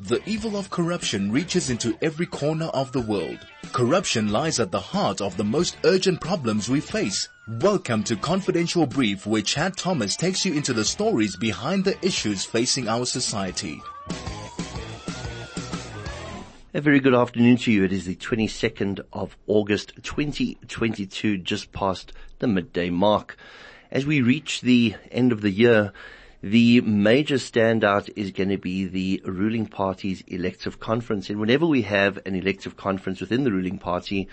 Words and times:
The 0.00 0.20
evil 0.28 0.58
of 0.58 0.68
corruption 0.68 1.32
reaches 1.32 1.70
into 1.70 1.96
every 2.02 2.26
corner 2.26 2.66
of 2.66 2.92
the 2.92 3.00
world. 3.00 3.38
Corruption 3.72 4.28
lies 4.28 4.60
at 4.60 4.70
the 4.70 4.78
heart 4.78 5.22
of 5.22 5.38
the 5.38 5.44
most 5.44 5.78
urgent 5.84 6.20
problems 6.20 6.68
we 6.68 6.80
face. 6.80 7.30
Welcome 7.48 8.04
to 8.04 8.16
Confidential 8.16 8.84
Brief 8.84 9.26
where 9.26 9.40
Chad 9.40 9.74
Thomas 9.74 10.14
takes 10.14 10.44
you 10.44 10.52
into 10.52 10.74
the 10.74 10.84
stories 10.84 11.34
behind 11.38 11.86
the 11.86 11.96
issues 12.04 12.44
facing 12.44 12.88
our 12.88 13.06
society. 13.06 13.80
A 16.74 16.82
very 16.82 17.00
good 17.00 17.14
afternoon 17.14 17.56
to 17.56 17.72
you. 17.72 17.82
It 17.84 17.92
is 17.94 18.04
the 18.04 18.16
22nd 18.16 19.00
of 19.14 19.34
August 19.46 19.94
2022, 20.02 21.38
just 21.38 21.72
past 21.72 22.12
the 22.40 22.46
midday 22.46 22.90
mark. 22.90 23.38
As 23.90 24.04
we 24.04 24.20
reach 24.20 24.60
the 24.60 24.94
end 25.10 25.32
of 25.32 25.40
the 25.40 25.50
year, 25.50 25.94
the 26.42 26.80
major 26.82 27.36
standout 27.36 28.10
is 28.16 28.30
going 28.30 28.50
to 28.50 28.58
be 28.58 28.84
the 28.84 29.22
ruling 29.24 29.66
party's 29.66 30.22
elective 30.26 30.78
conference. 30.78 31.30
And 31.30 31.40
whenever 31.40 31.66
we 31.66 31.82
have 31.82 32.18
an 32.26 32.34
elective 32.34 32.76
conference 32.76 33.20
within 33.20 33.44
the 33.44 33.52
ruling 33.52 33.78
party, 33.78 34.28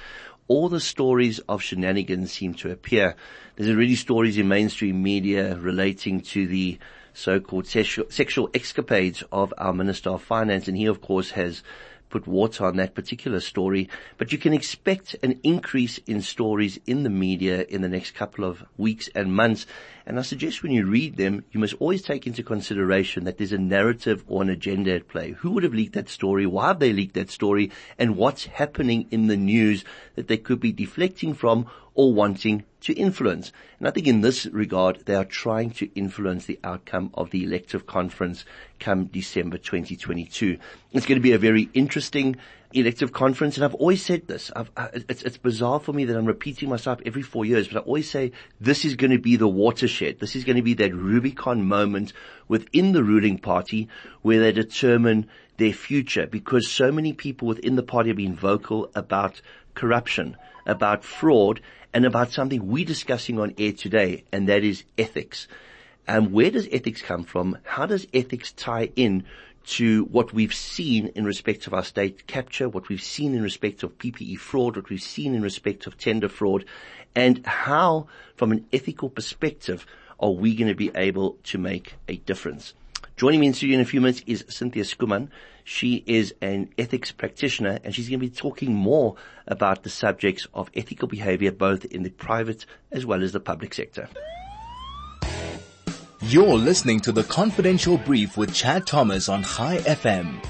all 0.48 0.70
the 0.70 0.80
stories 0.80 1.40
of 1.48 1.62
shenanigans 1.62 2.32
seem 2.32 2.54
to 2.56 2.72
appear. 2.72 3.16
There's 3.56 3.70
already 3.70 3.96
stories 3.96 4.38
in 4.38 4.48
mainstream 4.48 5.02
media 5.02 5.56
relating 5.58 6.22
to 6.22 6.48
the 6.48 6.78
so-called 7.14 7.68
sexual, 7.68 8.06
sexual 8.10 8.50
escapades 8.54 9.24
of 9.32 9.54
our 9.58 9.74
Minister 9.74 10.10
of 10.10 10.24
Finance. 10.24 10.68
And 10.68 10.76
he, 10.76 10.88
of 10.88 11.02
course, 11.02 11.32
has 11.32 11.64
put 12.10 12.28
water 12.28 12.66
on 12.66 12.76
that 12.78 12.94
particular 12.94 13.40
story, 13.40 13.90
but 14.20 14.32
you 14.32 14.38
can 14.38 14.54
expect 14.54 15.16
an 15.24 15.40
increase 15.42 15.98
in 16.06 16.22
stories 16.22 16.80
in 16.86 17.02
the 17.02 17.10
media 17.10 17.66
in 17.68 17.82
the 17.82 17.90
next 17.90 18.12
couple 18.12 18.46
of 18.46 18.64
weeks 18.78 19.10
and 19.16 19.34
months. 19.34 19.66
And 20.06 20.20
I 20.20 20.22
suggest 20.22 20.62
when 20.62 20.74
you 20.74 20.86
read 20.86 21.16
them, 21.16 21.46
you 21.52 21.60
must 21.60 21.76
always 21.80 22.02
take 22.02 22.28
into 22.28 22.44
consideration 22.44 23.24
that 23.24 23.38
there's 23.38 23.54
a 23.54 23.58
narrative 23.58 24.24
or 24.28 24.42
an 24.42 24.50
agenda 24.50 24.94
at 24.94 25.08
play. 25.08 25.32
Who 25.32 25.52
would 25.52 25.64
have 25.64 25.74
leaked 25.74 25.94
that 25.94 26.10
story? 26.10 26.46
Why 26.46 26.68
have 26.68 26.80
they 26.80 26.92
leaked 26.92 27.14
that 27.14 27.30
story? 27.30 27.72
And 27.98 28.18
what's 28.18 28.46
happening 28.46 29.08
in 29.12 29.28
the 29.28 29.38
news 29.38 29.86
that 30.16 30.28
they 30.28 30.38
could 30.38 30.60
be 30.60 30.74
deflecting 30.74 31.34
from 31.34 31.68
or 31.96 32.14
wanting 32.14 32.64
to 32.82 32.94
influence. 32.94 33.52
And 33.80 33.88
I 33.88 33.92
think 33.92 34.08
in 34.08 34.22
this 34.22 34.46
regard, 34.48 35.06
they 35.06 35.16
are 35.16 35.26
trying 35.26 35.72
to 35.72 35.90
influence 35.96 36.46
the 36.46 36.60
outcome 36.64 37.12
of 37.14 37.30
the 37.30 37.44
elective 37.44 37.86
conference 37.86 38.46
come 38.80 39.06
December 39.06 39.58
2022. 39.58 40.58
It's 40.92 41.06
going 41.06 41.20
to 41.20 41.24
be 41.24 41.32
a 41.32 41.38
very 41.38 41.70
interesting 41.74 42.36
elective 42.74 43.14
conference. 43.14 43.56
And 43.56 43.66
I've 43.66 43.76
always 43.76 44.04
said 44.04 44.28
this. 44.28 44.52
I, 44.56 44.66
it's, 45.08 45.24
it's 45.24 45.38
bizarre 45.38 45.80
for 45.80 45.94
me 45.94 46.06
that 46.06 46.18
I'm 46.18 46.26
repeating 46.26 46.70
myself 46.70 47.00
every 47.06 47.22
four 47.22 47.46
years, 47.46 47.68
but 47.68 47.78
I 47.78 47.82
always 47.82 48.10
say 48.10 48.32
this 48.60 48.86
is 48.86 48.96
going 48.96 49.12
to 49.12 49.20
be 49.20 49.36
the 49.36 49.48
watershed. 49.48 50.20
This 50.20 50.36
is 50.36 50.44
going 50.44 50.58
to 50.58 50.62
be 50.62 50.74
that 50.76 50.94
Rubicon 50.94 51.68
moment 51.68 52.14
within 52.48 52.92
the 52.92 53.04
ruling 53.04 53.38
party 53.38 53.88
where 54.22 54.40
they 54.40 54.52
determine 54.52 55.28
their 55.58 55.74
future 55.74 56.28
because 56.28 56.70
so 56.70 56.92
many 56.92 57.14
people 57.14 57.48
within 57.48 57.76
the 57.76 57.84
party 57.84 58.10
have 58.10 58.18
been 58.18 58.36
vocal 58.36 58.90
about 58.96 59.42
corruption, 59.76 60.38
about 60.66 61.04
fraud, 61.04 61.62
and 61.94 62.06
about 62.06 62.32
something 62.32 62.68
we're 62.68 62.86
discussing 62.86 63.40
on 63.40 63.54
air 63.58 63.72
today, 63.72 64.24
and 64.32 64.50
that 64.50 64.64
is 64.64 64.84
ethics. 64.98 65.48
And 66.08 66.34
where 66.34 66.52
does 66.52 66.68
ethics 66.72 67.02
come 67.02 67.24
from? 67.24 67.58
How 67.64 67.86
does 67.86 68.08
ethics 68.14 68.52
tie 68.52 68.90
in 68.96 69.26
to 69.66 70.06
what 70.06 70.34
we've 70.34 70.54
seen 70.54 71.08
in 71.16 71.26
respect 71.26 71.68
of 71.68 71.74
our 71.74 71.84
state 71.84 72.28
capture, 72.28 72.68
what 72.68 72.90
we've 72.90 73.02
seen 73.02 73.34
in 73.34 73.42
respect 73.42 73.84
of 73.84 73.98
PPE 73.98 74.38
fraud, 74.38 74.76
what 74.76 74.90
we've 74.90 75.02
seen 75.02 75.36
in 75.36 75.42
respect 75.42 75.88
of 75.88 75.98
tender 75.98 76.30
fraud, 76.30 76.66
and 77.16 77.46
how, 77.46 78.08
from 78.36 78.52
an 78.52 78.66
ethical 78.74 79.10
perspective, 79.10 79.86
are 80.20 80.32
we 80.32 80.56
going 80.56 80.68
to 80.68 80.76
be 80.76 80.92
able 80.96 81.38
to 81.44 81.58
make 81.58 81.96
a 82.08 82.18
difference? 82.18 82.74
Joining 83.16 83.40
me 83.40 83.48
in 83.48 83.54
studio 83.54 83.76
in 83.76 83.82
a 83.82 83.86
few 83.86 84.02
minutes 84.02 84.24
is 84.26 84.44
Cynthia 84.50 84.84
Schoeman. 84.84 85.30
She 85.64 86.04
is 86.08 86.34
an 86.42 86.70
ethics 86.78 87.12
practitioner 87.12 87.80
and 87.84 87.94
she's 87.94 88.10
going 88.10 88.20
to 88.20 88.26
be 88.26 88.36
talking 88.36 88.74
more 88.74 89.16
about 89.48 89.84
the 89.84 89.90
subjects 89.90 90.48
of 90.54 90.70
ethical 90.74 91.08
behavior 91.08 91.52
both 91.52 91.86
in 91.86 92.04
the 92.04 92.10
private 92.10 92.66
as 92.92 93.06
well 93.06 93.22
as 93.24 93.32
the 93.32 93.40
public 93.40 93.74
sector. 93.74 94.10
You're 96.28 96.56
listening 96.56 97.02
to 97.02 97.12
the 97.12 97.26
Confidential 97.26 97.98
Brief 97.98 98.38
with 98.38 98.54
Chad 98.54 98.88
Thomas 98.88 99.28
on 99.28 99.44
Chai 99.44 99.80
FM. 99.80 100.42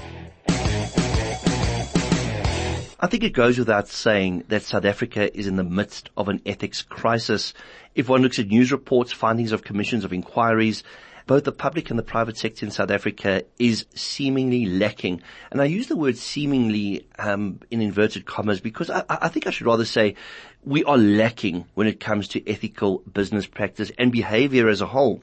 I 3.00 3.06
think 3.08 3.24
it 3.24 3.32
goes 3.32 3.58
without 3.58 3.88
saying 3.88 4.44
that 4.48 4.62
South 4.62 4.84
Africa 4.84 5.36
is 5.36 5.48
in 5.48 5.56
the 5.56 5.64
midst 5.64 6.10
of 6.16 6.28
an 6.28 6.40
ethics 6.46 6.80
crisis. 6.80 7.54
If 7.96 8.08
one 8.08 8.22
looks 8.22 8.38
at 8.38 8.46
news 8.46 8.70
reports, 8.70 9.12
findings 9.12 9.50
of 9.50 9.64
commissions 9.64 10.04
of 10.04 10.12
inquiries, 10.12 10.84
both 11.26 11.44
the 11.44 11.52
public 11.52 11.90
and 11.90 11.98
the 11.98 12.02
private 12.02 12.36
sector 12.36 12.66
in 12.66 12.70
South 12.70 12.90
Africa 12.90 13.44
is 13.58 13.86
seemingly 13.94 14.66
lacking. 14.66 15.22
And 15.50 15.60
I 15.60 15.64
use 15.64 15.86
the 15.86 15.96
word 15.96 16.18
seemingly 16.18 17.06
um, 17.18 17.60
in 17.70 17.80
inverted 17.80 18.26
commas 18.26 18.60
because 18.60 18.90
I, 18.90 19.04
I 19.08 19.28
think 19.28 19.46
I 19.46 19.50
should 19.50 19.66
rather 19.66 19.86
say 19.86 20.16
we 20.64 20.84
are 20.84 20.98
lacking 20.98 21.64
when 21.74 21.86
it 21.86 22.00
comes 22.00 22.28
to 22.28 22.48
ethical 22.48 22.98
business 23.12 23.46
practice 23.46 23.90
and 23.98 24.12
behavior 24.12 24.68
as 24.68 24.80
a 24.80 24.86
whole. 24.86 25.22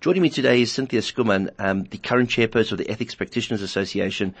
Joining 0.00 0.22
me 0.22 0.30
today 0.30 0.62
is 0.62 0.72
Cynthia 0.72 1.00
Schoeman, 1.00 1.50
um, 1.58 1.84
the 1.84 1.98
current 1.98 2.30
chairperson 2.30 2.72
of 2.72 2.78
the 2.78 2.90
Ethics 2.90 3.14
Practitioners 3.14 3.62
Association. 3.62 4.34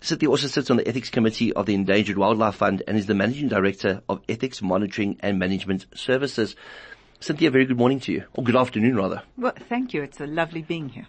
Cynthia 0.00 0.28
also 0.28 0.48
sits 0.48 0.70
on 0.70 0.76
the 0.76 0.88
Ethics 0.88 1.10
Committee 1.10 1.52
of 1.52 1.66
the 1.66 1.74
Endangered 1.74 2.18
Wildlife 2.18 2.56
Fund 2.56 2.82
and 2.88 2.96
is 2.96 3.06
the 3.06 3.14
Managing 3.14 3.48
Director 3.48 4.02
of 4.08 4.20
Ethics 4.28 4.60
Monitoring 4.60 5.16
and 5.20 5.38
Management 5.38 5.86
Services. 5.94 6.56
Cynthia, 7.22 7.52
very 7.52 7.64
good 7.64 7.78
morning 7.78 8.00
to 8.00 8.12
you, 8.12 8.24
or 8.34 8.42
good 8.42 8.56
afternoon 8.56 8.96
rather. 8.96 9.22
Well, 9.36 9.52
thank 9.68 9.94
you. 9.94 10.02
It's 10.02 10.20
a 10.20 10.26
lovely 10.26 10.62
being 10.62 10.88
here. 10.88 11.06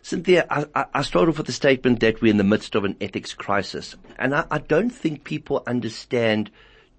Cynthia, 0.00 0.46
I, 0.48 0.86
I 0.94 1.02
start 1.02 1.28
off 1.28 1.36
with 1.36 1.46
the 1.46 1.52
statement 1.52 2.00
that 2.00 2.22
we're 2.22 2.30
in 2.30 2.38
the 2.38 2.44
midst 2.44 2.74
of 2.74 2.84
an 2.86 2.96
ethics 2.98 3.34
crisis, 3.34 3.94
and 4.18 4.34
I, 4.34 4.46
I 4.50 4.56
don't 4.56 4.88
think 4.88 5.24
people 5.24 5.62
understand 5.66 6.50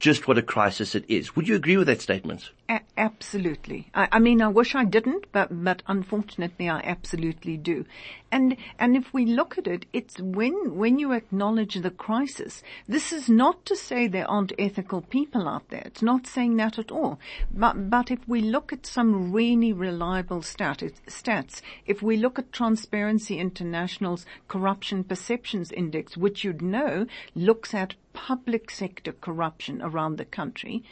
just 0.02 0.28
what 0.28 0.38
a 0.38 0.42
crisis 0.42 0.96
it 0.96 1.06
is. 1.08 1.36
Would 1.36 1.48
you 1.48 1.56
agree 1.56 1.78
with 1.78 1.86
that 1.86 2.02
statement? 2.02 2.50
A- 2.68 2.82
absolutely. 2.98 3.88
I, 3.94 4.08
I, 4.14 4.20
mean, 4.20 4.42
I 4.42 4.48
wish 4.48 4.74
I 4.74 4.84
didn't, 4.84 5.28
but, 5.32 5.64
but 5.64 5.84
unfortunately 5.88 6.68
I 6.68 6.80
absolutely 6.80 7.56
do. 7.56 7.86
And, 8.32 8.58
and 8.80 8.98
if 8.98 9.14
we 9.14 9.28
look 9.28 9.60
at 9.60 9.68
it, 9.68 9.86
it's 9.94 10.20
when, 10.20 10.76
when 10.76 10.98
you 10.98 11.12
acknowledge 11.12 11.76
the 11.76 11.92
crisis, 11.92 12.64
this 12.88 13.14
is 13.14 13.30
not 13.30 13.64
to 13.68 13.76
say 13.76 14.08
there 14.08 14.30
aren't 14.30 14.54
ethical 14.58 15.02
people 15.02 15.48
out 15.48 15.70
there. 15.70 15.84
It's 15.86 16.02
not 16.02 16.26
saying 16.26 16.58
that 16.58 16.80
at 16.80 16.92
all. 16.92 17.20
But, 17.54 17.92
but 17.92 18.10
if 18.10 18.28
we 18.28 18.42
look 18.42 18.74
at 18.74 18.88
some 18.88 19.32
really 19.32 19.72
reliable 19.72 20.42
stat, 20.42 20.82
stats, 21.08 21.62
if 21.86 22.02
we 22.02 22.18
look 22.18 22.40
at 22.40 22.52
Transparency 22.52 23.38
International's 23.38 24.26
Corruption 24.48 25.04
Perceptions 25.04 25.72
Index, 25.72 26.18
which 26.18 26.44
you'd 26.44 26.64
know 26.64 27.06
looks 27.36 27.76
at 27.76 27.94
public 28.14 28.70
sector 28.72 29.12
corruption 29.12 29.82
around 29.82 30.18
the 30.18 30.26
country. 30.26 30.84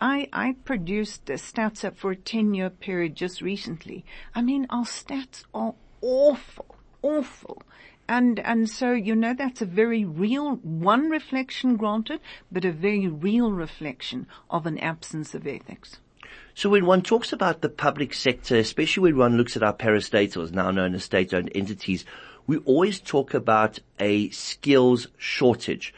I, 0.00 0.28
I 0.32 0.56
produced 0.64 1.26
the 1.26 1.34
stats 1.34 1.84
up 1.84 1.96
for 1.96 2.10
a 2.10 2.16
10 2.16 2.54
year 2.54 2.70
period 2.70 3.14
just 3.14 3.40
recently. 3.40 4.04
I 4.34 4.42
mean, 4.42 4.66
our 4.70 4.84
stats 4.84 5.44
are 5.54 5.74
awful, 6.00 6.76
awful. 7.02 7.62
And, 8.06 8.38
and 8.40 8.68
so, 8.68 8.92
you 8.92 9.14
know, 9.14 9.32
that's 9.32 9.62
a 9.62 9.66
very 9.66 10.04
real, 10.04 10.56
one 10.56 11.08
reflection 11.08 11.76
granted, 11.76 12.20
but 12.52 12.64
a 12.64 12.72
very 12.72 13.06
real 13.06 13.50
reflection 13.50 14.26
of 14.50 14.66
an 14.66 14.78
absence 14.78 15.34
of 15.34 15.46
ethics. 15.46 16.00
So 16.54 16.68
when 16.68 16.86
one 16.86 17.02
talks 17.02 17.32
about 17.32 17.62
the 17.62 17.68
public 17.68 18.14
sector, 18.14 18.56
especially 18.56 19.12
when 19.12 19.18
one 19.18 19.36
looks 19.36 19.56
at 19.56 19.62
our 19.62 19.74
parastatals, 19.74 20.52
now 20.52 20.70
known 20.70 20.94
as 20.94 21.04
state-owned 21.04 21.50
entities, 21.54 22.04
we 22.46 22.58
always 22.58 23.00
talk 23.00 23.32
about 23.34 23.78
a 23.98 24.28
skills 24.30 25.08
shortage 25.16 25.94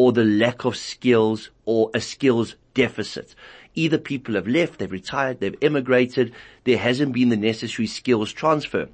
or 0.00 0.12
the 0.12 0.24
lack 0.24 0.64
of 0.64 0.78
skills 0.78 1.50
or 1.66 1.90
a 1.92 2.00
skills 2.00 2.56
deficit. 2.72 3.34
Either 3.74 3.98
people 3.98 4.34
have 4.34 4.48
left, 4.48 4.78
they've 4.78 4.90
retired, 4.90 5.40
they've 5.40 5.58
emigrated, 5.60 6.32
there 6.64 6.78
hasn't 6.78 7.12
been 7.12 7.28
the 7.28 7.36
necessary 7.36 7.86
skills 7.86 8.32
transfer. 8.32 8.88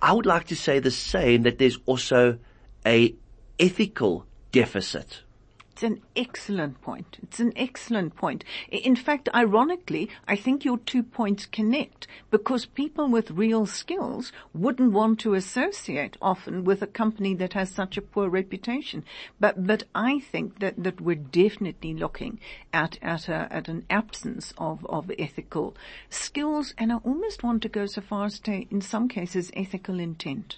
I 0.00 0.12
would 0.12 0.24
like 0.24 0.46
to 0.46 0.54
say 0.54 0.78
the 0.78 0.92
same 0.92 1.42
that 1.42 1.58
there's 1.58 1.80
also 1.84 2.38
a 2.86 3.12
ethical 3.58 4.24
deficit. 4.52 5.22
It's 5.76 5.82
an 5.82 6.00
excellent 6.16 6.80
point. 6.80 7.18
It's 7.22 7.38
an 7.38 7.52
excellent 7.54 8.16
point. 8.16 8.44
In 8.70 8.96
fact, 8.96 9.28
ironically, 9.34 10.08
I 10.26 10.34
think 10.34 10.64
your 10.64 10.78
two 10.78 11.02
points 11.02 11.44
connect 11.44 12.06
because 12.30 12.64
people 12.64 13.08
with 13.08 13.30
real 13.30 13.66
skills 13.66 14.32
wouldn't 14.54 14.92
want 14.94 15.20
to 15.20 15.34
associate 15.34 16.16
often 16.22 16.64
with 16.64 16.80
a 16.80 16.86
company 16.86 17.34
that 17.34 17.52
has 17.52 17.68
such 17.68 17.98
a 17.98 18.00
poor 18.00 18.30
reputation. 18.30 19.04
But, 19.38 19.66
but 19.66 19.82
I 19.94 20.18
think 20.18 20.60
that, 20.60 20.82
that 20.82 21.02
we're 21.02 21.14
definitely 21.14 21.92
looking 21.92 22.40
at, 22.72 22.98
at 23.02 23.28
a, 23.28 23.46
at 23.50 23.68
an 23.68 23.84
absence 23.90 24.54
of, 24.56 24.82
of 24.86 25.12
ethical 25.18 25.76
skills 26.08 26.72
and 26.78 26.90
I 26.90 26.96
almost 27.04 27.42
want 27.42 27.60
to 27.64 27.68
go 27.68 27.84
so 27.84 28.00
far 28.00 28.24
as 28.24 28.38
to, 28.40 28.64
in 28.70 28.80
some 28.80 29.08
cases, 29.08 29.50
ethical 29.54 30.00
intent. 30.00 30.56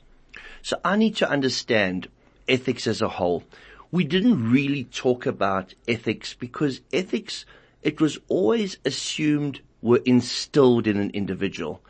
So 0.63 0.79
I 0.85 0.95
need 0.95 1.17
to 1.17 1.29
understand 1.29 2.07
ethics 2.49 2.87
as 2.87 3.03
a 3.03 3.09
whole 3.09 3.43
we 3.91 4.05
didn't 4.05 4.51
really 4.51 4.85
talk 4.85 5.27
about 5.27 5.75
ethics 5.87 6.35
because 6.35 6.81
ethics, 6.93 7.47
it 7.83 8.01
was 8.01 8.19
always 8.29 8.79
assumed 8.85 9.61
were 9.81 10.03
instilled 10.05 10.87
in 10.87 10.99
an 10.99 11.11
individual. 11.11 11.81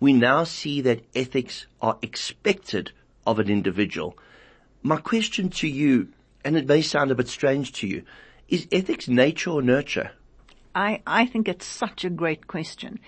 We 0.00 0.12
now 0.12 0.44
see 0.44 0.80
that 0.82 1.04
ethics 1.14 1.66
are 1.80 1.98
expected 2.02 2.92
of 3.26 3.38
an 3.38 3.48
individual. 3.48 4.16
My 4.82 4.98
question 4.98 5.48
to 5.50 5.66
you, 5.66 6.08
and 6.44 6.56
it 6.56 6.68
may 6.68 6.82
sound 6.82 7.10
a 7.10 7.16
bit 7.16 7.28
strange 7.28 7.72
to 7.74 7.86
you, 7.86 8.04
is 8.48 8.68
ethics 8.70 9.08
nature 9.08 9.50
or 9.50 9.62
nurture? 9.62 10.12
I, 10.74 11.02
I 11.06 11.26
think 11.26 11.48
it's 11.48 11.66
such 11.66 12.04
a 12.04 12.10
great 12.10 12.46
question. 12.46 13.00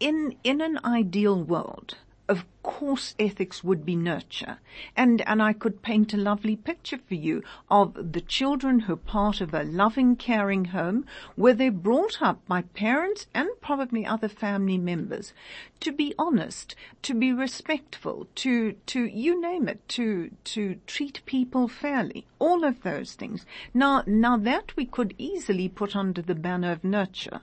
In, 0.00 0.34
in 0.42 0.60
an 0.60 0.80
ideal 0.84 1.42
world, 1.42 1.96
of 2.28 2.44
course 2.62 3.14
ethics 3.18 3.62
would 3.62 3.86
be 3.86 3.94
nurture. 3.94 4.58
And, 4.96 5.22
and 5.28 5.42
I 5.42 5.52
could 5.52 5.82
paint 5.82 6.12
a 6.12 6.16
lovely 6.16 6.56
picture 6.56 6.98
for 6.98 7.14
you 7.14 7.42
of 7.70 8.12
the 8.12 8.20
children 8.20 8.80
who 8.80 8.94
are 8.94 8.96
part 8.96 9.40
of 9.40 9.54
a 9.54 9.62
loving, 9.62 10.16
caring 10.16 10.66
home 10.66 11.06
where 11.36 11.54
they're 11.54 11.70
brought 11.70 12.20
up 12.20 12.44
by 12.46 12.62
parents 12.62 13.26
and 13.32 13.48
probably 13.60 14.04
other 14.04 14.28
family 14.28 14.78
members 14.78 15.32
to 15.80 15.92
be 15.92 16.14
honest, 16.18 16.74
to 17.02 17.14
be 17.14 17.32
respectful, 17.32 18.26
to, 18.34 18.72
to, 18.86 19.04
you 19.04 19.40
name 19.40 19.68
it, 19.68 19.86
to, 19.88 20.30
to 20.44 20.76
treat 20.86 21.20
people 21.26 21.68
fairly. 21.68 22.26
All 22.38 22.64
of 22.64 22.82
those 22.82 23.12
things. 23.12 23.44
Now, 23.74 24.02
now 24.06 24.36
that 24.36 24.74
we 24.76 24.86
could 24.86 25.14
easily 25.18 25.68
put 25.68 25.94
under 25.94 26.22
the 26.22 26.34
banner 26.34 26.72
of 26.72 26.82
nurture. 26.82 27.42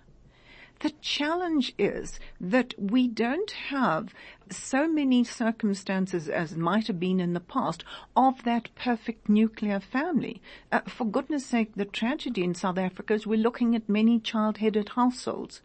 The 0.83 0.91
challenge 0.99 1.73
is 1.77 2.19
that 2.41 2.73
we 2.77 3.07
don't 3.07 3.51
have 3.69 4.13
so 4.49 4.85
many 4.85 5.23
circumstances 5.23 6.27
as 6.27 6.57
might 6.57 6.87
have 6.87 6.99
been 6.99 7.21
in 7.21 7.31
the 7.31 7.39
past 7.39 7.85
of 8.17 8.43
that 8.43 8.67
perfect 8.75 9.29
nuclear 9.29 9.79
family. 9.79 10.41
Uh, 10.73 10.81
for 10.81 11.05
goodness 11.05 11.45
sake, 11.45 11.71
the 11.77 11.85
tragedy 11.85 12.43
in 12.43 12.53
South 12.53 12.77
Africa 12.77 13.13
is 13.13 13.25
we're 13.25 13.39
looking 13.39 13.77
at 13.77 13.87
many 13.87 14.19
child-headed 14.19 14.89
households. 14.89 15.61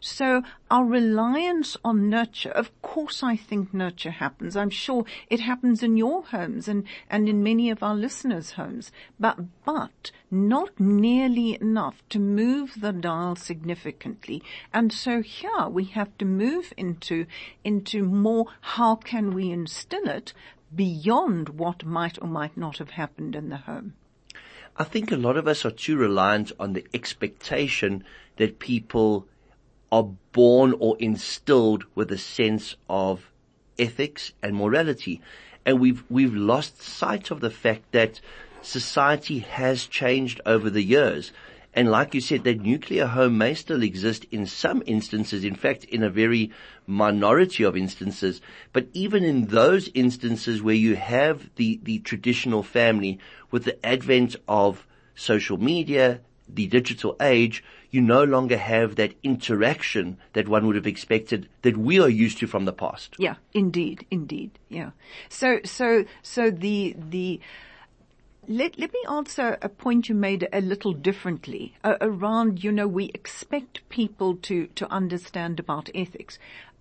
So 0.00 0.42
our 0.70 0.84
reliance 0.84 1.76
on 1.84 2.08
nurture, 2.08 2.50
of 2.50 2.70
course 2.82 3.22
I 3.22 3.36
think 3.36 3.72
nurture 3.72 4.10
happens. 4.10 4.56
I'm 4.56 4.70
sure 4.70 5.04
it 5.28 5.40
happens 5.40 5.82
in 5.82 5.96
your 5.96 6.24
homes 6.24 6.68
and, 6.68 6.84
and 7.10 7.28
in 7.28 7.42
many 7.42 7.70
of 7.70 7.82
our 7.82 7.94
listeners' 7.94 8.52
homes, 8.52 8.92
but, 9.18 9.38
but 9.64 10.10
not 10.30 10.78
nearly 10.78 11.58
enough 11.60 12.02
to 12.10 12.18
move 12.18 12.80
the 12.80 12.92
dial 12.92 13.36
significantly. 13.36 14.42
And 14.72 14.92
so 14.92 15.22
here 15.22 15.68
we 15.68 15.84
have 15.84 16.16
to 16.18 16.24
move 16.24 16.72
into, 16.76 17.26
into 17.64 18.04
more 18.04 18.46
how 18.60 18.96
can 18.96 19.34
we 19.34 19.50
instill 19.50 20.08
it 20.08 20.32
beyond 20.74 21.50
what 21.50 21.84
might 21.84 22.20
or 22.20 22.28
might 22.28 22.56
not 22.56 22.78
have 22.78 22.90
happened 22.90 23.34
in 23.34 23.48
the 23.48 23.56
home. 23.56 23.94
I 24.76 24.84
think 24.84 25.10
a 25.10 25.16
lot 25.16 25.36
of 25.36 25.48
us 25.48 25.64
are 25.64 25.72
too 25.72 25.96
reliant 25.96 26.52
on 26.60 26.72
the 26.72 26.86
expectation 26.94 28.04
that 28.36 28.60
people 28.60 29.26
are 29.90 30.10
born 30.32 30.74
or 30.78 30.96
instilled 30.98 31.84
with 31.94 32.10
a 32.12 32.18
sense 32.18 32.76
of 32.88 33.30
ethics 33.78 34.32
and 34.42 34.54
morality. 34.54 35.20
And 35.64 35.80
we've, 35.80 36.02
we've 36.08 36.34
lost 36.34 36.82
sight 36.82 37.30
of 37.30 37.40
the 37.40 37.50
fact 37.50 37.92
that 37.92 38.20
society 38.62 39.40
has 39.40 39.86
changed 39.86 40.40
over 40.44 40.70
the 40.70 40.82
years. 40.82 41.32
And 41.74 41.90
like 41.90 42.14
you 42.14 42.20
said, 42.20 42.44
that 42.44 42.60
nuclear 42.60 43.06
home 43.06 43.38
may 43.38 43.54
still 43.54 43.82
exist 43.82 44.26
in 44.30 44.46
some 44.46 44.82
instances, 44.86 45.44
in 45.44 45.54
fact, 45.54 45.84
in 45.84 46.02
a 46.02 46.10
very 46.10 46.50
minority 46.86 47.62
of 47.62 47.76
instances. 47.76 48.40
But 48.72 48.88
even 48.94 49.22
in 49.22 49.46
those 49.46 49.90
instances 49.94 50.62
where 50.62 50.74
you 50.74 50.96
have 50.96 51.50
the, 51.56 51.78
the 51.82 52.00
traditional 52.00 52.62
family 52.62 53.18
with 53.50 53.64
the 53.64 53.84
advent 53.86 54.34
of 54.48 54.86
social 55.14 55.58
media, 55.58 56.20
the 56.48 56.66
digital 56.66 57.16
age, 57.20 57.62
you 57.90 58.00
no 58.00 58.24
longer 58.24 58.56
have 58.56 58.96
that 58.96 59.14
interaction 59.22 60.18
that 60.34 60.48
one 60.48 60.66
would 60.66 60.76
have 60.76 60.86
expected 60.86 61.48
that 61.62 61.76
we 61.76 62.00
are 62.00 62.08
used 62.08 62.38
to 62.38 62.46
from 62.46 62.64
the 62.64 62.72
past. 62.72 63.14
Yeah, 63.18 63.36
indeed, 63.54 64.06
indeed. 64.10 64.58
Yeah. 64.68 64.90
So, 65.28 65.60
so, 65.64 66.04
so 66.22 66.50
the, 66.50 66.94
the, 66.98 67.40
let, 68.46 68.78
let 68.78 68.92
me 68.92 69.00
answer 69.08 69.56
a 69.62 69.68
point 69.68 70.08
you 70.08 70.14
made 70.14 70.48
a 70.52 70.60
little 70.60 70.92
differently 70.92 71.74
uh, 71.82 71.96
around, 72.00 72.62
you 72.62 72.72
know, 72.72 72.88
we 72.88 73.06
expect 73.14 73.88
people 73.88 74.36
to, 74.36 74.66
to 74.68 74.90
understand 74.92 75.58
about 75.58 75.88
ethics 75.94 76.38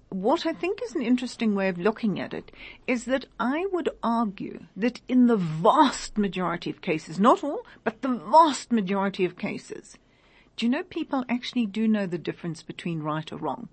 what 0.09 0.45
I 0.45 0.53
think 0.53 0.81
is 0.81 0.95
an 0.95 1.01
interesting 1.01 1.53
way 1.53 1.67
of 1.67 1.77
looking 1.77 2.19
at 2.19 2.33
it 2.33 2.51
is 2.85 3.05
that 3.05 3.25
I 3.39 3.65
would 3.71 3.89
argue 4.01 4.63
that 4.77 5.01
in 5.07 5.27
the 5.27 5.35
vast 5.35 6.17
majority 6.17 6.69
of 6.69 6.81
cases, 6.81 7.19
not 7.19 7.43
all, 7.43 7.65
but 7.83 8.01
the 8.01 8.15
vast 8.15 8.71
majority 8.71 9.25
of 9.25 9.37
cases, 9.37 9.97
do 10.57 10.65
you 10.65 10.71
know 10.71 10.83
people 10.83 11.23
actually 11.29 11.67
do 11.67 11.87
know 11.87 12.07
the 12.07 12.17
difference 12.17 12.63
between 12.63 13.03
right 13.03 13.31
or 13.31 13.37
wrong? 13.37 13.69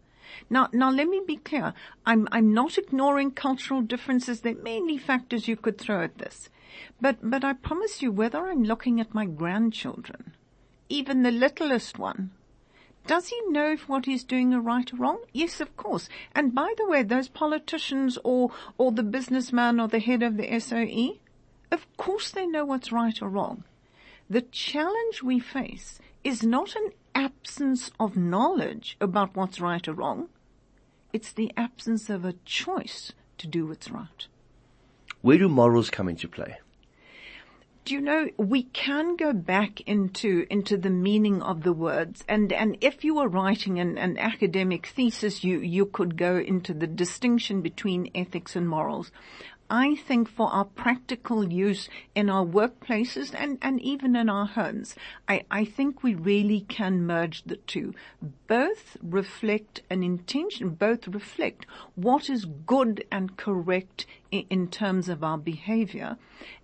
Now, 0.51 0.69
now 0.73 0.91
let 0.91 1.09
me 1.09 1.23
be 1.27 1.37
clear. 1.37 1.73
I'm, 2.05 2.29
I'm 2.31 2.53
not 2.53 2.77
ignoring 2.77 3.31
cultural 3.31 3.81
differences. 3.81 4.41
There 4.41 4.53
are 4.53 4.63
many 4.63 4.99
factors 4.99 5.49
you 5.49 5.57
could 5.57 5.79
throw 5.79 6.03
at 6.03 6.19
this. 6.19 6.51
But, 7.01 7.19
but 7.23 7.43
I 7.43 7.55
promise 7.55 8.03
you, 8.03 8.13
whether 8.13 8.47
I'm 8.47 8.65
looking 8.65 9.01
at 9.01 9.15
my 9.15 9.25
grandchildren, 9.25 10.35
even 10.91 11.23
the 11.23 11.31
littlest 11.31 11.99
one, 11.99 12.33
does 13.07 13.29
he 13.29 13.41
know 13.49 13.73
if 13.73 13.89
what 13.89 14.07
he's 14.07 14.25
doing 14.25 14.53
are 14.53 14.61
right 14.61 14.93
or 14.93 14.97
wrong? 14.97 15.21
Yes, 15.33 15.61
of 15.61 15.77
course. 15.77 16.09
And 16.35 16.55
by 16.55 16.75
the 16.77 16.87
way, 16.87 17.03
those 17.03 17.29
politicians 17.29 18.19
or, 18.25 18.51
or 18.77 18.93
the 18.93 19.03
businessman 19.03 19.81
or 19.81 19.89
the 19.89 20.01
head 20.01 20.23
of 20.23 20.37
the 20.37 20.59
SOE, 20.61 21.19
of 21.71 21.87
course 21.97 22.31
they 22.31 22.47
know 22.47 22.65
what's 22.65 22.93
right 22.93 23.21
or 23.23 23.29
wrong. 23.29 23.65
The 24.29 24.43
challenge 24.43 25.23
we 25.23 25.39
face 25.39 26.01
is 26.25 26.43
not 26.43 26.75
an 26.75 26.91
absence 27.15 27.91
of 28.01 28.17
knowledge 28.17 28.97
about 29.01 29.37
what's 29.37 29.61
right 29.61 29.87
or 29.87 29.93
wrong. 29.93 30.29
It's 31.13 31.33
the 31.33 31.53
absence 31.57 32.11
of 32.11 32.25
a 32.25 32.35
choice 32.45 33.13
to 33.39 33.47
do 33.47 33.67
what's 33.67 33.91
right. 33.91 34.27
Where 35.21 35.39
do 35.39 35.49
morals 35.49 35.91
come 35.91 36.09
into 36.09 36.27
play? 36.29 36.59
do 37.85 37.95
you 37.95 38.01
know, 38.01 38.31
we 38.39 38.63
can 38.63 39.17
go 39.17 39.33
back 39.33 39.83
into, 39.83 40.47
into 40.49 40.79
the 40.79 40.91
meaning 40.91 41.43
of 41.43 41.63
the 41.63 41.73
words 41.73 42.25
and, 42.29 42.53
and 42.53 42.79
if 42.81 43.05
you 43.05 43.17
were 43.17 43.29
writing 43.29 43.79
an, 43.79 43.99
an 43.99 44.17
academic 44.17 44.87
thesis, 44.87 45.45
you, 45.45 45.61
you 45.61 45.85
could 45.85 46.17
go 46.17 46.39
into 46.39 46.73
the 46.73 46.87
distinction 46.87 47.61
between 47.61 48.11
ethics 48.15 48.57
and 48.57 48.69
morals. 48.69 49.11
I 49.71 49.95
think 49.95 50.29
for 50.29 50.49
our 50.49 50.67
practical 50.67 51.51
use 51.51 51.89
in 52.15 52.29
our 52.29 52.45
workplaces 52.45 53.35
and, 53.35 53.59
and 53.63 53.81
even 53.81 54.15
in 54.15 54.29
our 54.29 54.45
homes, 54.45 54.95
I, 55.27 55.45
I 55.51 55.65
think 55.65 56.03
we 56.03 56.15
really 56.15 56.61
can 56.69 57.07
merge 57.07 57.45
the 57.45 57.57
two. 57.57 57.95
Both 58.47 58.99
reflect 59.03 59.81
an 59.89 60.03
intention, 60.03 60.71
both 60.71 61.09
reflect 61.09 61.65
what 61.95 62.29
is 62.29 62.45
good 62.45 63.05
and 63.11 63.39
correct 63.39 64.05
in, 64.31 64.45
in 64.51 64.69
terms 64.69 65.09
of 65.09 65.25
our 65.25 65.39
behavior. 65.39 66.19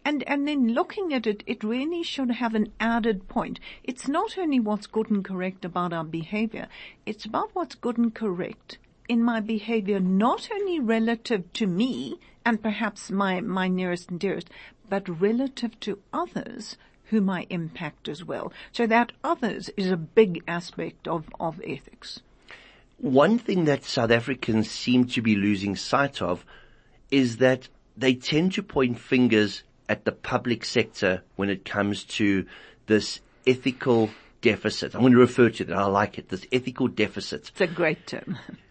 And, 0.05 0.23
and 0.25 0.47
then 0.47 0.75
looking 0.75 1.15
at 1.15 1.27
it, 1.27 1.43
it 1.47 1.65
really 1.65 2.03
should 2.03 2.31
have 2.33 2.55
an 2.55 2.71
added 2.79 3.29
point. 3.29 3.61
It's 3.83 4.09
not 4.09 4.37
only 4.37 4.61
what's 4.61 4.87
good 4.87 5.11
and 5.11 5.25
correct 5.25 5.65
about 5.65 5.95
our 5.95 6.05
behavior, 6.05 6.69
it's 7.07 7.25
about 7.25 7.51
what's 7.55 7.75
good 7.75 7.97
and 7.97 8.15
correct 8.15 8.77
in 9.09 9.25
my 9.25 9.41
behavior, 9.41 9.99
not 9.99 10.49
only 10.55 10.79
relative 10.79 11.53
to 11.55 11.67
me 11.67 12.21
and 12.45 12.63
perhaps 12.63 13.11
my, 13.11 13.41
my 13.41 13.69
nearest 13.69 14.11
and 14.11 14.21
dearest, 14.21 14.49
but 14.89 15.21
relative 15.21 15.79
to 15.81 15.99
others 16.13 16.77
whom 17.05 17.29
I 17.29 17.47
impact 17.51 18.09
as 18.09 18.25
well. 18.25 18.53
So 18.73 18.87
that 18.87 19.13
others 19.25 19.69
is 19.77 19.91
a 19.91 19.97
big 19.97 20.43
aspect 20.47 21.09
of, 21.09 21.25
of 21.39 21.61
ethics. 21.67 22.21
One 22.99 23.39
thing 23.39 23.65
that 23.65 23.85
South 23.85 24.11
Africans 24.11 24.71
seem 24.71 25.07
to 25.09 25.23
be 25.23 25.35
losing 25.35 25.75
sight 25.75 26.23
of 26.23 26.45
is 27.11 27.39
that 27.39 27.69
they 27.97 28.15
tend 28.15 28.53
to 28.53 28.63
point 28.63 28.99
fingers 28.99 29.65
at 29.89 30.05
the 30.05 30.13
public 30.13 30.65
sector 30.65 31.23
when 31.37 31.51
it 31.51 31.65
comes 31.65 32.05
to 32.05 32.47
this 32.87 33.21
ethical 33.47 34.11
deficit. 34.41 34.95
I'm 34.95 35.01
going 35.01 35.13
to 35.13 35.19
refer 35.19 35.51
to 35.51 35.65
that. 35.65 35.77
I 35.77 35.87
like 35.87 36.19
it. 36.19 36.29
This 36.29 36.47
ethical 36.53 36.89
deficit. 36.89 37.49
It's 37.49 37.61
a 37.61 37.67
great 37.67 38.07
term. 38.07 38.39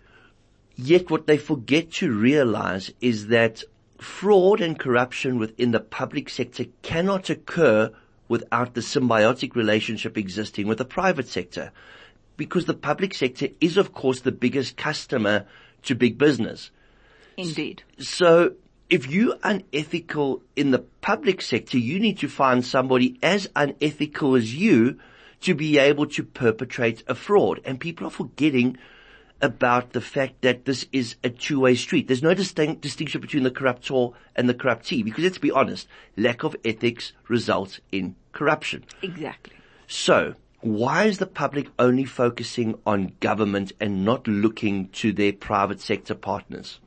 Yet 0.81 1.11
what 1.11 1.27
they 1.27 1.37
forget 1.37 1.91
to 1.99 2.09
realize 2.09 2.93
is 3.01 3.27
that 3.27 3.65
fraud 3.97 4.61
and 4.61 4.79
corruption 4.79 5.37
within 5.37 5.71
the 5.71 5.81
public 5.81 6.29
sector 6.29 6.65
cannot 6.83 7.29
occur 7.29 7.91
without 8.29 8.75
the 8.75 8.81
symbiotic 8.81 9.55
relationship 9.55 10.17
existing 10.17 10.67
with 10.67 10.77
the 10.77 10.85
private 10.85 11.27
sector. 11.27 11.73
Because 12.37 12.63
the 12.63 12.73
public 12.73 13.13
sector 13.13 13.49
is 13.59 13.75
of 13.75 13.93
course 13.93 14.21
the 14.21 14.31
biggest 14.31 14.77
customer 14.77 15.45
to 15.83 15.95
big 15.95 16.17
business. 16.17 16.71
Indeed. 17.35 17.83
So 17.97 18.53
if 18.89 19.05
you're 19.09 19.35
unethical 19.43 20.43
in 20.55 20.71
the 20.71 20.85
public 21.01 21.41
sector, 21.41 21.77
you 21.77 21.99
need 21.99 22.19
to 22.19 22.29
find 22.29 22.65
somebody 22.65 23.19
as 23.21 23.49
unethical 23.53 24.35
as 24.35 24.55
you 24.55 24.97
to 25.41 25.53
be 25.55 25.77
able 25.77 26.05
to 26.05 26.23
perpetrate 26.23 27.03
a 27.05 27.15
fraud. 27.15 27.59
And 27.65 27.81
people 27.81 28.07
are 28.07 28.11
forgetting 28.11 28.77
about 29.41 29.93
the 29.93 30.01
fact 30.01 30.41
that 30.41 30.65
this 30.65 30.85
is 30.91 31.15
a 31.23 31.29
two-way 31.29 31.75
street. 31.75 32.07
There's 32.07 32.23
no 32.23 32.33
distinct, 32.33 32.81
distinction 32.81 33.21
between 33.21 33.43
the 33.43 33.51
corruptor 33.51 34.13
and 34.35 34.49
the 34.49 34.53
corruptee 34.53 35.03
because 35.03 35.23
let's 35.23 35.37
be 35.37 35.51
honest, 35.51 35.87
lack 36.17 36.43
of 36.43 36.55
ethics 36.65 37.13
results 37.27 37.79
in 37.91 38.15
corruption. 38.31 38.83
Exactly. 39.01 39.53
So, 39.87 40.35
why 40.61 41.05
is 41.05 41.19
the 41.19 41.25
public 41.25 41.69
only 41.79 42.03
focusing 42.03 42.77
on 42.85 43.13
government 43.21 43.71
and 43.79 44.03
not 44.03 44.27
looking 44.27 44.89
to 44.89 45.13
their 45.13 45.31
private 45.31 45.79
sector 45.79 46.15
partners? 46.15 46.79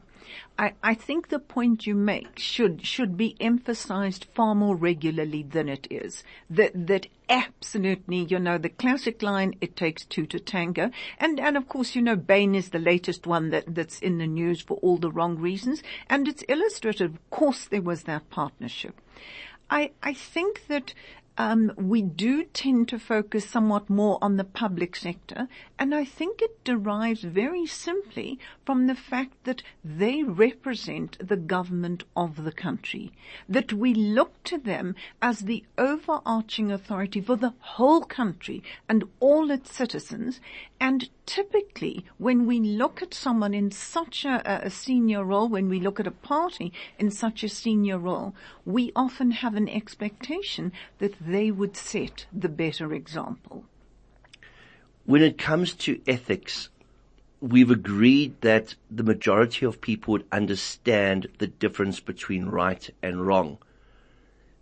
I, 0.59 0.75
I 0.83 0.95
think 0.95 1.29
the 1.29 1.39
point 1.39 1.87
you 1.87 1.95
make 1.95 2.39
should, 2.39 2.87
should 2.87 3.17
be 3.17 3.37
emphasized 3.41 4.27
far 4.35 4.55
more 4.55 4.77
regularly 4.77 5.43
than 5.43 5.69
it 5.69 5.87
is. 5.91 6.23
That, 6.51 6.87
that 6.87 7.07
absolutely, 7.29 8.25
you 8.25 8.39
know, 8.39 8.59
the 8.59 8.69
classic 8.69 9.23
line, 9.23 9.55
it 9.61 9.77
takes 9.77 10.05
two 10.05 10.27
to 10.27 10.39
tango. 10.39 10.91
And, 11.19 11.41
and 11.41 11.57
of 11.57 11.69
course, 11.69 11.95
you 11.95 12.03
know, 12.03 12.17
Bain 12.17 12.55
is 12.55 12.71
the 12.71 12.79
latest 12.79 13.27
one 13.27 13.51
that, 13.51 13.75
that's 13.75 13.99
in 14.01 14.19
the 14.19 14.27
news 14.27 14.61
for 14.61 14.75
all 14.79 14.99
the 14.99 15.11
wrong 15.11 15.39
reasons. 15.39 15.83
And 16.09 16.29
it's 16.29 16.45
illustrative. 16.49 17.15
Of 17.15 17.31
course 17.31 17.65
there 17.65 17.83
was 17.83 18.03
that 18.05 18.29
partnership. 18.31 19.01
I, 19.71 19.93
I 20.03 20.13
think 20.13 20.67
that 20.69 20.93
um, 21.39 21.73
we 21.77 22.03
do 22.03 22.45
tend 22.45 22.89
to 22.89 22.99
focus 22.99 23.49
somewhat 23.49 23.89
more 23.89 24.19
on 24.21 24.37
the 24.37 24.45
public 24.45 24.95
sector, 24.95 25.49
and 25.79 25.95
I 25.95 26.05
think 26.05 26.43
it 26.43 26.63
derives 26.65 27.23
very 27.23 27.67
simply 27.67 28.39
from 28.67 28.87
the 28.87 28.95
fact 28.95 29.45
that 29.45 29.63
they 29.83 30.23
represent 30.23 31.17
the 31.27 31.37
government 31.37 32.05
of 32.15 32.45
the 32.45 32.53
country. 32.53 33.13
That 33.49 33.73
we 33.73 33.95
look 33.95 34.43
to 34.45 34.59
them 34.59 34.95
as 35.23 35.41
the 35.41 35.65
overarching 35.79 36.71
authority 36.71 37.21
for 37.21 37.37
the 37.37 37.55
whole 37.61 38.03
country 38.03 38.63
and 38.89 39.05
all 39.19 39.51
its 39.51 39.75
citizens, 39.75 40.41
and 40.83 41.09
typically 41.27 42.05
when 42.19 42.45
we 42.45 42.59
look 42.59 43.03
at 43.03 43.15
someone 43.15 43.55
in 43.55 43.71
such 43.71 44.25
a, 44.25 44.67
a, 44.67 44.69
senior 44.69 45.23
role, 45.23 45.49
when 45.49 45.69
we 45.69 45.79
look 45.79 46.01
at 46.01 46.09
a 46.09 46.11
party 46.11 46.73
in 46.99 47.09
such 47.09 47.45
a 47.45 47.49
senior 47.49 47.97
role, 47.97 48.35
we 48.65 48.91
often 48.97 49.31
have 49.31 49.55
an 49.55 49.69
expectation 49.69 50.73
that 50.99 51.15
they 51.21 51.53
would 51.53 51.77
set 51.77 52.27
the 52.33 52.49
better 52.49 52.93
example. 52.93 53.65
When 55.05 55.23
it 55.23 55.39
comes 55.39 55.75
to 55.75 56.01
ethics, 56.09 56.69
we've 57.41 57.71
agreed 57.71 58.41
that 58.41 58.75
the 58.91 59.05
majority 59.05 59.65
of 59.65 59.81
people 59.81 60.11
would 60.13 60.27
understand 60.33 61.29
the 61.39 61.47
difference 61.47 62.01
between 62.01 62.47
right 62.47 62.91
and 63.01 63.25
wrong. 63.25 63.59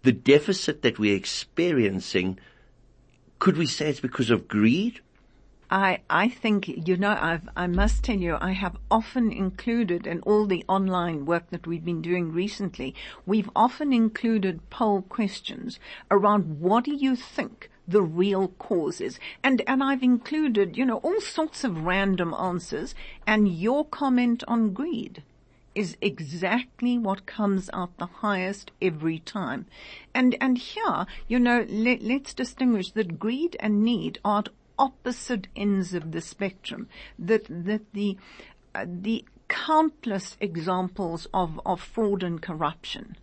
The 0.02 0.12
deficit 0.12 0.82
that 0.82 0.98
we're 0.98 1.16
experiencing, 1.16 2.38
could 3.38 3.56
we 3.56 3.64
say 3.64 3.88
it's 3.88 4.00
because 4.00 4.28
of 4.28 4.48
greed 4.48 5.00
I, 5.70 6.00
I 6.10 6.28
think, 6.28 6.66
you 6.66 6.96
know, 6.96 7.16
I've, 7.20 7.48
I 7.56 7.68
must 7.68 8.02
tell 8.02 8.16
you, 8.16 8.36
I 8.40 8.52
have 8.52 8.76
often 8.90 9.30
included 9.30 10.04
in 10.04 10.20
all 10.22 10.46
the 10.46 10.64
online 10.68 11.24
work 11.26 11.50
that 11.50 11.66
we've 11.66 11.84
been 11.84 12.02
doing 12.02 12.32
recently, 12.32 12.92
we've 13.24 13.48
often 13.54 13.92
included 13.92 14.68
poll 14.68 15.02
questions 15.02 15.78
around 16.10 16.60
what 16.60 16.84
do 16.84 16.94
you 16.94 17.14
think 17.14 17.70
the 17.86 18.02
real 18.02 18.48
causes. 18.48 19.20
And, 19.44 19.62
and 19.68 19.80
I've 19.80 20.02
included, 20.02 20.76
you 20.76 20.84
know, 20.84 20.98
all 20.98 21.20
sorts 21.20 21.62
of 21.62 21.84
random 21.84 22.34
answers 22.34 22.94
and 23.24 23.48
your 23.48 23.84
comment 23.84 24.42
on 24.48 24.72
greed 24.72 25.22
is 25.72 25.96
exactly 26.00 26.98
what 26.98 27.26
comes 27.26 27.70
out 27.72 27.96
the 27.96 28.06
highest 28.06 28.72
every 28.82 29.20
time. 29.20 29.66
And, 30.12 30.36
and 30.40 30.58
here, 30.58 31.06
you 31.28 31.38
know, 31.38 31.64
let, 31.68 32.02
let's 32.02 32.34
distinguish 32.34 32.90
that 32.92 33.20
greed 33.20 33.56
and 33.60 33.84
need 33.84 34.18
are 34.24 34.44
opposite 34.80 35.46
ends 35.54 35.94
of 35.94 36.10
the 36.10 36.20
spectrum. 36.20 36.88
That 37.18 37.44
that 37.48 37.92
the 37.92 38.16
uh, 38.74 38.86
the 38.88 39.24
countless 39.48 40.36
examples 40.40 41.26
of, 41.34 41.60
of 41.66 41.80
fraud 41.80 42.22
and 42.22 42.40
corruption 42.40 43.16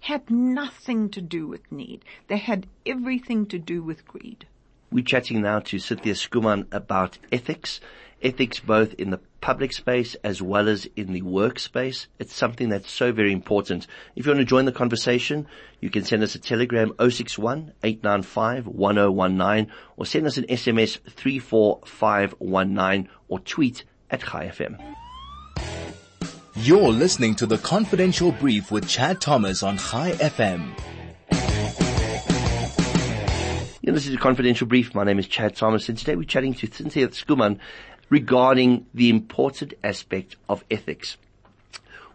had 0.00 0.30
nothing 0.30 1.08
to 1.10 1.20
do 1.20 1.46
with 1.46 1.72
need. 1.72 2.04
They 2.28 2.36
had 2.36 2.66
everything 2.86 3.46
to 3.46 3.58
do 3.58 3.82
with 3.82 4.06
greed. 4.06 4.46
We're 4.92 5.04
chatting 5.04 5.40
now 5.42 5.60
to 5.60 5.78
Cynthia 5.78 6.14
Schoeman 6.14 6.66
about 6.72 7.18
ethics 7.30 7.80
ethics 8.22 8.60
both 8.60 8.94
in 8.94 9.10
the 9.10 9.20
public 9.40 9.72
space 9.72 10.14
as 10.22 10.42
well 10.42 10.68
as 10.68 10.86
in 10.96 11.12
the 11.12 11.22
workspace. 11.22 12.06
It's 12.18 12.34
something 12.34 12.68
that's 12.68 12.90
so 12.90 13.12
very 13.12 13.32
important. 13.32 13.86
If 14.16 14.26
you 14.26 14.30
want 14.30 14.40
to 14.40 14.44
join 14.44 14.64
the 14.66 14.72
conversation, 14.72 15.46
you 15.80 15.90
can 15.90 16.04
send 16.04 16.22
us 16.22 16.34
a 16.34 16.38
telegram 16.38 16.92
061 16.98 17.72
895 17.82 18.66
1019 18.66 19.72
or 19.96 20.06
send 20.06 20.26
us 20.26 20.36
an 20.36 20.44
SMS 20.44 20.98
34519 21.10 23.08
or 23.28 23.40
tweet 23.40 23.84
at 24.10 24.20
Chai 24.20 24.48
FM. 24.48 24.78
You're 26.56 26.92
listening 26.92 27.36
to 27.36 27.46
the 27.46 27.58
confidential 27.58 28.32
brief 28.32 28.70
with 28.70 28.86
Chad 28.88 29.20
Thomas 29.20 29.62
on 29.62 29.78
Chai 29.78 30.12
FM. 30.12 30.74
You 33.80 33.86
know, 33.86 33.94
this 33.94 34.06
is 34.06 34.14
a 34.14 34.18
confidential 34.18 34.66
brief. 34.66 34.94
My 34.94 35.04
name 35.04 35.18
is 35.18 35.26
Chad 35.26 35.56
Thomas 35.56 35.88
and 35.88 35.96
today 35.96 36.16
we're 36.16 36.24
chatting 36.24 36.52
to 36.54 36.66
Cynthia 36.70 37.08
Schoeman 37.08 37.58
regarding 38.10 38.86
the 38.92 39.08
important 39.08 39.72
aspect 39.82 40.36
of 40.48 40.64
ethics. 40.70 41.16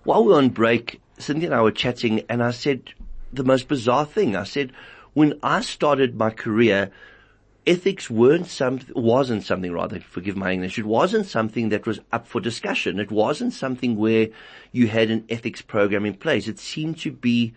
While 0.04 0.24
we 0.24 0.34
were 0.34 0.38
on 0.38 0.50
break, 0.50 1.02
Cynthia 1.18 1.48
and 1.48 1.56
I 1.56 1.62
were 1.62 1.72
chatting 1.72 2.24
and 2.30 2.44
I 2.44 2.52
said 2.52 2.94
the 3.34 3.44
most 3.44 3.68
bizarre 3.68 4.06
thing. 4.06 4.36
I 4.36 4.44
said, 4.44 4.72
when 5.14 5.40
I 5.42 5.62
started 5.62 6.16
my 6.16 6.30
career, 6.30 6.92
ethics 7.66 8.10
weren't 8.10 8.48
some, 8.48 8.82
wasn't 8.94 9.44
something 9.44 9.72
rather, 9.72 10.00
forgive 10.00 10.36
my 10.36 10.52
English, 10.52 10.78
it 10.78 10.86
wasn't 10.86 11.26
something 11.26 11.70
that 11.70 11.88
was 11.88 12.00
up 12.12 12.28
for 12.28 12.40
discussion. 12.40 13.00
It 13.00 13.12
wasn't 13.12 13.54
something 13.54 13.96
where 13.96 14.28
you 14.72 14.88
had 14.88 15.10
an 15.10 15.26
ethics 15.30 15.62
program 15.62 16.06
in 16.06 16.16
place. 16.16 16.48
It 16.48 16.60
seemed 16.60 17.00
to 17.00 17.12
be 17.12 17.54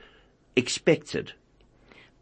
expected. 0.56 1.32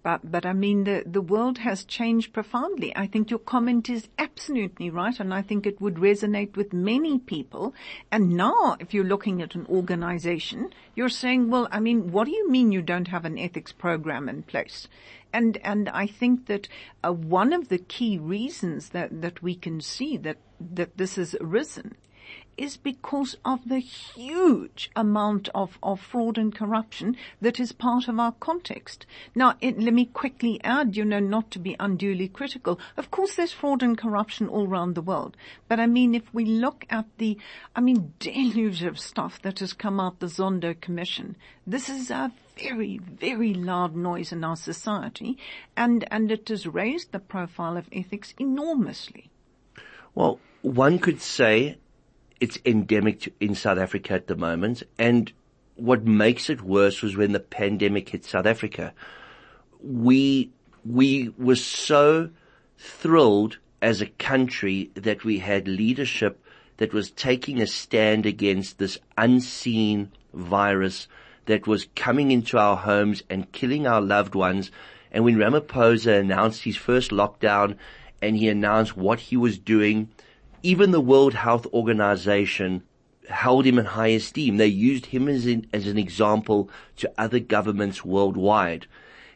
But, 0.06 0.30
but 0.30 0.46
I 0.46 0.52
mean, 0.52 0.84
the, 0.84 1.02
the 1.04 1.20
world 1.20 1.58
has 1.58 1.84
changed 1.84 2.32
profoundly. 2.32 2.94
I 2.94 3.08
think 3.08 3.28
your 3.28 3.40
comment 3.40 3.90
is 3.90 4.06
absolutely 4.20 4.88
right, 4.88 5.18
and 5.18 5.34
I 5.34 5.42
think 5.42 5.66
it 5.66 5.80
would 5.80 5.96
resonate 5.96 6.54
with 6.54 6.72
many 6.72 7.18
people. 7.18 7.74
And 8.12 8.36
now, 8.36 8.76
if 8.78 8.94
you're 8.94 9.02
looking 9.02 9.42
at 9.42 9.56
an 9.56 9.66
organization, 9.66 10.72
you're 10.94 11.08
saying, 11.08 11.50
well, 11.50 11.66
I 11.72 11.80
mean, 11.80 12.12
what 12.12 12.26
do 12.26 12.30
you 12.30 12.48
mean 12.48 12.70
you 12.70 12.82
don't 12.82 13.08
have 13.08 13.24
an 13.24 13.36
ethics 13.36 13.72
program 13.72 14.28
in 14.28 14.44
place? 14.44 14.86
And, 15.32 15.58
and 15.64 15.88
I 15.88 16.06
think 16.06 16.46
that 16.46 16.68
uh, 17.02 17.12
one 17.12 17.52
of 17.52 17.68
the 17.68 17.78
key 17.78 18.16
reasons 18.16 18.90
that, 18.90 19.22
that 19.22 19.42
we 19.42 19.56
can 19.56 19.80
see 19.80 20.16
that, 20.18 20.36
that 20.60 20.98
this 20.98 21.16
has 21.16 21.34
arisen 21.40 21.96
is 22.56 22.76
because 22.76 23.36
of 23.44 23.68
the 23.68 23.78
huge 23.78 24.90
amount 24.96 25.48
of, 25.54 25.78
of 25.82 26.00
fraud 26.00 26.38
and 26.38 26.54
corruption 26.54 27.16
that 27.40 27.60
is 27.60 27.72
part 27.72 28.08
of 28.08 28.18
our 28.18 28.32
context. 28.32 29.06
Now, 29.34 29.56
it, 29.60 29.78
let 29.78 29.92
me 29.94 30.06
quickly 30.06 30.60
add, 30.64 30.96
you 30.96 31.04
know, 31.04 31.18
not 31.20 31.50
to 31.52 31.58
be 31.58 31.76
unduly 31.78 32.28
critical. 32.28 32.80
Of 32.96 33.10
course, 33.10 33.34
there's 33.36 33.52
fraud 33.52 33.82
and 33.82 33.96
corruption 33.96 34.48
all 34.48 34.66
around 34.66 34.94
the 34.94 35.02
world. 35.02 35.36
But 35.68 35.80
I 35.80 35.86
mean, 35.86 36.14
if 36.14 36.32
we 36.32 36.44
look 36.44 36.86
at 36.90 37.06
the, 37.18 37.38
I 37.74 37.80
mean, 37.80 38.14
deluge 38.18 38.82
of 38.82 38.98
stuff 38.98 39.40
that 39.42 39.58
has 39.58 39.72
come 39.72 40.00
out 40.00 40.20
the 40.20 40.26
Zondo 40.26 40.80
Commission, 40.80 41.36
this 41.66 41.88
is 41.88 42.10
a 42.10 42.32
very, 42.58 42.98
very 42.98 43.52
loud 43.52 43.94
noise 43.94 44.32
in 44.32 44.42
our 44.42 44.56
society, 44.56 45.36
and, 45.76 46.06
and 46.10 46.32
it 46.32 46.48
has 46.48 46.66
raised 46.66 47.12
the 47.12 47.18
profile 47.18 47.76
of 47.76 47.88
ethics 47.92 48.32
enormously. 48.38 49.28
Well, 50.14 50.40
one 50.62 50.98
could 50.98 51.20
say 51.20 51.76
it's 52.40 52.58
endemic 52.64 53.32
in 53.40 53.54
South 53.54 53.78
Africa 53.78 54.14
at 54.14 54.26
the 54.26 54.36
moment. 54.36 54.82
And 54.98 55.32
what 55.76 56.04
makes 56.04 56.50
it 56.50 56.62
worse 56.62 57.02
was 57.02 57.16
when 57.16 57.32
the 57.32 57.40
pandemic 57.40 58.08
hit 58.08 58.24
South 58.24 58.46
Africa. 58.46 58.92
We, 59.82 60.50
we 60.84 61.32
were 61.38 61.56
so 61.56 62.30
thrilled 62.78 63.58
as 63.80 64.00
a 64.00 64.06
country 64.06 64.90
that 64.94 65.24
we 65.24 65.38
had 65.38 65.68
leadership 65.68 66.42
that 66.78 66.92
was 66.92 67.10
taking 67.10 67.60
a 67.60 67.66
stand 67.66 68.26
against 68.26 68.78
this 68.78 68.98
unseen 69.16 70.12
virus 70.32 71.08
that 71.46 71.66
was 71.66 71.88
coming 71.94 72.30
into 72.30 72.58
our 72.58 72.76
homes 72.76 73.22
and 73.30 73.50
killing 73.52 73.86
our 73.86 74.00
loved 74.00 74.34
ones. 74.34 74.70
And 75.10 75.24
when 75.24 75.36
Ramaphosa 75.36 76.20
announced 76.20 76.64
his 76.64 76.76
first 76.76 77.10
lockdown 77.10 77.76
and 78.20 78.36
he 78.36 78.48
announced 78.48 78.96
what 78.96 79.20
he 79.20 79.36
was 79.36 79.58
doing, 79.58 80.10
even 80.62 80.90
the 80.90 81.00
World 81.00 81.34
Health 81.34 81.66
Organization 81.72 82.82
held 83.28 83.66
him 83.66 83.78
in 83.78 83.84
high 83.84 84.08
esteem. 84.08 84.56
They 84.56 84.66
used 84.66 85.06
him 85.06 85.28
as, 85.28 85.46
in, 85.46 85.66
as 85.72 85.86
an 85.86 85.98
example 85.98 86.70
to 86.96 87.12
other 87.18 87.40
governments 87.40 88.04
worldwide. 88.04 88.86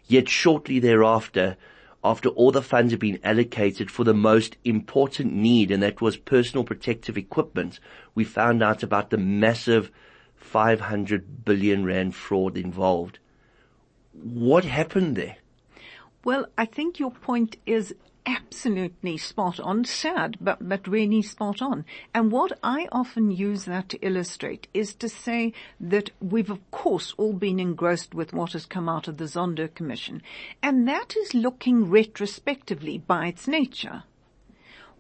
Yet 0.06 0.28
shortly 0.28 0.78
thereafter, 0.78 1.56
after 2.02 2.30
all 2.30 2.50
the 2.50 2.62
funds 2.62 2.92
had 2.92 3.00
been 3.00 3.20
allocated 3.22 3.90
for 3.90 4.04
the 4.04 4.14
most 4.14 4.56
important 4.64 5.32
need, 5.32 5.70
and 5.70 5.82
that 5.82 6.00
was 6.00 6.16
personal 6.16 6.64
protective 6.64 7.18
equipment, 7.18 7.78
we 8.14 8.24
found 8.24 8.62
out 8.62 8.82
about 8.82 9.10
the 9.10 9.18
massive 9.18 9.90
500 10.36 11.44
billion 11.44 11.84
rand 11.84 12.14
fraud 12.14 12.56
involved. 12.56 13.18
What 14.12 14.64
happened 14.64 15.16
there? 15.16 15.36
Well, 16.24 16.46
I 16.58 16.64
think 16.64 16.98
your 16.98 17.12
point 17.12 17.56
is 17.66 17.94
absolutely 18.36 19.16
spot 19.16 19.58
on, 19.60 19.84
sad, 19.84 20.36
but, 20.40 20.68
but 20.68 20.86
really 20.86 21.22
spot 21.22 21.60
on. 21.60 21.84
And 22.14 22.30
what 22.30 22.52
I 22.62 22.88
often 22.92 23.30
use 23.30 23.64
that 23.64 23.88
to 23.90 23.98
illustrate 23.98 24.68
is 24.72 24.94
to 24.94 25.08
say 25.08 25.52
that 25.80 26.10
we've 26.20 26.50
of 26.50 26.70
course 26.70 27.14
all 27.16 27.32
been 27.32 27.58
engrossed 27.58 28.14
with 28.14 28.32
what 28.32 28.52
has 28.52 28.66
come 28.66 28.88
out 28.88 29.08
of 29.08 29.16
the 29.16 29.24
Zondo 29.24 29.72
Commission. 29.74 30.22
And 30.62 30.86
that 30.88 31.16
is 31.16 31.34
looking 31.34 31.90
retrospectively 31.90 32.98
by 32.98 33.26
its 33.26 33.48
nature. 33.48 34.04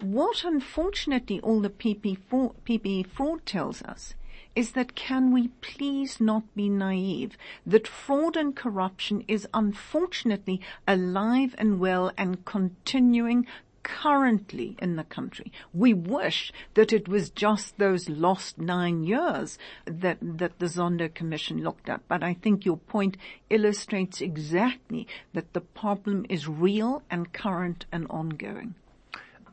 What 0.02 0.44
unfortunately 0.44 1.40
all 1.40 1.60
the 1.60 1.68
PPE 1.68 3.06
fraud 3.06 3.44
tells 3.44 3.82
us 3.82 4.14
is 4.56 4.72
that 4.72 4.94
can 4.94 5.30
we 5.30 5.48
please 5.60 6.22
not 6.22 6.42
be 6.56 6.70
naive 6.70 7.36
that 7.66 7.86
fraud 7.86 8.34
and 8.34 8.56
corruption 8.56 9.22
is 9.28 9.46
unfortunately 9.52 10.62
alive 10.88 11.54
and 11.58 11.78
well 11.78 12.12
and 12.16 12.46
continuing 12.46 13.46
currently 13.82 14.74
in 14.78 14.96
the 14.96 15.04
country. 15.04 15.52
We 15.74 15.92
wish 15.92 16.50
that 16.74 16.94
it 16.94 17.06
was 17.06 17.28
just 17.28 17.76
those 17.76 18.08
lost 18.08 18.56
nine 18.56 19.04
years 19.04 19.58
that, 19.84 20.16
that 20.22 20.58
the 20.58 20.66
Zondo 20.66 21.12
Commission 21.12 21.62
looked 21.62 21.90
at. 21.90 22.08
But 22.08 22.22
I 22.22 22.32
think 22.32 22.64
your 22.64 22.78
point 22.78 23.18
illustrates 23.50 24.22
exactly 24.22 25.06
that 25.34 25.52
the 25.52 25.60
problem 25.60 26.24
is 26.30 26.48
real 26.48 27.02
and 27.10 27.32
current 27.34 27.84
and 27.92 28.06
ongoing. 28.08 28.76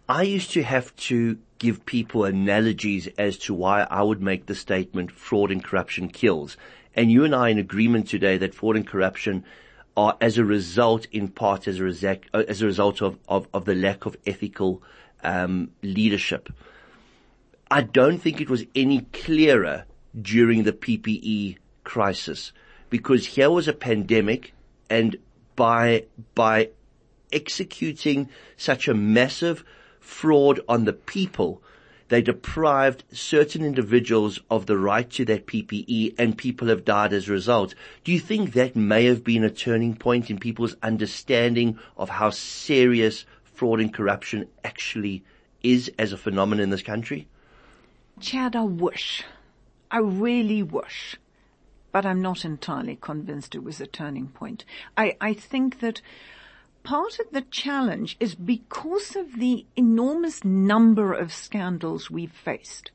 I 0.09 0.21
used 0.21 0.51
to 0.51 0.63
have 0.63 0.95
to 0.95 1.37
give 1.59 1.85
people 1.85 2.23
analogies 2.23 3.07
as 3.17 3.37
to 3.39 3.53
why 3.53 3.81
I 3.89 4.03
would 4.03 4.21
make 4.21 4.45
the 4.45 4.55
statement 4.55 5.11
fraud 5.11 5.51
and 5.51 5.61
corruption 5.61 6.07
kills. 6.07 6.55
And 6.95 7.11
you 7.11 7.25
and 7.25 7.35
I 7.35 7.47
are 7.47 7.49
in 7.49 7.57
agreement 7.57 8.07
today 8.07 8.37
that 8.37 8.53
fraud 8.53 8.77
and 8.77 8.87
corruption 8.87 9.43
are 9.97 10.15
as 10.21 10.37
a 10.37 10.45
result, 10.45 11.07
in 11.11 11.27
part 11.27 11.67
as 11.67 11.79
a, 11.79 11.83
result, 11.83 12.19
uh, 12.33 12.43
as 12.47 12.61
a 12.61 12.65
result 12.65 13.01
of, 13.01 13.17
of, 13.27 13.47
of 13.53 13.65
the 13.65 13.75
lack 13.75 14.05
of 14.05 14.15
ethical 14.25 14.81
um, 15.23 15.71
leadership. 15.81 16.53
I 17.69 17.81
don't 17.81 18.19
think 18.19 18.39
it 18.39 18.49
was 18.49 18.65
any 18.75 19.01
clearer 19.11 19.85
during 20.19 20.63
the 20.63 20.71
PPE 20.71 21.57
crisis 21.83 22.53
because 22.89 23.25
here 23.25 23.49
was 23.49 23.67
a 23.67 23.73
pandemic 23.73 24.53
and 24.89 25.17
by, 25.57 26.05
by 26.33 26.69
executing 27.33 28.29
such 28.55 28.87
a 28.87 28.93
massive 28.93 29.65
fraud 30.07 30.61
on 30.67 30.85
the 30.85 30.93
people, 30.93 31.61
they 32.07 32.21
deprived 32.21 33.03
certain 33.11 33.63
individuals 33.63 34.39
of 34.49 34.65
the 34.65 34.77
right 34.77 35.09
to 35.11 35.25
that 35.25 35.45
PPE 35.45 36.15
and 36.17 36.37
people 36.37 36.69
have 36.69 36.85
died 36.85 37.11
as 37.11 37.27
a 37.27 37.33
result. 37.33 37.75
Do 38.05 38.13
you 38.13 38.19
think 38.19 38.53
that 38.53 38.75
may 38.75 39.05
have 39.05 39.23
been 39.23 39.43
a 39.43 39.49
turning 39.49 39.95
point 39.95 40.29
in 40.29 40.39
people's 40.39 40.75
understanding 40.81 41.77
of 41.97 42.09
how 42.09 42.29
serious 42.29 43.25
fraud 43.43 43.81
and 43.81 43.93
corruption 43.93 44.47
actually 44.63 45.23
is 45.61 45.91
as 45.99 46.13
a 46.13 46.17
phenomenon 46.17 46.63
in 46.63 46.69
this 46.69 46.81
country? 46.81 47.27
Chad, 48.21 48.55
I 48.55 48.63
wish. 48.63 49.23
I 49.91 49.97
really 49.97 50.63
wish. 50.63 51.17
But 51.91 52.05
I'm 52.05 52.21
not 52.21 52.45
entirely 52.45 52.97
convinced 52.99 53.55
it 53.55 53.63
was 53.63 53.81
a 53.81 53.87
turning 53.87 54.27
point. 54.27 54.63
I, 54.95 55.17
I 55.19 55.33
think 55.33 55.79
that 55.81 56.01
part 56.87 57.19
of 57.19 57.25
the 57.33 57.41
challenge 57.41 58.15
is 58.17 58.33
because 58.33 59.13
of 59.17 59.39
the 59.39 59.65
enormous 59.75 60.45
number 60.45 61.11
of 61.11 61.33
scandals 61.33 62.09
we've 62.09 62.31
faced. 62.31 62.91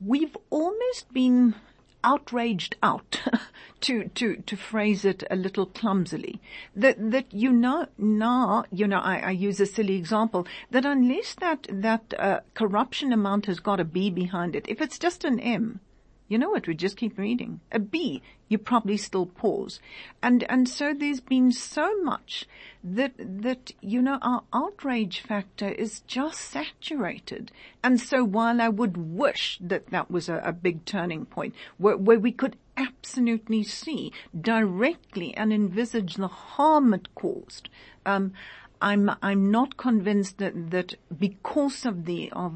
We've 0.00 0.36
almost 0.50 1.12
been 1.12 1.56
outraged 2.04 2.76
out, 2.80 3.20
to, 3.80 4.08
to, 4.10 4.36
to 4.36 4.56
phrase 4.56 5.04
it 5.04 5.24
a 5.32 5.34
little 5.34 5.66
clumsily, 5.66 6.40
that, 6.76 7.10
that 7.10 7.34
you 7.34 7.50
know, 7.50 7.88
now, 7.98 8.66
you 8.70 8.86
know, 8.86 9.00
I, 9.00 9.16
I 9.18 9.30
use 9.32 9.58
a 9.58 9.66
silly 9.66 9.96
example, 9.96 10.46
that 10.70 10.84
unless 10.84 11.34
that, 11.34 11.66
that, 11.68 12.14
uh, 12.16 12.38
corruption 12.54 13.12
amount 13.12 13.46
has 13.46 13.58
got 13.58 13.80
a 13.80 13.84
B 13.84 14.10
behind 14.10 14.54
it, 14.54 14.64
if 14.68 14.80
it's 14.80 14.98
just 14.98 15.24
an 15.24 15.40
M, 15.40 15.80
you 16.28 16.38
know 16.38 16.50
what? 16.50 16.66
We 16.66 16.74
just 16.74 16.96
keep 16.96 17.18
reading. 17.18 17.60
A 17.70 17.78
B, 17.78 18.22
you 18.48 18.56
probably 18.56 18.96
still 18.96 19.26
pause. 19.26 19.78
And, 20.22 20.44
and 20.48 20.68
so 20.68 20.94
there's 20.94 21.20
been 21.20 21.52
so 21.52 22.00
much 22.02 22.46
that, 22.82 23.12
that, 23.18 23.72
you 23.80 24.00
know, 24.00 24.18
our 24.22 24.42
outrage 24.52 25.20
factor 25.20 25.68
is 25.68 26.00
just 26.00 26.40
saturated. 26.40 27.52
And 27.82 28.00
so 28.00 28.24
while 28.24 28.60
I 28.60 28.68
would 28.68 28.96
wish 28.96 29.58
that 29.60 29.88
that 29.88 30.10
was 30.10 30.28
a, 30.28 30.38
a 30.38 30.52
big 30.52 30.84
turning 30.86 31.26
point 31.26 31.54
where, 31.76 31.96
where 31.96 32.18
we 32.18 32.32
could 32.32 32.56
absolutely 32.76 33.62
see 33.62 34.12
directly 34.38 35.36
and 35.36 35.52
envisage 35.52 36.14
the 36.14 36.28
harm 36.28 36.94
it 36.94 37.14
caused, 37.14 37.68
um, 38.06 38.32
I'm, 38.80 39.10
I'm 39.22 39.50
not 39.50 39.76
convinced 39.76 40.38
that, 40.38 40.70
that 40.70 40.94
because 41.16 41.84
of 41.86 42.06
the, 42.06 42.30
of 42.32 42.54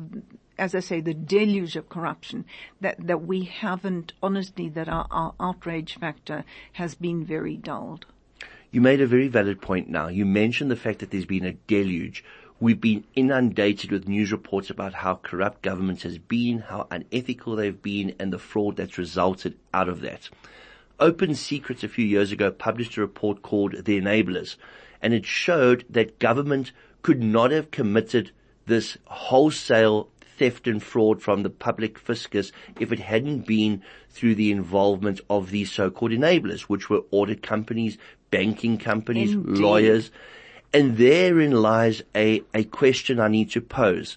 as 0.58 0.74
I 0.74 0.80
say, 0.80 1.00
the 1.00 1.14
deluge 1.14 1.76
of 1.76 1.88
corruption 1.88 2.44
that, 2.80 2.96
that 3.06 3.22
we 3.24 3.44
haven't, 3.44 4.12
honestly, 4.22 4.68
that 4.70 4.88
our, 4.88 5.06
our 5.10 5.34
outrage 5.38 5.98
factor 5.98 6.44
has 6.72 6.94
been 6.94 7.24
very 7.24 7.56
dulled. 7.56 8.06
You 8.70 8.80
made 8.80 9.00
a 9.00 9.06
very 9.06 9.28
valid 9.28 9.62
point 9.62 9.88
now. 9.88 10.08
You 10.08 10.26
mentioned 10.26 10.70
the 10.70 10.76
fact 10.76 10.98
that 10.98 11.10
there's 11.10 11.24
been 11.24 11.46
a 11.46 11.52
deluge. 11.52 12.22
We've 12.60 12.80
been 12.80 13.04
inundated 13.14 13.92
with 13.92 14.08
news 14.08 14.32
reports 14.32 14.68
about 14.68 14.92
how 14.92 15.14
corrupt 15.14 15.62
government 15.62 16.02
has 16.02 16.18
been, 16.18 16.58
how 16.58 16.88
unethical 16.90 17.56
they've 17.56 17.82
been, 17.82 18.14
and 18.18 18.32
the 18.32 18.38
fraud 18.38 18.76
that's 18.76 18.98
resulted 18.98 19.56
out 19.72 19.88
of 19.88 20.00
that. 20.00 20.28
Open 21.00 21.36
Secrets 21.36 21.84
a 21.84 21.88
few 21.88 22.04
years 22.04 22.32
ago 22.32 22.50
published 22.50 22.96
a 22.96 23.00
report 23.00 23.42
called 23.42 23.84
The 23.84 24.00
Enablers, 24.00 24.56
and 25.00 25.14
it 25.14 25.24
showed 25.24 25.84
that 25.88 26.18
government 26.18 26.72
could 27.02 27.22
not 27.22 27.52
have 27.52 27.70
committed 27.70 28.32
this 28.66 28.98
wholesale 29.04 30.08
theft 30.38 30.68
and 30.68 30.82
fraud 30.82 31.20
from 31.20 31.42
the 31.42 31.50
public 31.50 31.98
fiscus 31.98 32.52
if 32.78 32.92
it 32.92 33.00
hadn't 33.00 33.46
been 33.46 33.82
through 34.10 34.36
the 34.36 34.50
involvement 34.50 35.20
of 35.28 35.50
these 35.50 35.70
so-called 35.70 36.12
enablers, 36.12 36.62
which 36.62 36.88
were 36.88 37.02
audit 37.10 37.42
companies, 37.42 37.98
banking 38.30 38.78
companies, 38.78 39.32
Indeed. 39.32 39.58
lawyers. 39.58 40.10
And 40.72 40.96
therein 40.96 41.52
lies 41.52 42.02
a, 42.14 42.42
a 42.54 42.64
question 42.64 43.20
I 43.20 43.28
need 43.28 43.50
to 43.52 43.60
pose. 43.60 44.16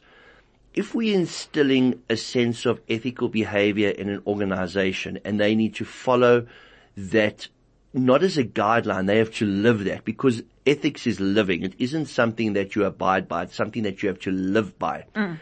If 0.74 0.96
we're 0.96 1.18
instilling 1.18 2.02
a 2.10 2.16
sense 2.16 2.66
of 2.66 2.80
ethical 2.88 3.28
behavior 3.28 3.90
in 3.90 4.10
an 4.10 4.22
organization 4.26 5.20
and 5.26 5.40
they 5.40 5.56
need 5.56 5.76
to 5.76 5.86
follow 5.86 6.48
that 6.96 7.48
not 7.94 8.24
as 8.24 8.38
a 8.38 8.44
guideline, 8.44 9.08
they 9.08 9.18
have 9.18 9.34
to 9.36 9.46
live 9.46 9.84
that 9.86 10.06
because 10.06 10.44
ethics 10.66 11.08
is 11.08 11.20
living. 11.20 11.64
It 11.64 11.74
isn't 11.78 12.06
something 12.06 12.54
that 12.54 12.76
you 12.76 12.86
abide 12.86 13.28
by, 13.28 13.44
it's 13.44 13.56
something 13.56 13.84
that 13.84 14.02
you 14.02 14.08
have 14.08 14.20
to 14.20 14.32
live 14.32 14.78
by. 14.80 15.06
Mm 15.16 15.40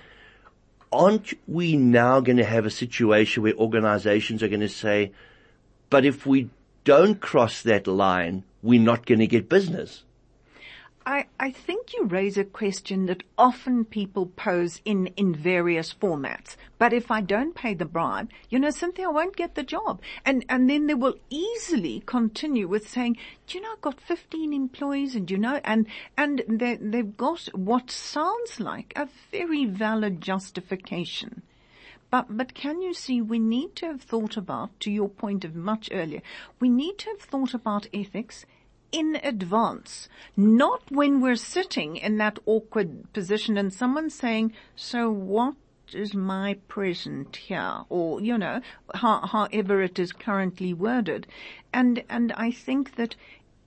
aren't 0.92 1.34
we 1.48 1.76
now 1.76 2.20
going 2.20 2.38
to 2.38 2.46
have 2.46 2.66
a 2.66 2.72
situation 2.72 3.44
where 3.44 3.54
organizations 3.54 4.42
are 4.44 4.48
going 4.48 4.60
to 4.62 4.70
say, 4.70 5.12
but 5.90 6.06
if 6.06 6.26
we 6.26 6.50
don't 6.84 7.20
cross 7.20 7.62
that 7.64 7.88
line, 7.88 8.44
we're 8.62 8.82
not 8.82 9.06
going 9.06 9.20
to 9.20 9.28
get 9.28 9.50
business? 9.50 10.04
I, 11.10 11.26
I 11.40 11.50
think 11.50 11.94
you 11.96 12.06
raise 12.06 12.38
a 12.38 12.44
question 12.44 13.08
that 13.08 13.24
often 13.36 13.84
people 13.84 14.28
pose 14.28 14.80
in, 14.86 15.08
in 15.18 15.34
various 15.34 15.92
formats. 15.92 16.56
But 16.78 16.94
if 16.94 17.10
I 17.10 17.20
don't 17.20 17.56
pay 17.56 17.74
the 17.74 17.86
bribe, 17.86 18.30
you 18.52 18.60
know, 18.60 18.70
Cynthia, 18.70 19.08
I 19.08 19.12
won't 19.12 19.36
get 19.36 19.56
the 19.56 19.64
job. 19.64 20.04
And, 20.24 20.46
and 20.50 20.70
then 20.70 20.86
they 20.86 20.94
will 20.94 21.16
easily 21.32 22.04
continue 22.06 22.68
with 22.68 22.88
saying, 22.88 23.18
do 23.48 23.58
you 23.58 23.64
know, 23.64 23.72
I've 23.74 23.82
got 23.82 24.00
15 24.00 24.54
employees 24.54 25.16
and 25.16 25.32
you 25.32 25.40
know, 25.40 25.60
and, 25.64 25.88
and 26.16 26.44
they, 26.48 26.76
they've 26.76 27.18
got 27.18 27.50
what 27.58 27.90
sounds 27.90 28.60
like 28.60 28.94
a 28.96 29.10
very 29.32 29.66
valid 29.66 30.22
justification. 30.22 31.42
But, 32.12 32.38
but 32.38 32.54
can 32.54 32.84
you 32.84 32.94
see, 32.94 33.20
we 33.20 33.40
need 33.40 33.76
to 33.78 33.88
have 33.88 34.04
thought 34.04 34.38
about, 34.38 34.80
to 34.82 34.92
your 34.92 35.10
point 35.10 35.44
of 35.44 35.56
much 35.56 35.90
earlier, 35.92 36.22
we 36.60 36.70
need 36.70 37.00
to 37.00 37.10
have 37.10 37.22
thought 37.22 37.56
about 37.56 37.88
ethics 37.92 38.46
in 38.92 39.20
advance, 39.24 40.10
not 40.36 40.90
when 40.90 41.22
we're 41.22 41.36
sitting 41.36 41.98
in 41.98 42.18
that 42.18 42.40
awkward 42.46 43.12
position 43.14 43.58
and 43.58 43.74
someone's 43.74 44.16
saying, 44.16 44.54
so 44.76 45.10
what 45.10 45.56
is 45.94 46.14
my 46.14 46.56
present 46.68 47.36
here? 47.36 47.82
Or, 47.90 48.22
you 48.22 48.38
know, 48.38 48.62
how, 48.96 49.22
however 49.22 49.82
it 49.82 50.00
is 50.00 50.12
currently 50.12 50.74
worded. 50.74 51.28
And, 51.74 52.04
and 52.10 52.32
I 52.34 52.52
think 52.52 52.96
that 52.96 53.16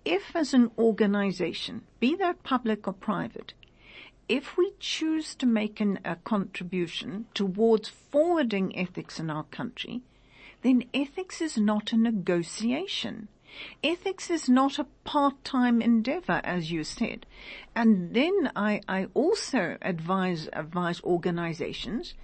if 0.05 0.35
as 0.35 0.53
an 0.53 0.71
organization, 0.79 1.83
be 2.01 2.17
that 2.17 2.43
public 2.43 2.89
or 2.89 2.93
private, 2.93 3.55
if 4.29 4.57
we 4.57 4.73
choose 4.81 5.35
to 5.37 5.47
make 5.47 5.81
an, 5.81 5.99
a 6.05 6.17
contribution 6.17 7.27
towards 7.35 7.89
forwarding 7.89 8.77
ethics 8.77 9.21
in 9.21 9.31
our 9.31 9.45
country, 9.45 10.03
then 10.63 10.85
ethics 10.95 11.41
is 11.41 11.59
not 11.59 11.93
a 11.93 11.97
negotiation. 11.97 13.29
Ethics 13.85 14.31
is 14.31 14.49
not 14.49 14.79
a 14.79 14.87
part-time 15.05 15.83
endeavor, 15.83 16.41
as 16.45 16.71
you 16.71 16.85
said. 16.85 17.27
And 17.75 18.15
then 18.15 18.51
I, 18.55 18.81
I 18.89 19.07
also 19.15 19.77
advise, 19.83 20.49
advise 20.53 21.01
organizations, 21.03 22.15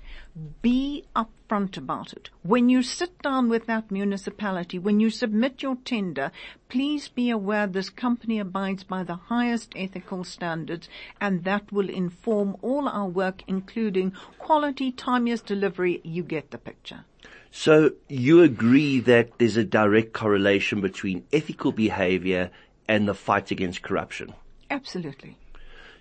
be 0.63 1.05
upfront 1.15 1.77
about 1.77 2.13
it. 2.13 2.31
When 2.43 2.69
you 2.69 2.83
sit 2.83 3.21
down 3.23 3.49
with 3.49 3.67
that 3.67 3.91
municipality, 3.91 4.79
when 4.79 5.01
you 5.01 5.11
submit 5.11 5.63
your 5.63 5.77
tender, 5.85 6.31
please 6.69 7.09
be 7.09 7.31
aware 7.31 7.67
this 7.67 7.91
company 7.91 8.39
abides 8.39 8.85
by 8.85 9.03
the 9.03 9.17
highest 9.17 9.73
ethical 9.75 10.25
standards 10.25 10.89
and 11.21 11.45
that 11.45 11.73
will 11.73 11.91
inform 11.91 12.57
all 12.63 12.89
our 12.89 13.09
work, 13.09 13.43
including 13.47 14.13
quality, 14.39 14.93
timeous 14.93 15.41
delivery. 15.41 16.01
You 16.05 16.23
get 16.23 16.51
the 16.51 16.59
picture. 16.59 17.05
So 17.51 17.93
you 18.09 18.43
agree 18.43 19.01
that 19.01 19.39
there's 19.39 19.57
a 19.57 19.65
direct 19.65 20.13
correlation 20.13 20.81
between 20.81 21.25
ethical 21.33 21.73
behavior 21.73 22.51
and 22.87 23.09
the 23.09 23.15
fight 23.15 23.51
against 23.51 23.83
corruption? 23.83 24.35
Absolutely. 24.71 25.37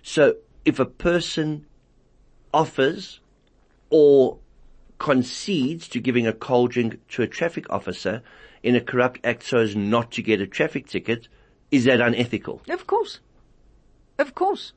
So 0.02 0.36
if 0.64 0.78
a 0.78 0.84
person 0.84 1.66
offers 2.52 3.20
or 3.90 4.38
concedes 4.98 5.88
to 5.88 6.00
giving 6.00 6.26
a 6.26 6.32
cold 6.32 6.72
drink 6.72 7.06
to 7.08 7.22
a 7.22 7.26
traffic 7.26 7.70
officer 7.70 8.22
in 8.62 8.74
a 8.74 8.80
corrupt 8.80 9.20
act 9.24 9.44
so 9.44 9.58
as 9.58 9.76
not 9.76 10.10
to 10.12 10.22
get 10.22 10.40
a 10.40 10.46
traffic 10.46 10.86
ticket, 10.86 11.28
is 11.70 11.84
that 11.84 12.00
unethical? 12.00 12.60
Of 12.68 12.86
course. 12.86 13.20
Of 14.18 14.34
course. 14.34 14.72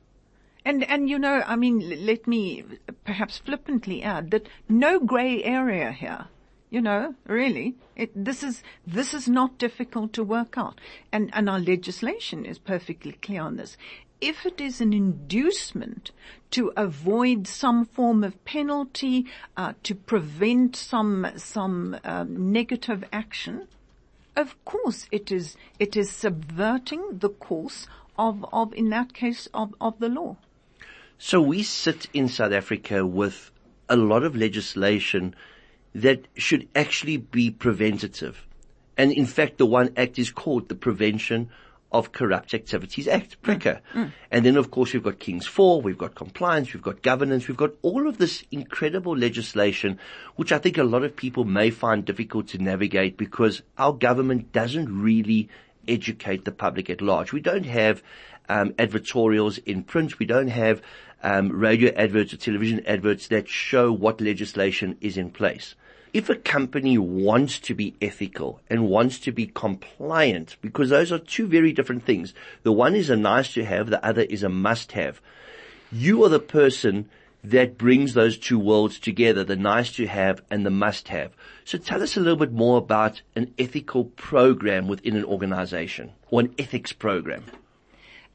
And, 0.64 0.84
and 0.84 1.08
you 1.08 1.18
know, 1.18 1.42
I 1.44 1.56
mean, 1.56 2.06
let 2.06 2.26
me 2.26 2.64
perhaps 3.04 3.38
flippantly 3.38 4.02
add 4.02 4.30
that 4.30 4.48
no 4.68 5.00
grey 5.00 5.42
area 5.42 5.90
here. 5.90 6.26
You 6.72 6.80
know, 6.80 7.14
really, 7.26 7.74
it, 7.96 8.12
this 8.14 8.42
is, 8.42 8.62
this 8.86 9.12
is 9.12 9.28
not 9.28 9.58
difficult 9.58 10.14
to 10.14 10.24
work 10.24 10.56
out. 10.56 10.80
And, 11.12 11.28
and 11.34 11.50
our 11.50 11.60
legislation 11.60 12.46
is 12.46 12.58
perfectly 12.58 13.12
clear 13.12 13.42
on 13.42 13.56
this. 13.56 13.76
If 14.22 14.46
it 14.46 14.58
is 14.58 14.80
an 14.80 14.94
inducement 14.94 16.12
to 16.52 16.72
avoid 16.74 17.46
some 17.46 17.84
form 17.84 18.24
of 18.24 18.42
penalty, 18.46 19.26
uh, 19.54 19.74
to 19.82 19.94
prevent 19.94 20.74
some, 20.74 21.26
some, 21.36 21.98
um, 22.04 22.50
negative 22.52 23.04
action, 23.12 23.68
of 24.34 24.56
course 24.64 25.08
it 25.12 25.30
is, 25.30 25.58
it 25.78 25.94
is 25.94 26.10
subverting 26.10 27.18
the 27.18 27.28
course 27.28 27.86
of, 28.16 28.46
of, 28.50 28.72
in 28.72 28.88
that 28.88 29.12
case, 29.12 29.46
of, 29.52 29.74
of 29.78 29.98
the 29.98 30.08
law. 30.08 30.36
So 31.18 31.42
we 31.42 31.64
sit 31.64 32.08
in 32.14 32.28
South 32.28 32.52
Africa 32.52 33.04
with 33.04 33.50
a 33.90 33.96
lot 33.96 34.22
of 34.22 34.34
legislation 34.34 35.34
that 35.94 36.26
should 36.34 36.68
actually 36.74 37.16
be 37.16 37.50
preventative. 37.50 38.46
And 38.96 39.12
in 39.12 39.26
fact, 39.26 39.58
the 39.58 39.66
one 39.66 39.92
act 39.96 40.18
is 40.18 40.30
called 40.30 40.68
the 40.68 40.74
Prevention 40.74 41.50
of 41.92 42.12
Corrupt 42.12 42.54
Activities 42.54 43.06
Act, 43.06 43.42
PRECA. 43.42 43.80
Mm. 43.92 44.12
And 44.30 44.46
then 44.46 44.56
of 44.56 44.70
course 44.70 44.94
we've 44.94 45.02
got 45.02 45.18
King's 45.18 45.46
Four, 45.46 45.82
we've 45.82 45.98
got 45.98 46.14
compliance, 46.14 46.72
we've 46.72 46.82
got 46.82 47.02
governance, 47.02 47.46
we've 47.46 47.56
got 47.56 47.72
all 47.82 48.08
of 48.08 48.16
this 48.16 48.44
incredible 48.50 49.16
legislation, 49.16 49.98
which 50.36 50.52
I 50.52 50.58
think 50.58 50.78
a 50.78 50.84
lot 50.84 51.04
of 51.04 51.14
people 51.14 51.44
may 51.44 51.70
find 51.70 52.04
difficult 52.04 52.48
to 52.48 52.58
navigate 52.58 53.18
because 53.18 53.62
our 53.76 53.92
government 53.92 54.52
doesn't 54.52 55.02
really 55.02 55.50
educate 55.86 56.44
the 56.44 56.52
public 56.52 56.88
at 56.88 57.02
large. 57.02 57.32
We 57.32 57.40
don't 57.40 57.66
have 57.66 58.02
um, 58.48 58.70
advertorials 58.72 59.62
in 59.66 59.82
print. 59.82 60.18
We 60.18 60.26
don't 60.26 60.48
have 60.48 60.80
um, 61.22 61.50
radio 61.50 61.92
adverts 61.94 62.32
or 62.32 62.36
television 62.36 62.84
adverts 62.86 63.28
that 63.28 63.48
show 63.48 63.92
what 63.92 64.20
legislation 64.20 64.96
is 65.00 65.16
in 65.16 65.30
place 65.30 65.74
if 66.12 66.28
a 66.28 66.34
company 66.34 66.98
wants 66.98 67.58
to 67.58 67.74
be 67.74 67.94
ethical 68.02 68.60
and 68.68 68.88
wants 68.88 69.18
to 69.20 69.32
be 69.32 69.46
compliant, 69.46 70.56
because 70.60 70.90
those 70.90 71.10
are 71.10 71.18
two 71.18 71.46
very 71.46 71.72
different 71.72 72.04
things. 72.04 72.34
The 72.64 72.72
one 72.72 72.94
is 72.94 73.08
a 73.08 73.16
nice 73.16 73.54
to 73.54 73.64
have, 73.64 73.88
the 73.88 74.04
other 74.04 74.22
is 74.22 74.42
a 74.42 74.48
must 74.48 74.92
have. 74.92 75.20
You 75.90 76.22
are 76.24 76.28
the 76.28 76.38
person 76.38 77.08
that 77.44 77.78
brings 77.78 78.14
those 78.14 78.38
two 78.38 78.58
worlds 78.58 78.98
together, 78.98 79.42
the 79.42 79.56
nice 79.56 79.92
to 79.92 80.06
have 80.06 80.42
and 80.50 80.64
the 80.64 80.70
must 80.70 81.08
have. 81.08 81.32
So 81.64 81.78
tell 81.78 82.02
us 82.02 82.16
a 82.16 82.20
little 82.20 82.36
bit 82.36 82.52
more 82.52 82.78
about 82.78 83.22
an 83.34 83.52
ethical 83.58 84.04
program 84.04 84.88
within 84.88 85.16
an 85.16 85.24
organization 85.24 86.12
or 86.30 86.40
an 86.40 86.54
ethics 86.58 86.92
program. 86.92 87.44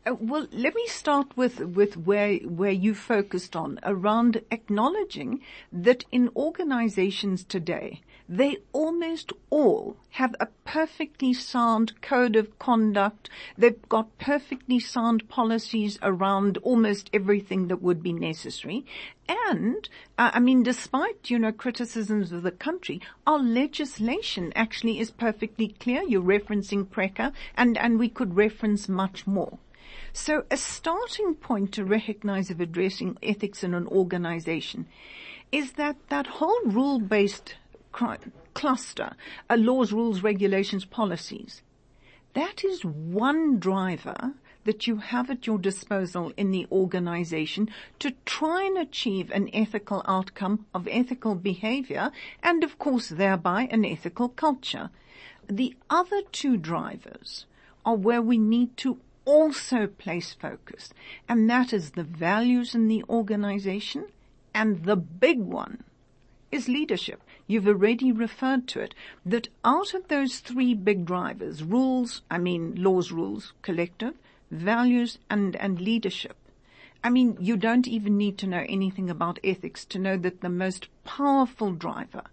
Uh, 0.07 0.15
well, 0.21 0.47
let 0.53 0.73
me 0.73 0.87
start 0.87 1.35
with, 1.35 1.59
with 1.59 1.97
where, 1.97 2.35
where 2.37 2.71
you 2.71 2.95
focused 2.95 3.57
on 3.57 3.77
around 3.83 4.41
acknowledging 4.51 5.41
that 5.69 6.05
in 6.13 6.29
organizations 6.33 7.43
today, 7.43 7.99
they 8.29 8.55
almost 8.71 9.33
all 9.49 9.97
have 10.11 10.33
a 10.39 10.47
perfectly 10.63 11.33
sound 11.33 11.99
code 12.01 12.37
of 12.37 12.57
conduct. 12.57 13.29
They've 13.57 13.81
got 13.89 14.17
perfectly 14.17 14.79
sound 14.79 15.27
policies 15.27 15.99
around 16.01 16.57
almost 16.59 17.09
everything 17.11 17.67
that 17.67 17.81
would 17.81 18.01
be 18.01 18.13
necessary. 18.13 18.85
And, 19.49 19.89
uh, 20.17 20.31
I 20.33 20.39
mean, 20.39 20.63
despite, 20.63 21.29
you 21.29 21.37
know, 21.37 21.51
criticisms 21.51 22.31
of 22.31 22.43
the 22.43 22.51
country, 22.51 23.01
our 23.25 23.39
legislation 23.39 24.53
actually 24.55 25.01
is 25.01 25.11
perfectly 25.11 25.75
clear. 25.79 26.01
You're 26.03 26.21
referencing 26.21 26.85
PRECA 26.85 27.33
and, 27.55 27.77
and 27.77 27.99
we 27.99 28.07
could 28.07 28.37
reference 28.37 28.87
much 28.87 29.27
more. 29.27 29.59
So 30.17 30.45
a 30.49 30.57
starting 30.57 31.35
point 31.35 31.71
to 31.73 31.85
recognize 31.85 32.49
of 32.49 32.59
addressing 32.59 33.19
ethics 33.21 33.63
in 33.63 33.75
an 33.75 33.85
organization 33.85 34.87
is 35.51 35.73
that 35.73 35.95
that 36.09 36.25
whole 36.25 36.59
rule-based 36.65 37.53
cluster, 38.55 39.15
uh, 39.47 39.55
laws, 39.55 39.93
rules, 39.93 40.23
regulations, 40.23 40.85
policies, 40.85 41.61
that 42.33 42.63
is 42.63 42.83
one 42.83 43.59
driver 43.59 44.33
that 44.65 44.87
you 44.87 44.97
have 44.97 45.29
at 45.29 45.45
your 45.45 45.59
disposal 45.59 46.33
in 46.35 46.49
the 46.49 46.65
organization 46.71 47.69
to 47.99 48.11
try 48.25 48.63
and 48.63 48.77
achieve 48.79 49.29
an 49.29 49.51
ethical 49.53 50.01
outcome 50.07 50.65
of 50.73 50.87
ethical 50.89 51.35
behavior 51.35 52.11
and 52.41 52.63
of 52.63 52.79
course 52.79 53.09
thereby 53.09 53.67
an 53.69 53.85
ethical 53.85 54.29
culture. 54.29 54.89
The 55.47 55.75
other 55.91 56.23
two 56.31 56.57
drivers 56.57 57.45
are 57.85 57.95
where 57.95 58.21
we 58.21 58.39
need 58.39 58.75
to 58.77 58.99
also 59.27 59.87
place 59.87 60.33
focus, 60.33 60.93
and 61.27 61.49
that 61.49 61.73
is 61.73 61.91
the 61.91 62.03
values 62.03 62.73
in 62.73 62.87
the 62.87 63.03
organization, 63.09 64.05
and 64.55 64.85
the 64.85 64.95
big 64.95 65.39
one 65.39 65.83
is 66.49 66.69
leadership. 66.69 67.21
You've 67.45 67.67
already 67.67 68.11
referred 68.11 68.67
to 68.69 68.79
it, 68.79 68.95
that 69.25 69.49
out 69.65 69.93
of 69.93 70.07
those 70.07 70.39
three 70.39 70.73
big 70.73 71.05
drivers, 71.05 71.61
rules, 71.61 72.21
I 72.31 72.37
mean 72.37 72.81
laws, 72.81 73.11
rules, 73.11 73.51
collective, 73.61 74.13
values, 74.49 75.19
and, 75.29 75.57
and 75.57 75.81
leadership, 75.81 76.37
I 77.03 77.09
mean, 77.09 77.37
you 77.39 77.57
don't 77.57 77.87
even 77.87 78.17
need 78.17 78.37
to 78.39 78.47
know 78.47 78.65
anything 78.67 79.09
about 79.09 79.39
ethics 79.43 79.85
to 79.85 79.99
know 79.99 80.17
that 80.17 80.41
the 80.41 80.49
most 80.49 80.87
powerful 81.03 81.73
driver 81.73 82.23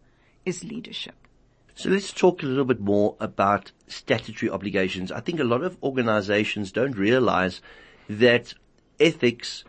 is 0.44 0.64
leadership. 0.64 1.14
So 1.76 1.90
let's 1.90 2.12
talk 2.12 2.42
a 2.42 2.46
little 2.46 2.64
bit 2.64 2.80
more 2.80 3.16
about 3.18 3.72
statutory 3.88 4.48
obligations. 4.48 5.10
I 5.10 5.18
think 5.18 5.40
a 5.40 5.44
lot 5.44 5.62
of 5.62 5.76
organizations 5.82 6.70
don't 6.70 6.96
realize 6.96 7.60
that 8.08 8.54
ethics 9.00 9.64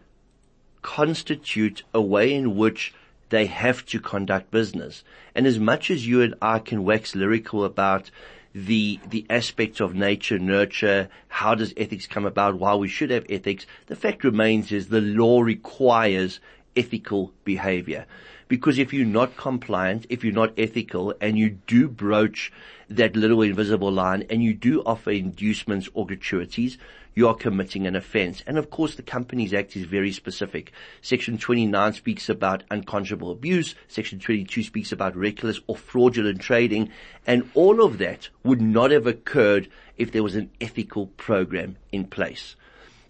constitute 0.84 1.82
a 1.96 2.02
way 2.02 2.32
in 2.32 2.56
which 2.56 2.94
they 3.30 3.48
have 3.48 3.84
to 3.88 4.00
conduct 4.00 4.52
business. 4.52 5.04
And 5.34 5.48
as 5.48 5.58
much 5.58 5.90
as 5.90 6.06
you 6.06 6.22
and 6.22 6.36
I 6.44 6.60
can 6.60 6.84
wax 6.84 7.16
lyrical 7.16 7.66
about 7.66 8.12
the, 8.54 9.00
the 9.10 9.26
aspects 9.28 9.80
of 9.80 9.96
nature, 9.96 10.38
nurture, 10.38 11.10
how 11.28 11.56
does 11.56 11.74
ethics 11.76 12.06
come 12.06 12.26
about, 12.26 12.60
why 12.60 12.76
we 12.76 12.88
should 12.88 13.10
have 13.10 13.26
ethics, 13.30 13.66
the 13.88 13.96
fact 13.96 14.24
remains 14.24 14.72
is 14.72 14.90
the 14.90 15.02
law 15.02 15.42
requires 15.42 16.40
ethical 16.76 17.34
behavior. 17.44 18.06
Because 18.48 18.78
if 18.78 18.94
you're 18.94 19.06
not 19.06 19.38
compliant, 19.38 20.06
if 20.10 20.24
you're 20.24 20.34
not 20.34 20.54
ethical, 20.58 21.14
and 21.20 21.38
you 21.38 21.50
do 21.50 21.88
broach 21.88 22.52
that 22.90 23.16
little 23.16 23.42
invisible 23.42 23.92
line, 23.92 24.24
and 24.30 24.44
you 24.44 24.54
do 24.54 24.84
offer 24.84 25.10
inducements 25.10 25.90
or 25.96 26.06
gratuities, 26.06 26.78
you 27.16 27.28
are 27.28 27.34
committing 27.34 27.88
an 27.88 27.96
offense. 27.96 28.44
And 28.46 28.58
of 28.58 28.70
course, 28.70 28.96
the 28.96 29.02
Companies 29.02 29.54
Act 29.54 29.76
is 29.76 29.86
very 29.86 30.12
specific. 30.12 30.74
Section 31.02 31.38
29 31.38 31.94
speaks 31.94 32.30
about 32.30 32.64
unconscionable 32.70 33.32
abuse. 33.32 33.74
Section 33.88 34.20
22 34.20 34.64
speaks 34.64 34.92
about 34.92 35.16
reckless 35.16 35.60
or 35.66 35.78
fraudulent 35.78 36.42
trading. 36.42 36.92
And 37.26 37.50
all 37.54 37.84
of 37.84 37.98
that 38.00 38.30
would 38.44 38.62
not 38.62 38.92
have 38.92 39.08
occurred 39.08 39.70
if 39.98 40.12
there 40.12 40.24
was 40.24 40.36
an 40.36 40.52
ethical 40.60 41.08
program 41.08 41.78
in 41.92 42.06
place. 42.06 42.58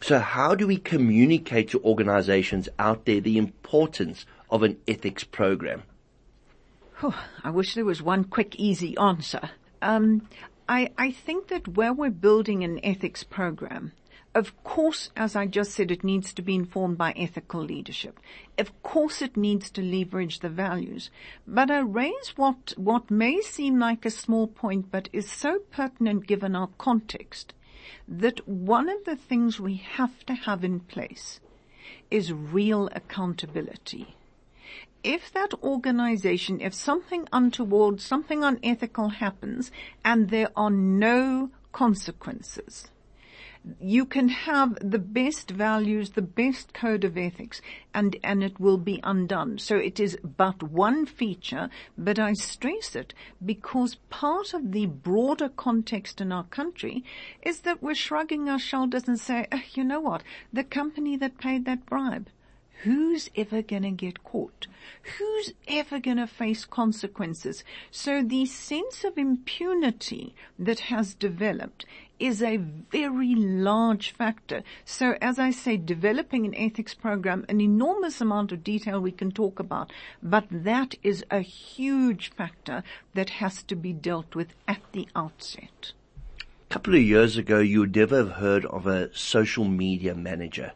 So 0.05 0.19
how 0.19 0.53
do 0.53 0.67
we 0.67 0.77
communicate 0.77 1.69
to 1.69 1.81
organizations 1.81 2.69
out 2.77 3.05
there 3.05 3.19
the 3.19 3.39
importance 3.39 4.27
of 4.51 4.61
an 4.61 4.77
ethics 4.87 5.23
program? 5.23 5.81
Oh, 7.01 7.19
I 7.43 7.49
wish 7.49 7.73
there 7.73 7.85
was 7.85 8.03
one 8.03 8.25
quick, 8.25 8.55
easy 8.57 8.95
answer. 8.97 9.49
Um, 9.81 10.29
I, 10.69 10.91
I 10.95 11.09
think 11.09 11.47
that 11.47 11.69
where 11.69 11.91
we're 11.91 12.11
building 12.11 12.63
an 12.63 12.79
ethics 12.85 13.23
program, 13.23 13.93
of 14.35 14.53
course, 14.63 15.09
as 15.15 15.35
I 15.35 15.47
just 15.47 15.71
said, 15.71 15.89
it 15.89 16.03
needs 16.03 16.35
to 16.35 16.43
be 16.43 16.53
informed 16.53 16.99
by 16.99 17.11
ethical 17.17 17.61
leadership. 17.61 18.19
Of 18.59 18.79
course, 18.83 19.23
it 19.23 19.35
needs 19.35 19.71
to 19.71 19.81
leverage 19.81 20.41
the 20.41 20.49
values. 20.49 21.09
But 21.47 21.71
I 21.71 21.79
raise 21.79 22.33
what, 22.35 22.73
what 22.77 23.09
may 23.09 23.41
seem 23.41 23.79
like 23.79 24.05
a 24.05 24.11
small 24.11 24.45
point, 24.45 24.91
but 24.91 25.09
is 25.11 25.31
so 25.31 25.57
pertinent 25.71 26.27
given 26.27 26.55
our 26.55 26.69
context, 26.77 27.55
that 28.07 28.47
one 28.47 28.89
of 28.89 29.03
the 29.05 29.15
things 29.15 29.59
we 29.59 29.75
have 29.75 30.25
to 30.25 30.33
have 30.33 30.63
in 30.63 30.79
place 30.79 31.39
is 32.11 32.31
real 32.31 32.89
accountability. 32.93 34.15
If 35.03 35.31
that 35.33 35.53
organization, 35.63 36.61
if 36.61 36.73
something 36.73 37.27
untoward, 37.31 38.01
something 38.01 38.43
unethical 38.43 39.09
happens 39.09 39.71
and 40.03 40.29
there 40.29 40.49
are 40.55 40.71
no 40.71 41.51
consequences, 41.71 42.89
you 43.79 44.05
can 44.05 44.29
have 44.29 44.77
the 44.79 44.99
best 44.99 45.51
values, 45.51 46.11
the 46.11 46.21
best 46.21 46.73
code 46.73 47.03
of 47.03 47.17
ethics, 47.17 47.61
and, 47.93 48.15
and 48.23 48.43
it 48.43 48.59
will 48.59 48.77
be 48.77 48.99
undone. 49.03 49.57
So 49.57 49.77
it 49.77 49.99
is 49.99 50.17
but 50.23 50.61
one 50.61 51.05
feature, 51.05 51.69
but 51.97 52.19
I 52.19 52.33
stress 52.33 52.95
it 52.95 53.13
because 53.43 53.95
part 54.09 54.53
of 54.53 54.71
the 54.71 54.85
broader 54.85 55.49
context 55.49 56.21
in 56.21 56.31
our 56.31 56.43
country 56.45 57.03
is 57.41 57.61
that 57.61 57.81
we're 57.81 57.95
shrugging 57.95 58.49
our 58.49 58.59
shoulders 58.59 59.07
and 59.07 59.19
say, 59.19 59.47
oh, 59.51 59.61
you 59.73 59.83
know 59.83 59.99
what, 59.99 60.23
the 60.53 60.63
company 60.63 61.17
that 61.17 61.37
paid 61.37 61.65
that 61.65 61.85
bribe, 61.85 62.29
who's 62.83 63.29
ever 63.35 63.61
gonna 63.61 63.91
get 63.91 64.23
caught? 64.23 64.67
Who's 65.17 65.53
ever 65.67 65.99
gonna 65.99 66.27
face 66.27 66.65
consequences? 66.65 67.63
So 67.91 68.21
the 68.23 68.45
sense 68.45 69.03
of 69.03 69.17
impunity 69.17 70.35
that 70.59 70.79
has 70.91 71.13
developed 71.13 71.85
is 72.19 72.41
a 72.41 72.57
very 72.57 73.35
large 73.35 74.11
factor. 74.11 74.63
So 74.85 75.15
as 75.21 75.37
I 75.37 75.51
say, 75.51 75.77
developing 75.77 76.45
an 76.45 76.55
ethics 76.55 76.93
program, 76.93 77.45
an 77.49 77.59
enormous 77.59 78.21
amount 78.21 78.51
of 78.51 78.63
detail 78.63 78.99
we 78.99 79.11
can 79.11 79.31
talk 79.31 79.59
about, 79.59 79.91
but 80.23 80.45
that 80.49 80.95
is 81.03 81.25
a 81.29 81.41
huge 81.41 82.31
factor 82.31 82.83
that 83.13 83.29
has 83.31 83.63
to 83.63 83.75
be 83.75 83.93
dealt 83.93 84.35
with 84.35 84.53
at 84.67 84.81
the 84.91 85.07
outset. 85.15 85.91
A 86.39 86.73
couple 86.73 86.95
of 86.95 87.01
years 87.01 87.37
ago, 87.37 87.59
you 87.59 87.81
would 87.81 87.95
never 87.95 88.17
have 88.17 88.31
heard 88.33 88.65
of 88.65 88.87
a 88.87 89.15
social 89.15 89.65
media 89.65 90.15
manager. 90.15 90.73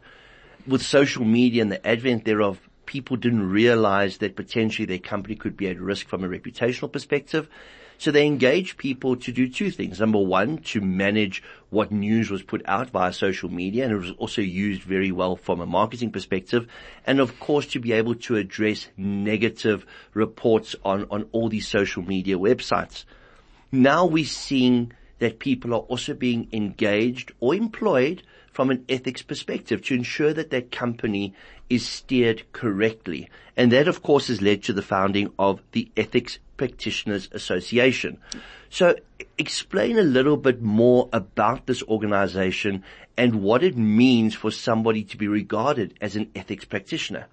With 0.66 0.82
social 0.82 1.24
media 1.24 1.62
and 1.62 1.72
the 1.72 1.84
advent 1.86 2.24
thereof, 2.24 2.60
people 2.86 3.16
didn't 3.16 3.48
realize 3.48 4.18
that 4.18 4.36
potentially 4.36 4.86
their 4.86 4.98
company 4.98 5.36
could 5.36 5.56
be 5.56 5.68
at 5.68 5.80
risk 5.80 6.08
from 6.08 6.24
a 6.24 6.28
reputational 6.28 6.90
perspective. 6.90 7.48
So 7.98 8.10
they 8.10 8.26
engage 8.26 8.78
people 8.78 9.16
to 9.16 9.30
do 9.30 9.46
two 9.46 9.70
things. 9.70 10.00
Number 10.00 10.18
one, 10.18 10.58
to 10.72 10.80
manage 10.80 11.42
what 11.68 11.92
news 11.92 12.30
was 12.30 12.42
put 12.42 12.62
out 12.64 12.88
via 12.90 13.12
social 13.12 13.50
media 13.50 13.84
and 13.84 13.92
it 13.92 13.98
was 13.98 14.12
also 14.12 14.40
used 14.40 14.82
very 14.82 15.12
well 15.12 15.36
from 15.36 15.60
a 15.60 15.66
marketing 15.66 16.10
perspective. 16.10 16.66
And 17.06 17.20
of 17.20 17.38
course 17.38 17.66
to 17.66 17.78
be 17.78 17.92
able 17.92 18.14
to 18.14 18.36
address 18.36 18.88
negative 18.96 19.84
reports 20.14 20.74
on, 20.82 21.06
on 21.10 21.28
all 21.32 21.50
these 21.50 21.68
social 21.68 22.02
media 22.02 22.38
websites. 22.38 23.04
Now 23.70 24.06
we're 24.06 24.24
seeing 24.24 24.92
that 25.18 25.38
people 25.38 25.74
are 25.74 25.80
also 25.80 26.14
being 26.14 26.48
engaged 26.52 27.32
or 27.38 27.54
employed 27.54 28.22
from 28.52 28.70
an 28.70 28.84
ethics 28.88 29.22
perspective 29.22 29.82
to 29.82 29.94
ensure 29.94 30.32
that 30.32 30.50
their 30.50 30.62
company 30.62 31.34
is 31.68 31.86
steered 31.86 32.42
correctly. 32.52 33.30
And 33.56 33.70
that 33.72 33.88
of 33.88 34.02
course 34.02 34.28
has 34.28 34.42
led 34.42 34.62
to 34.64 34.72
the 34.72 34.82
founding 34.82 35.32
of 35.38 35.62
the 35.72 35.90
Ethics 35.96 36.38
Practitioners 36.56 37.28
Association. 37.32 38.18
So 38.68 38.96
explain 39.38 39.98
a 39.98 40.02
little 40.02 40.36
bit 40.36 40.60
more 40.60 41.08
about 41.12 41.66
this 41.66 41.82
organization 41.84 42.84
and 43.16 43.42
what 43.42 43.62
it 43.62 43.76
means 43.76 44.34
for 44.34 44.50
somebody 44.50 45.04
to 45.04 45.16
be 45.16 45.28
regarded 45.28 45.94
as 46.00 46.16
an 46.16 46.30
ethics 46.34 46.64
practitioner. 46.64 47.26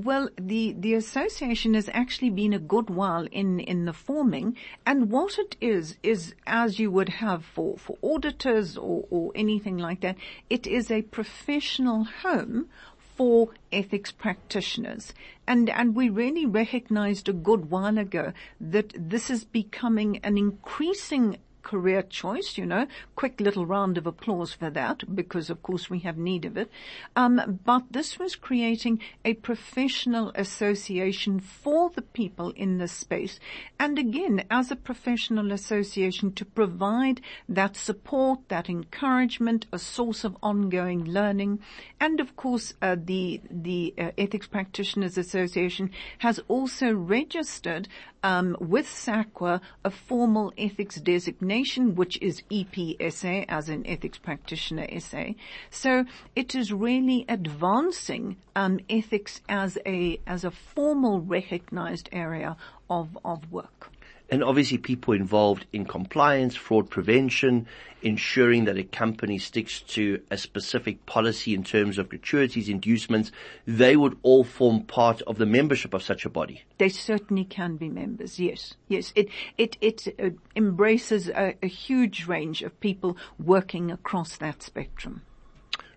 Well, 0.00 0.28
the, 0.36 0.76
the 0.78 0.94
association 0.94 1.74
has 1.74 1.90
actually 1.92 2.30
been 2.30 2.52
a 2.52 2.60
good 2.60 2.88
while 2.88 3.26
in, 3.32 3.58
in 3.58 3.84
the 3.84 3.92
forming 3.92 4.56
and 4.86 5.10
what 5.10 5.40
it 5.40 5.56
is, 5.60 5.96
is 6.04 6.36
as 6.46 6.78
you 6.78 6.88
would 6.92 7.08
have 7.08 7.44
for, 7.44 7.76
for 7.76 7.98
auditors 8.00 8.76
or, 8.76 9.06
or 9.10 9.32
anything 9.34 9.76
like 9.76 10.02
that, 10.02 10.14
it 10.48 10.68
is 10.68 10.92
a 10.92 11.02
professional 11.02 12.04
home 12.04 12.68
for 13.16 13.48
ethics 13.72 14.12
practitioners. 14.12 15.14
And, 15.48 15.68
and 15.68 15.96
we 15.96 16.10
really 16.10 16.46
recognized 16.46 17.28
a 17.28 17.32
good 17.32 17.68
while 17.68 17.98
ago 17.98 18.32
that 18.60 18.92
this 18.96 19.30
is 19.30 19.42
becoming 19.42 20.18
an 20.18 20.38
increasing 20.38 21.38
career 21.68 22.00
choice, 22.00 22.56
you 22.56 22.64
know. 22.64 22.86
Quick 23.14 23.40
little 23.40 23.66
round 23.66 23.98
of 23.98 24.06
applause 24.06 24.54
for 24.54 24.70
that 24.70 25.14
because 25.14 25.50
of 25.50 25.62
course 25.62 25.90
we 25.90 25.98
have 25.98 26.16
need 26.16 26.46
of 26.46 26.56
it. 26.56 26.70
Um, 27.14 27.60
but 27.64 27.82
this 27.90 28.18
was 28.18 28.36
creating 28.36 29.00
a 29.22 29.34
professional 29.34 30.32
association 30.34 31.40
for 31.40 31.90
the 31.90 32.00
people 32.20 32.52
in 32.56 32.78
this 32.78 32.92
space. 32.92 33.38
And 33.78 33.98
again, 33.98 34.44
as 34.50 34.70
a 34.70 34.76
professional 34.76 35.52
association 35.52 36.32
to 36.32 36.44
provide 36.46 37.20
that 37.50 37.76
support, 37.76 38.48
that 38.48 38.70
encouragement, 38.70 39.66
a 39.70 39.78
source 39.78 40.24
of 40.24 40.38
ongoing 40.42 41.04
learning. 41.04 41.58
And 42.00 42.18
of 42.18 42.34
course, 42.34 42.72
uh, 42.80 42.96
the, 42.98 43.42
the 43.50 43.92
uh, 43.98 44.10
Ethics 44.16 44.46
Practitioners 44.46 45.18
Association 45.18 45.90
has 46.18 46.40
also 46.48 46.94
registered 46.94 47.88
um, 48.22 48.56
with 48.60 48.86
SAQA 48.86 49.60
a 49.84 49.90
formal 49.90 50.52
ethics 50.58 50.96
designation, 50.96 51.57
which 51.94 52.20
is 52.20 52.42
EPSA, 52.50 53.44
as 53.48 53.68
an 53.68 53.86
ethics 53.86 54.18
practitioner 54.18 54.86
SA. 55.00 55.32
So 55.70 56.04
it 56.34 56.54
is 56.54 56.72
really 56.72 57.24
advancing 57.28 58.36
um, 58.54 58.80
ethics 58.88 59.40
as 59.48 59.78
a 59.86 60.20
as 60.26 60.44
a 60.44 60.50
formal 60.50 61.20
recognized 61.20 62.08
area 62.12 62.56
of 62.88 63.16
of 63.24 63.50
work 63.52 63.90
and 64.30 64.44
obviously 64.44 64.78
people 64.78 65.14
involved 65.14 65.66
in 65.72 65.84
compliance, 65.84 66.54
fraud 66.54 66.90
prevention, 66.90 67.66
ensuring 68.02 68.64
that 68.66 68.78
a 68.78 68.84
company 68.84 69.38
sticks 69.38 69.80
to 69.80 70.22
a 70.30 70.36
specific 70.36 71.04
policy 71.06 71.54
in 71.54 71.64
terms 71.64 71.98
of 71.98 72.08
gratuities, 72.08 72.68
inducements, 72.68 73.32
they 73.66 73.96
would 73.96 74.16
all 74.22 74.44
form 74.44 74.82
part 74.82 75.22
of 75.22 75.38
the 75.38 75.46
membership 75.46 75.94
of 75.94 76.02
such 76.02 76.24
a 76.24 76.30
body. 76.30 76.62
They 76.78 76.88
certainly 76.88 77.44
can 77.44 77.76
be 77.76 77.88
members, 77.88 78.38
yes. 78.38 78.74
Yes, 78.88 79.12
it, 79.16 79.28
it, 79.56 79.76
it 79.80 80.06
uh, 80.22 80.30
embraces 80.54 81.28
a, 81.28 81.56
a 81.62 81.68
huge 81.68 82.26
range 82.26 82.62
of 82.62 82.78
people 82.80 83.16
working 83.38 83.90
across 83.90 84.36
that 84.36 84.62
spectrum. 84.62 85.22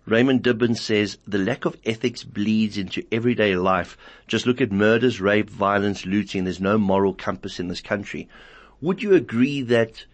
Raymond 0.05 0.41
Dibbins 0.41 0.79
says 0.79 1.19
the 1.27 1.37
lack 1.37 1.65
of 1.65 1.77
ethics 1.85 2.23
bleeds 2.23 2.77
into 2.77 3.05
everyday 3.11 3.55
life. 3.55 3.97
Just 4.27 4.47
look 4.47 4.59
at 4.59 4.71
murders, 4.71 5.21
rape, 5.21 5.49
violence, 5.49 6.07
looting. 6.07 6.43
There's 6.43 6.59
no 6.59 6.79
moral 6.79 7.13
compass 7.13 7.59
in 7.59 7.67
this 7.67 7.81
country. 7.81 8.27
Would 8.81 9.03
you 9.03 9.13
agree 9.13 9.61
that 9.61 10.05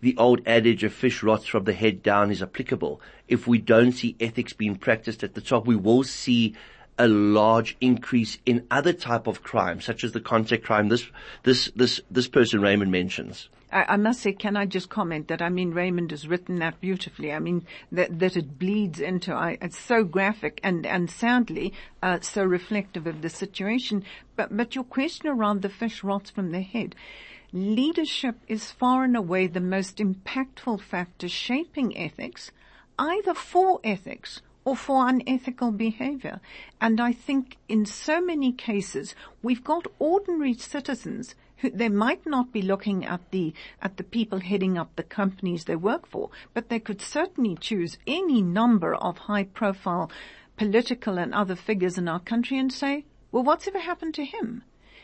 the 0.00 0.16
old 0.16 0.42
adage 0.46 0.84
of 0.84 0.92
fish 0.92 1.24
rots 1.24 1.46
from 1.46 1.64
the 1.64 1.72
head 1.72 2.04
down 2.04 2.30
is 2.30 2.40
applicable? 2.40 3.00
If 3.26 3.48
we 3.48 3.58
don't 3.58 3.92
see 3.92 4.14
ethics 4.20 4.52
being 4.52 4.76
practiced 4.76 5.24
at 5.24 5.34
the 5.34 5.40
top, 5.40 5.66
we 5.66 5.76
will 5.76 6.04
see 6.04 6.54
a 6.96 7.08
large 7.08 7.76
increase 7.80 8.38
in 8.46 8.64
other 8.70 8.92
type 8.92 9.26
of 9.26 9.42
crime, 9.42 9.80
such 9.80 10.04
as 10.04 10.12
the 10.12 10.20
contact 10.20 10.62
crime 10.62 10.88
this, 10.88 11.08
this, 11.42 11.68
this, 11.74 12.00
this 12.08 12.28
person 12.28 12.60
Raymond 12.60 12.92
mentions. 12.92 13.48
I, 13.72 13.94
I, 13.94 13.96
must 13.96 14.20
say, 14.20 14.32
can 14.32 14.56
I 14.56 14.66
just 14.66 14.90
comment 14.90 15.28
that 15.28 15.40
I 15.40 15.48
mean 15.48 15.72
Raymond 15.72 16.10
has 16.10 16.28
written 16.28 16.58
that 16.58 16.80
beautifully. 16.80 17.32
I 17.32 17.38
mean 17.38 17.66
that 17.90 18.18
that 18.18 18.36
it 18.36 18.58
bleeds 18.58 19.00
into. 19.00 19.32
I, 19.32 19.58
it's 19.62 19.78
so 19.78 20.04
graphic 20.04 20.60
and 20.62 20.86
and 20.86 21.10
sadly 21.10 21.72
uh, 22.02 22.20
so 22.20 22.44
reflective 22.44 23.06
of 23.06 23.22
the 23.22 23.30
situation. 23.30 24.04
But 24.36 24.56
but 24.56 24.74
your 24.74 24.84
question 24.84 25.28
around 25.28 25.62
the 25.62 25.68
fish 25.68 26.04
rots 26.04 26.30
from 26.30 26.52
the 26.52 26.60
head. 26.60 26.94
Leadership 27.54 28.36
is 28.48 28.70
far 28.70 29.04
and 29.04 29.16
away 29.16 29.46
the 29.46 29.60
most 29.60 29.98
impactful 29.98 30.80
factor 30.80 31.28
shaping 31.28 31.96
ethics, 31.98 32.50
either 32.98 33.34
for 33.34 33.78
ethics 33.84 34.40
or 34.64 34.76
for 34.76 35.08
unethical 35.08 35.70
behavior. 35.70 36.40
And 36.80 37.00
I 37.00 37.12
think 37.12 37.56
in 37.68 37.84
so 37.84 38.20
many 38.20 38.52
cases, 38.52 39.14
we've 39.42 39.64
got 39.64 39.86
ordinary 39.98 40.54
citizens 40.54 41.34
they 41.62 41.88
might 41.88 42.26
not 42.26 42.52
be 42.52 42.62
looking 42.62 43.04
at 43.04 43.30
the, 43.30 43.54
at 43.80 43.96
the 43.96 44.04
people 44.04 44.40
heading 44.40 44.76
up 44.76 44.94
the 44.96 45.02
companies 45.02 45.64
they 45.64 45.76
work 45.76 46.06
for, 46.06 46.30
but 46.54 46.68
they 46.68 46.80
could 46.80 47.00
certainly 47.00 47.56
choose 47.56 47.98
any 48.06 48.42
number 48.42 48.94
of 48.94 49.18
high 49.18 49.44
profile 49.44 50.10
political 50.56 51.18
and 51.18 51.34
other 51.34 51.56
figures 51.56 51.98
in 51.98 52.08
our 52.08 52.20
country 52.20 52.58
and 52.58 52.72
say, 52.72 53.04
well, 53.30 53.42
what's 53.42 53.66
ever 53.66 53.80
happened 53.80 54.14
to 54.14 54.24
him? 54.24 54.62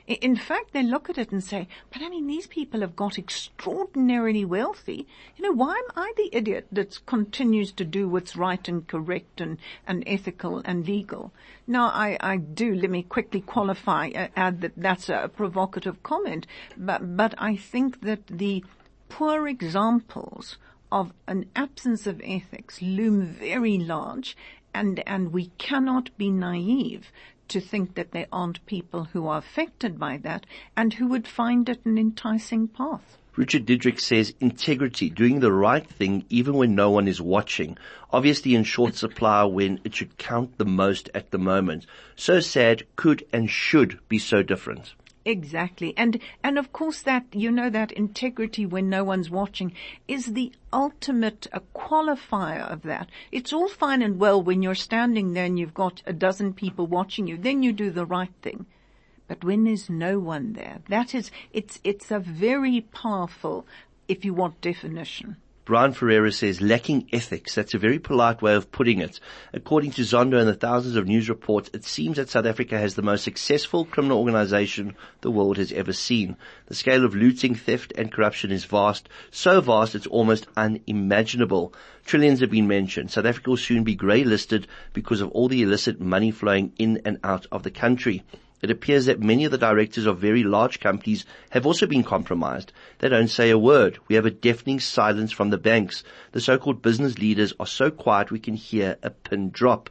In 0.09 0.37
fact, 0.37 0.73
they 0.73 0.83
look 0.83 1.11
at 1.11 1.19
it 1.19 1.33
and 1.33 1.45
say, 1.45 1.69
but 1.93 2.01
I 2.01 2.09
mean, 2.09 2.27
these 2.27 2.47
people 2.47 2.81
have 2.81 2.97
got 2.97 3.19
extraordinarily 3.19 4.43
wealthy. 4.43 5.07
You 5.37 5.45
know, 5.45 5.53
why 5.53 5.75
am 5.75 6.03
I 6.03 6.15
the 6.17 6.31
idiot 6.33 6.67
that 6.73 7.05
continues 7.05 7.73
to 7.73 7.85
do 7.85 8.09
what's 8.09 8.35
right 8.35 8.67
and 8.67 8.87
correct 8.87 9.39
and, 9.39 9.59
and 9.87 10.03
ethical 10.07 10.63
and 10.65 10.87
legal? 10.87 11.35
Now, 11.67 11.89
I, 11.89 12.17
I 12.21 12.39
do, 12.39 12.75
let 12.75 12.89
me 12.89 13.03
quickly 13.03 13.43
qualify, 13.43 14.09
uh, 14.15 14.29
add 14.35 14.63
that 14.63 14.73
that's 14.79 15.11
a 15.11 15.29
provocative 15.29 16.03
comment, 16.03 16.47
but, 16.75 17.15
but 17.15 17.35
I 17.37 17.57
think 17.57 18.01
that 18.01 18.27
the 18.29 18.65
poor 19.11 19.47
examples 19.47 20.57
of 20.91 21.13
an 21.27 21.51
absence 21.55 22.07
of 22.07 22.23
ethics 22.25 22.81
loom 22.81 23.27
very 23.27 23.77
large 23.77 24.39
and, 24.73 25.03
and 25.07 25.35
we 25.35 25.47
cannot 25.59 26.17
be 26.17 26.31
naive 26.31 27.13
to 27.49 27.61
think 27.61 27.95
that 27.95 28.13
there 28.13 28.27
aren't 28.33 28.65
people 28.67 29.05
who 29.05 29.27
are 29.27 29.39
affected 29.39 29.99
by 29.99 30.17
that 30.19 30.47
and 30.77 30.95
who 30.95 31.09
would 31.09 31.27
find 31.27 31.69
it 31.69 31.85
an 31.85 31.99
enticing 31.99 32.69
path. 32.69 33.19
Richard 33.37 33.67
Diedrich 33.67 34.01
says 34.01 34.35
integrity, 34.41 35.09
doing 35.09 35.39
the 35.39 35.53
right 35.53 35.87
thing 35.87 36.25
even 36.29 36.55
when 36.55 36.75
no 36.75 36.91
one 36.91 37.07
is 37.07 37.21
watching. 37.21 37.79
Obviously 38.13 38.57
in 38.57 38.65
short 38.65 38.97
supply 38.97 39.45
when 39.45 39.79
it 39.85 39.95
should 39.95 40.19
count 40.19 40.59
the 40.59 40.65
most 40.65 41.09
at 41.15 41.31
the 41.31 41.39
moment. 41.39 41.87
So 42.17 42.41
sad 42.41 42.83
could 42.97 43.25
and 43.33 43.49
should 43.49 44.01
be 44.09 44.19
so 44.19 44.43
different. 44.43 44.95
Exactly. 45.29 45.93
And, 45.95 46.21
and 46.43 46.57
of 46.57 46.73
course 46.73 47.03
that, 47.03 47.27
you 47.35 47.51
know, 47.51 47.69
that 47.69 47.93
integrity 47.93 48.65
when 48.65 48.89
no 48.89 49.05
one's 49.05 49.29
watching 49.29 49.75
is 50.09 50.33
the 50.33 50.53
ultimate 50.73 51.47
qualifier 51.75 52.63
of 52.63 52.81
that. 52.85 53.11
It's 53.31 53.53
all 53.53 53.69
fine 53.69 54.01
and 54.01 54.19
well 54.19 54.43
when 54.43 54.63
you're 54.63 54.75
standing 54.75 55.35
there 55.35 55.45
and 55.45 55.59
you've 55.59 55.75
got 55.75 56.01
a 56.07 56.15
dozen 56.15 56.55
people 56.55 56.87
watching 56.87 57.27
you, 57.27 57.37
then 57.37 57.63
you 57.63 57.75
do 57.75 57.91
the 57.91 58.07
right 58.07 58.33
thing. 58.41 58.65
But 59.27 59.45
when 59.45 59.65
there's 59.65 59.91
no 59.91 60.19
one 60.19 60.55
there, 60.55 60.79
that 60.89 61.15
is, 61.15 61.31
it's, 61.53 61.79
it's 61.85 62.11
a 62.11 62.19
very 62.19 62.81
powerful, 62.81 63.67
if 64.09 64.25
you 64.25 64.33
want 64.33 64.63
definition 64.63 65.37
Brian 65.69 65.93
Ferreira 65.93 66.33
says, 66.33 66.63
lacking 66.63 67.07
ethics. 67.13 67.55
That's 67.55 67.75
a 67.75 67.79
very 67.79 67.99
polite 67.99 68.41
way 68.41 68.55
of 68.55 68.73
putting 68.73 69.01
it. 69.01 69.21
According 69.53 69.91
to 69.91 70.03
Zondo 70.03 70.39
and 70.39 70.49
the 70.49 70.55
thousands 70.55 70.97
of 70.97 71.07
news 71.07 71.29
reports, 71.29 71.69
it 71.75 71.85
seems 71.85 72.17
that 72.17 72.31
South 72.31 72.47
Africa 72.47 72.79
has 72.79 72.95
the 72.95 73.03
most 73.03 73.23
successful 73.23 73.85
criminal 73.85 74.17
organization 74.17 74.97
the 75.21 75.31
world 75.31 75.59
has 75.59 75.71
ever 75.73 75.93
seen. 75.93 76.39
The 76.69 76.75
scale 76.75 77.05
of 77.05 77.15
looting, 77.15 77.55
theft 77.55 77.93
and 77.99 78.11
corruption 78.11 78.51
is 78.51 78.65
vast. 78.65 79.11
So 79.31 79.61
vast 79.61 79.95
it's 79.95 80.07
almost 80.07 80.47
unimaginable. 80.57 81.75
Trillions 82.07 82.41
have 82.41 82.51
been 82.51 82.67
mentioned. 82.67 83.11
South 83.11 83.27
Africa 83.27 83.51
will 83.51 83.59
soon 83.59 83.85
be 83.85 83.95
grey 83.95 84.25
listed 84.25 84.67
because 84.95 85.21
of 85.21 85.31
all 85.33 85.49
the 85.49 85.63
illicit 85.63 86.01
money 86.01 86.31
flowing 86.31 86.73
in 86.79 87.03
and 87.05 87.19
out 87.23 87.45
of 87.53 87.63
the 87.63 87.71
country. 87.71 88.25
It 88.61 88.71
appears 88.71 89.07
that 89.07 89.21
many 89.21 89.45
of 89.45 89.53
the 89.53 89.59
directors 89.59 90.07
of 90.07 90.19
very 90.19 90.43
large 90.43 90.81
companies 90.81 91.25
have 91.51 91.65
also 91.65 91.87
been 91.87 92.03
compromised. 92.03 92.73
They 92.99 93.09
don't 93.09 93.29
say 93.29 93.51
a 93.51 93.59
word. 93.59 93.99
We 94.09 94.17
have 94.17 94.27
a 94.27 94.31
deafening 94.31 94.81
silence 94.81 95.31
from 95.31 95.51
the 95.51 95.59
banks. 95.59 96.03
The 96.33 96.41
so-called 96.41 96.83
business 96.83 97.19
leaders 97.19 97.53
are 97.61 97.67
so 97.67 97.91
quiet 97.91 98.31
we 98.31 98.41
can 98.41 98.55
hear 98.55 98.97
a 99.03 99.11
pin 99.11 99.51
drop. 99.51 99.91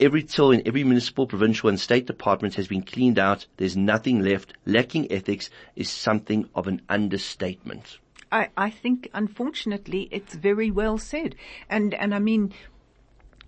Every 0.00 0.22
till 0.22 0.52
in 0.52 0.62
every 0.66 0.84
municipal, 0.84 1.26
provincial 1.26 1.68
and 1.68 1.78
state 1.78 2.06
department 2.06 2.54
has 2.54 2.66
been 2.66 2.82
cleaned 2.82 3.18
out. 3.18 3.46
There's 3.58 3.76
nothing 3.76 4.20
left. 4.20 4.54
Lacking 4.64 5.12
ethics 5.12 5.50
is 5.76 5.90
something 5.90 6.48
of 6.54 6.66
an 6.66 6.80
understatement. 6.88 7.98
I, 8.32 8.48
I 8.56 8.70
think 8.70 9.10
unfortunately 9.12 10.08
it's 10.10 10.34
very 10.34 10.70
well 10.70 10.96
said. 10.96 11.36
And, 11.68 11.92
and 11.92 12.14
I 12.14 12.18
mean, 12.18 12.54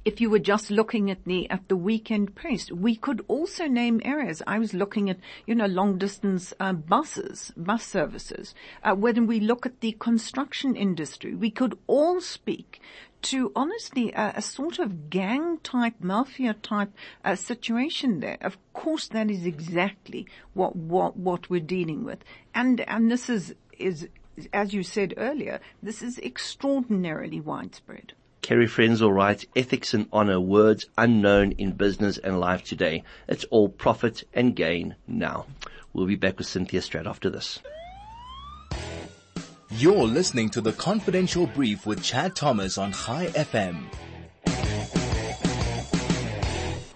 if 0.04 0.20
you 0.20 0.28
were 0.28 0.38
just 0.38 0.70
looking 0.70 1.10
at 1.10 1.24
the 1.24 1.48
at 1.50 1.68
the 1.68 1.76
weekend 1.76 2.34
press, 2.34 2.70
we 2.70 2.94
could 2.94 3.24
also 3.26 3.66
name 3.66 4.00
areas. 4.04 4.42
I 4.46 4.58
was 4.58 4.74
looking 4.74 5.08
at 5.08 5.18
you 5.46 5.54
know 5.54 5.66
long 5.66 5.98
distance 5.98 6.52
uh, 6.60 6.72
buses, 6.74 7.52
bus 7.56 7.84
services. 7.84 8.54
Uh, 8.82 8.94
when 8.94 9.26
we 9.26 9.40
look 9.40 9.64
at 9.64 9.80
the 9.80 9.92
construction 9.92 10.76
industry, 10.76 11.34
we 11.34 11.50
could 11.50 11.78
all 11.86 12.20
speak 12.20 12.80
to 13.22 13.50
honestly 13.56 14.12
a, 14.12 14.34
a 14.36 14.42
sort 14.42 14.78
of 14.78 15.08
gang 15.08 15.58
type, 15.62 15.94
mafia 16.00 16.52
type 16.52 16.92
uh, 17.24 17.34
situation 17.34 18.20
there. 18.20 18.36
Of 18.42 18.58
course, 18.74 19.08
that 19.08 19.30
is 19.30 19.46
exactly 19.46 20.26
what 20.52 20.76
what 20.76 21.16
what 21.16 21.48
we're 21.48 21.60
dealing 21.60 22.04
with, 22.04 22.22
and 22.54 22.80
and 22.82 23.10
this 23.10 23.30
is 23.30 23.54
is 23.78 24.08
as 24.52 24.74
you 24.74 24.82
said 24.82 25.14
earlier, 25.16 25.60
this 25.82 26.02
is 26.02 26.18
extraordinarily 26.18 27.40
widespread. 27.40 28.12
Kerry 28.44 28.66
Frenzel 28.66 29.10
writes, 29.10 29.46
ethics 29.56 29.94
and 29.94 30.06
honor, 30.12 30.38
words 30.38 30.84
unknown 30.98 31.52
in 31.52 31.72
business 31.72 32.18
and 32.18 32.38
life 32.38 32.62
today. 32.62 33.02
It's 33.26 33.44
all 33.44 33.70
profit 33.70 34.22
and 34.34 34.54
gain 34.54 34.96
now. 35.08 35.46
We'll 35.94 36.04
be 36.04 36.16
back 36.16 36.36
with 36.36 36.46
Cynthia 36.46 36.82
straight 36.82 37.06
after 37.06 37.30
this. 37.30 37.60
You're 39.70 40.04
listening 40.04 40.50
to 40.50 40.60
the 40.60 40.74
confidential 40.74 41.46
brief 41.46 41.86
with 41.86 42.02
Chad 42.02 42.36
Thomas 42.36 42.76
on 42.76 42.92
Chai 42.92 43.28
FM. 43.28 43.84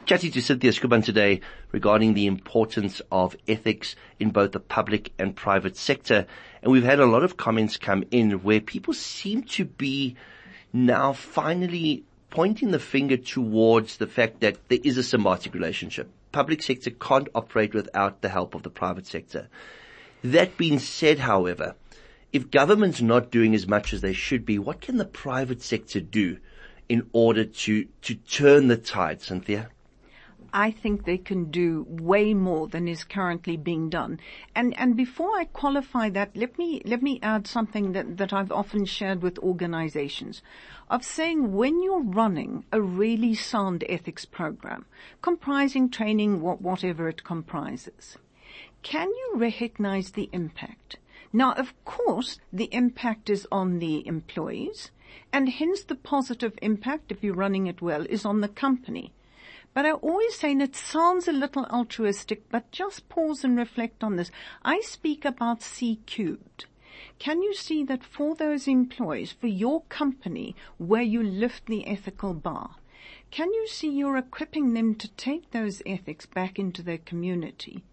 Chatting 0.04 0.32
to 0.32 0.42
Cynthia 0.42 0.72
Schoeman 0.72 1.02
today 1.02 1.40
regarding 1.72 2.12
the 2.12 2.26
importance 2.26 3.00
of 3.10 3.34
ethics 3.48 3.96
in 4.20 4.32
both 4.32 4.52
the 4.52 4.60
public 4.60 5.12
and 5.18 5.34
private 5.34 5.78
sector. 5.78 6.26
And 6.62 6.70
we've 6.70 6.84
had 6.84 7.00
a 7.00 7.06
lot 7.06 7.24
of 7.24 7.38
comments 7.38 7.78
come 7.78 8.04
in 8.10 8.42
where 8.42 8.60
people 8.60 8.92
seem 8.92 9.44
to 9.44 9.64
be 9.64 10.14
now 10.72 11.12
finally 11.12 12.04
pointing 12.30 12.70
the 12.70 12.78
finger 12.78 13.16
towards 13.16 13.96
the 13.96 14.06
fact 14.06 14.40
that 14.40 14.56
there 14.68 14.78
is 14.84 14.98
a 14.98 15.00
symbiotic 15.00 15.54
relationship. 15.54 16.10
Public 16.32 16.62
sector 16.62 16.90
can't 16.90 17.28
operate 17.34 17.74
without 17.74 18.20
the 18.20 18.28
help 18.28 18.54
of 18.54 18.62
the 18.62 18.70
private 18.70 19.06
sector. 19.06 19.48
That 20.22 20.56
being 20.56 20.78
said, 20.78 21.20
however, 21.20 21.74
if 22.32 22.50
government's 22.50 23.00
not 23.00 23.30
doing 23.30 23.54
as 23.54 23.66
much 23.66 23.92
as 23.92 24.02
they 24.02 24.12
should 24.12 24.44
be, 24.44 24.58
what 24.58 24.80
can 24.80 24.98
the 24.98 25.04
private 25.04 25.62
sector 25.62 26.00
do 26.00 26.38
in 26.88 27.08
order 27.12 27.44
to, 27.44 27.86
to 28.02 28.14
turn 28.14 28.68
the 28.68 28.76
tide, 28.76 29.22
Cynthia? 29.22 29.70
I 30.52 30.70
think 30.70 31.04
they 31.04 31.18
can 31.18 31.50
do 31.50 31.86
way 31.88 32.34
more 32.34 32.68
than 32.68 32.88
is 32.88 33.04
currently 33.04 33.56
being 33.56 33.90
done. 33.90 34.20
And 34.54 34.78
and 34.78 34.96
before 34.96 35.38
I 35.38 35.44
qualify 35.44 36.08
that, 36.10 36.36
let 36.36 36.58
me 36.58 36.80
let 36.84 37.02
me 37.02 37.18
add 37.22 37.46
something 37.46 37.92
that, 37.92 38.16
that 38.16 38.32
I've 38.32 38.52
often 38.52 38.84
shared 38.84 39.22
with 39.22 39.38
organizations 39.38 40.42
of 40.88 41.04
saying 41.04 41.52
when 41.52 41.82
you're 41.82 42.02
running 42.02 42.64
a 42.72 42.80
really 42.80 43.34
sound 43.34 43.84
ethics 43.88 44.24
program, 44.24 44.86
comprising 45.22 45.90
training, 45.90 46.40
what, 46.40 46.62
whatever 46.62 47.08
it 47.08 47.24
comprises, 47.24 48.16
can 48.82 49.08
you 49.08 49.32
recognize 49.34 50.12
the 50.12 50.30
impact? 50.32 50.96
Now, 51.32 51.52
of 51.52 51.74
course, 51.84 52.38
the 52.50 52.72
impact 52.72 53.28
is 53.28 53.46
on 53.52 53.80
the 53.80 54.06
employees, 54.06 54.90
and 55.30 55.48
hence 55.50 55.84
the 55.84 55.94
positive 55.94 56.58
impact, 56.62 57.12
if 57.12 57.22
you're 57.22 57.34
running 57.34 57.66
it 57.66 57.82
well, 57.82 58.06
is 58.08 58.24
on 58.24 58.40
the 58.40 58.48
company. 58.48 59.12
But 59.74 59.86
I 59.86 59.92
always 59.92 60.34
say, 60.34 60.52
and 60.52 60.62
it 60.62 60.74
sounds 60.74 61.28
a 61.28 61.32
little 61.32 61.64
altruistic, 61.66 62.48
but 62.48 62.70
just 62.72 63.08
pause 63.08 63.44
and 63.44 63.56
reflect 63.56 64.02
on 64.02 64.16
this. 64.16 64.30
I 64.62 64.80
speak 64.80 65.24
about 65.24 65.62
C 65.62 65.96
cubed. 66.06 66.66
Can 67.18 67.42
you 67.42 67.54
see 67.54 67.84
that 67.84 68.02
for 68.02 68.34
those 68.34 68.66
employees, 68.66 69.32
for 69.32 69.46
your 69.46 69.82
company, 69.82 70.56
where 70.78 71.02
you 71.02 71.22
lift 71.22 71.66
the 71.66 71.86
ethical 71.86 72.34
bar, 72.34 72.76
can 73.30 73.52
you 73.52 73.66
see 73.68 73.90
you're 73.90 74.16
equipping 74.16 74.72
them 74.72 74.94
to 74.96 75.08
take 75.12 75.50
those 75.50 75.82
ethics 75.84 76.26
back 76.26 76.58
into 76.58 76.82
their 76.82 76.98
community? 76.98 77.84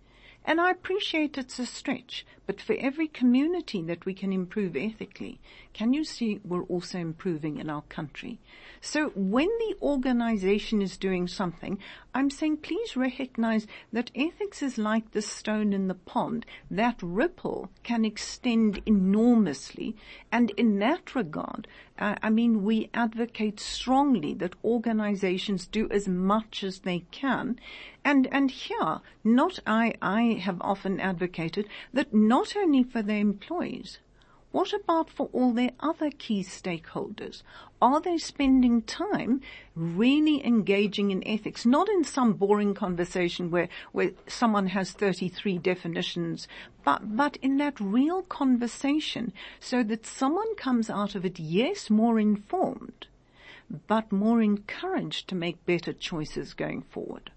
And 0.47 0.61
I 0.61 0.69
appreciate 0.69 1.39
it's 1.39 1.57
a 1.57 1.65
stretch, 1.65 2.23
but 2.45 2.61
for 2.61 2.75
every 2.79 3.07
community 3.07 3.81
that 3.81 4.05
we 4.05 4.13
can 4.13 4.31
improve 4.31 4.75
ethically, 4.75 5.39
can 5.73 5.91
you 5.91 6.03
see 6.03 6.39
we're 6.45 6.63
also 6.65 6.99
improving 6.99 7.57
in 7.57 7.67
our 7.67 7.81
country? 7.83 8.39
So 8.79 9.09
when 9.15 9.47
the 9.47 9.75
organization 9.81 10.83
is 10.83 10.97
doing 10.97 11.27
something, 11.27 11.79
I'm 12.13 12.29
saying 12.29 12.57
please 12.57 12.95
recognize 12.95 13.65
that 13.91 14.11
ethics 14.13 14.61
is 14.61 14.77
like 14.77 15.11
the 15.11 15.23
stone 15.23 15.73
in 15.73 15.87
the 15.87 15.95
pond. 15.95 16.45
That 16.69 17.01
ripple 17.01 17.71
can 17.81 18.05
extend 18.05 18.83
enormously. 18.85 19.95
And 20.31 20.51
in 20.51 20.77
that 20.79 21.15
regard, 21.15 21.67
uh, 21.97 22.15
I 22.21 22.29
mean, 22.29 22.63
we 22.63 22.91
advocate 22.93 23.59
strongly 23.59 24.35
that 24.35 24.53
organizations 24.63 25.65
do 25.65 25.87
as 25.89 26.07
much 26.07 26.63
as 26.63 26.79
they 26.79 26.99
can. 27.09 27.59
And, 28.07 28.27
and 28.31 28.51
here, 28.51 29.01
not 29.23 29.57
I, 29.65 29.95
I 29.99 30.39
have 30.39 30.61
often 30.61 30.99
advocated 30.99 31.67
that 31.91 32.13
not 32.13 32.55
only 32.55 32.83
for 32.83 33.01
their 33.01 33.17
employees, 33.17 33.97
what 34.51 34.73
about 34.73 35.09
for 35.09 35.27
all 35.33 35.51
their 35.53 35.71
other 35.79 36.11
key 36.11 36.43
stakeholders? 36.43 37.41
Are 37.81 37.99
they 37.99 38.19
spending 38.19 38.83
time 38.83 39.41
really 39.75 40.45
engaging 40.45 41.09
in 41.09 41.27
ethics? 41.27 41.65
Not 41.65 41.89
in 41.89 42.03
some 42.03 42.33
boring 42.33 42.75
conversation 42.75 43.49
where, 43.49 43.69
where 43.91 44.11
someone 44.27 44.67
has 44.67 44.91
33 44.91 45.57
definitions, 45.57 46.47
but, 46.83 47.17
but 47.17 47.37
in 47.41 47.57
that 47.57 47.79
real 47.79 48.21
conversation 48.21 49.33
so 49.59 49.81
that 49.81 50.05
someone 50.05 50.55
comes 50.57 50.91
out 50.91 51.15
of 51.15 51.25
it, 51.25 51.39
yes, 51.39 51.89
more 51.89 52.19
informed, 52.19 53.07
but 53.87 54.11
more 54.11 54.43
encouraged 54.43 55.27
to 55.29 55.35
make 55.35 55.65
better 55.65 55.91
choices 55.91 56.53
going 56.53 56.83
forward. 56.83 57.31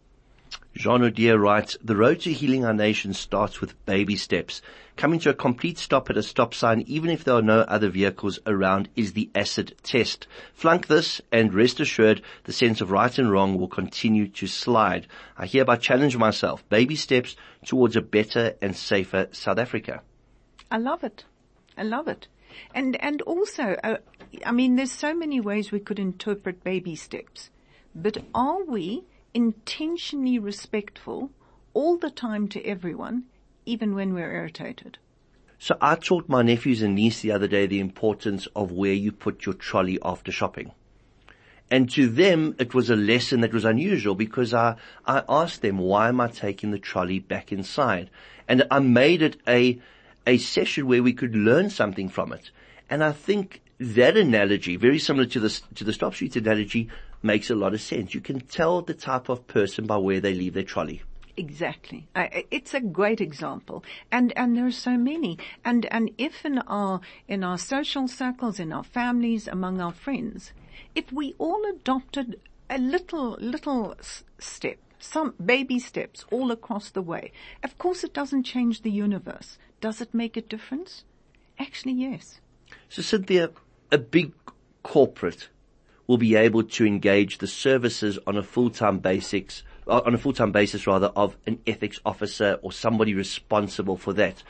Jean 0.78 1.00
Odier 1.00 1.36
writes, 1.36 1.76
the 1.82 1.96
road 1.96 2.20
to 2.20 2.32
healing 2.32 2.64
our 2.64 2.72
nation 2.72 3.12
starts 3.12 3.60
with 3.60 3.84
baby 3.84 4.14
steps. 4.14 4.62
Coming 4.96 5.18
to 5.18 5.30
a 5.30 5.34
complete 5.34 5.76
stop 5.76 6.08
at 6.08 6.16
a 6.16 6.22
stop 6.22 6.54
sign, 6.54 6.84
even 6.86 7.10
if 7.10 7.24
there 7.24 7.34
are 7.34 7.42
no 7.42 7.62
other 7.62 7.88
vehicles 7.88 8.38
around, 8.46 8.88
is 8.94 9.12
the 9.12 9.28
acid 9.34 9.74
test. 9.82 10.28
Flunk 10.54 10.86
this 10.86 11.20
and 11.32 11.52
rest 11.52 11.80
assured 11.80 12.22
the 12.44 12.52
sense 12.52 12.80
of 12.80 12.92
right 12.92 13.18
and 13.18 13.28
wrong 13.28 13.58
will 13.58 13.66
continue 13.66 14.28
to 14.28 14.46
slide. 14.46 15.08
I 15.36 15.46
hereby 15.46 15.78
challenge 15.78 16.16
myself. 16.16 16.62
Baby 16.68 16.94
steps 16.94 17.34
towards 17.66 17.96
a 17.96 18.00
better 18.00 18.54
and 18.62 18.76
safer 18.76 19.26
South 19.32 19.58
Africa. 19.58 20.02
I 20.70 20.78
love 20.78 21.02
it. 21.02 21.24
I 21.76 21.82
love 21.82 22.06
it. 22.06 22.28
And, 22.72 22.94
and 23.02 23.20
also, 23.22 23.74
uh, 23.82 23.96
I 24.46 24.52
mean, 24.52 24.76
there's 24.76 24.92
so 24.92 25.12
many 25.12 25.40
ways 25.40 25.72
we 25.72 25.80
could 25.80 25.98
interpret 25.98 26.62
baby 26.62 26.94
steps, 26.94 27.50
but 27.96 28.18
are 28.32 28.62
we 28.62 29.02
intentionally 29.34 30.38
respectful 30.38 31.30
all 31.74 31.96
the 31.96 32.10
time 32.10 32.48
to 32.48 32.64
everyone, 32.64 33.24
even 33.66 33.94
when 33.94 34.14
we're 34.14 34.32
irritated. 34.32 34.98
So 35.58 35.76
I 35.80 35.96
taught 35.96 36.28
my 36.28 36.42
nephews 36.42 36.82
and 36.82 36.94
niece 36.94 37.20
the 37.20 37.32
other 37.32 37.48
day 37.48 37.66
the 37.66 37.80
importance 37.80 38.46
of 38.54 38.70
where 38.70 38.92
you 38.92 39.10
put 39.12 39.44
your 39.44 39.54
trolley 39.54 39.98
after 40.04 40.30
shopping. 40.30 40.72
And 41.70 41.90
to 41.90 42.08
them, 42.08 42.54
it 42.58 42.74
was 42.74 42.88
a 42.88 42.96
lesson 42.96 43.40
that 43.40 43.52
was 43.52 43.64
unusual 43.64 44.14
because 44.14 44.54
I, 44.54 44.76
I 45.04 45.22
asked 45.28 45.60
them, 45.60 45.78
why 45.78 46.08
am 46.08 46.20
I 46.20 46.28
taking 46.28 46.70
the 46.70 46.78
trolley 46.78 47.18
back 47.18 47.52
inside? 47.52 48.08
And 48.46 48.66
I 48.70 48.78
made 48.78 49.20
it 49.20 49.36
a, 49.46 49.78
a 50.26 50.38
session 50.38 50.86
where 50.86 51.02
we 51.02 51.12
could 51.12 51.34
learn 51.34 51.68
something 51.68 52.08
from 52.08 52.32
it. 52.32 52.50
And 52.88 53.04
I 53.04 53.12
think 53.12 53.60
that 53.78 54.16
analogy, 54.16 54.76
very 54.76 54.98
similar 54.98 55.26
to 55.26 55.40
the, 55.40 55.60
to 55.74 55.84
the 55.84 55.92
stop 55.92 56.14
street 56.14 56.36
analogy, 56.36 56.88
makes 57.22 57.50
a 57.50 57.54
lot 57.54 57.74
of 57.74 57.80
sense. 57.80 58.14
You 58.14 58.20
can 58.20 58.40
tell 58.40 58.82
the 58.82 58.94
type 58.94 59.28
of 59.28 59.46
person 59.46 59.86
by 59.86 59.96
where 59.96 60.20
they 60.20 60.34
leave 60.34 60.54
their 60.54 60.62
trolley. 60.62 61.02
Exactly. 61.36 62.08
It's 62.50 62.74
a 62.74 62.80
great 62.80 63.20
example. 63.20 63.84
And, 64.10 64.32
and 64.36 64.56
there 64.56 64.66
are 64.66 64.72
so 64.72 64.96
many. 64.96 65.38
And, 65.64 65.86
and 65.86 66.10
if 66.18 66.44
in 66.44 66.58
our, 66.58 67.00
in 67.28 67.44
our 67.44 67.58
social 67.58 68.08
circles, 68.08 68.58
in 68.58 68.72
our 68.72 68.82
families, 68.82 69.46
among 69.46 69.80
our 69.80 69.92
friends, 69.92 70.52
if 70.96 71.12
we 71.12 71.34
all 71.38 71.64
adopted 71.70 72.40
a 72.68 72.78
little, 72.78 73.36
little 73.40 73.94
step, 74.40 74.78
some 74.98 75.34
baby 75.44 75.78
steps 75.78 76.24
all 76.32 76.50
across 76.50 76.90
the 76.90 77.02
way, 77.02 77.30
of 77.62 77.78
course 77.78 78.02
it 78.02 78.12
doesn't 78.12 78.42
change 78.42 78.82
the 78.82 78.90
universe. 78.90 79.58
Does 79.80 80.00
it 80.00 80.12
make 80.12 80.36
a 80.36 80.42
difference? 80.42 81.04
Actually, 81.56 81.92
yes. 81.92 82.40
So 82.88 83.00
Cynthia, 83.00 83.50
a 83.92 83.98
big 83.98 84.32
corporate 84.82 85.50
will 86.08 86.18
be 86.18 86.34
able 86.34 86.64
to 86.64 86.84
engage 86.84 87.38
the 87.38 87.46
services 87.46 88.18
on 88.26 88.36
a 88.36 88.42
full-time 88.42 88.98
basis, 88.98 89.62
uh, 89.86 90.00
on 90.04 90.14
a 90.14 90.18
full-time 90.18 90.50
basis 90.50 90.86
rather, 90.86 91.12
of 91.14 91.36
an 91.46 91.60
ethics 91.66 92.00
officer 92.04 92.58
or 92.62 92.72
somebody 92.72 93.14
responsible 93.14 93.96
for 93.96 94.12
that. 94.14 94.42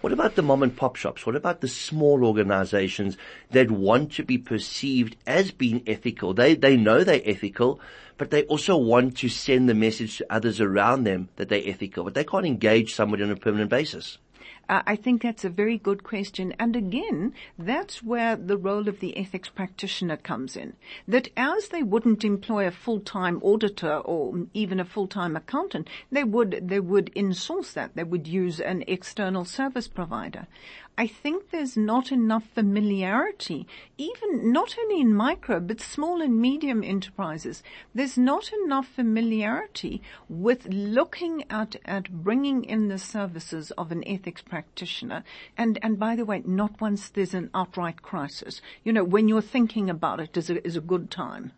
What 0.00 0.12
about 0.12 0.34
the 0.34 0.42
mom 0.42 0.64
and 0.64 0.76
pop 0.76 0.96
shops? 0.96 1.24
What 1.24 1.36
about 1.36 1.60
the 1.60 1.68
small 1.68 2.24
organizations 2.24 3.16
that 3.52 3.70
want 3.70 4.10
to 4.14 4.24
be 4.24 4.36
perceived 4.36 5.16
as 5.28 5.52
being 5.52 5.84
ethical? 5.86 6.34
They, 6.34 6.56
they 6.56 6.76
know 6.76 7.04
they're 7.04 7.20
ethical, 7.24 7.78
but 8.18 8.30
they 8.30 8.42
also 8.44 8.76
want 8.76 9.18
to 9.18 9.28
send 9.28 9.68
the 9.68 9.74
message 9.74 10.18
to 10.18 10.26
others 10.28 10.60
around 10.60 11.04
them 11.04 11.28
that 11.36 11.50
they're 11.50 11.62
ethical, 11.64 12.02
but 12.02 12.14
they 12.14 12.24
can't 12.24 12.46
engage 12.46 12.94
somebody 12.94 13.22
on 13.22 13.30
a 13.30 13.36
permanent 13.36 13.70
basis. 13.70 14.18
Uh, 14.72 14.80
I 14.86 14.96
think 14.96 15.20
that's 15.20 15.44
a 15.44 15.50
very 15.50 15.76
good 15.76 16.02
question. 16.02 16.54
And 16.58 16.74
again, 16.74 17.34
that's 17.58 18.02
where 18.02 18.36
the 18.36 18.56
role 18.56 18.88
of 18.88 19.00
the 19.00 19.18
ethics 19.18 19.50
practitioner 19.50 20.16
comes 20.16 20.56
in. 20.56 20.72
That 21.06 21.28
as 21.36 21.68
they 21.68 21.82
wouldn't 21.82 22.24
employ 22.24 22.66
a 22.66 22.70
full-time 22.70 23.38
auditor 23.42 23.98
or 23.98 24.46
even 24.54 24.80
a 24.80 24.86
full-time 24.86 25.36
accountant, 25.36 25.90
they 26.10 26.24
would, 26.24 26.68
they 26.68 26.80
would 26.80 27.12
insource 27.14 27.74
that. 27.74 27.94
They 27.94 28.04
would 28.04 28.26
use 28.26 28.60
an 28.60 28.82
external 28.86 29.44
service 29.44 29.88
provider. 29.88 30.46
I 30.98 31.06
think 31.06 31.50
there's 31.50 31.76
not 31.76 32.12
enough 32.12 32.44
familiarity, 32.54 33.66
even 33.96 34.52
not 34.52 34.76
only 34.78 35.00
in 35.00 35.14
micro, 35.14 35.58
but 35.58 35.80
small 35.80 36.20
and 36.20 36.38
medium 36.38 36.84
enterprises. 36.84 37.62
There's 37.94 38.18
not 38.18 38.52
enough 38.52 38.88
familiarity 38.88 40.02
with 40.28 40.66
looking 40.66 41.44
at, 41.48 41.76
at 41.86 42.10
bringing 42.10 42.64
in 42.64 42.88
the 42.88 42.98
services 42.98 43.70
of 43.72 43.90
an 43.90 44.06
ethics 44.06 44.42
practitioner. 44.42 45.24
And, 45.56 45.78
and 45.82 45.98
by 45.98 46.14
the 46.14 46.26
way, 46.26 46.42
not 46.44 46.78
once 46.80 47.08
there's 47.08 47.34
an 47.34 47.48
outright 47.54 48.02
crisis. 48.02 48.60
You 48.84 48.92
know, 48.92 49.04
when 49.04 49.28
you're 49.28 49.40
thinking 49.40 49.88
about 49.88 50.20
it 50.20 50.36
is 50.36 50.50
a, 50.50 50.64
is 50.66 50.76
a 50.76 50.82
good 50.82 51.10
time. 51.10 51.52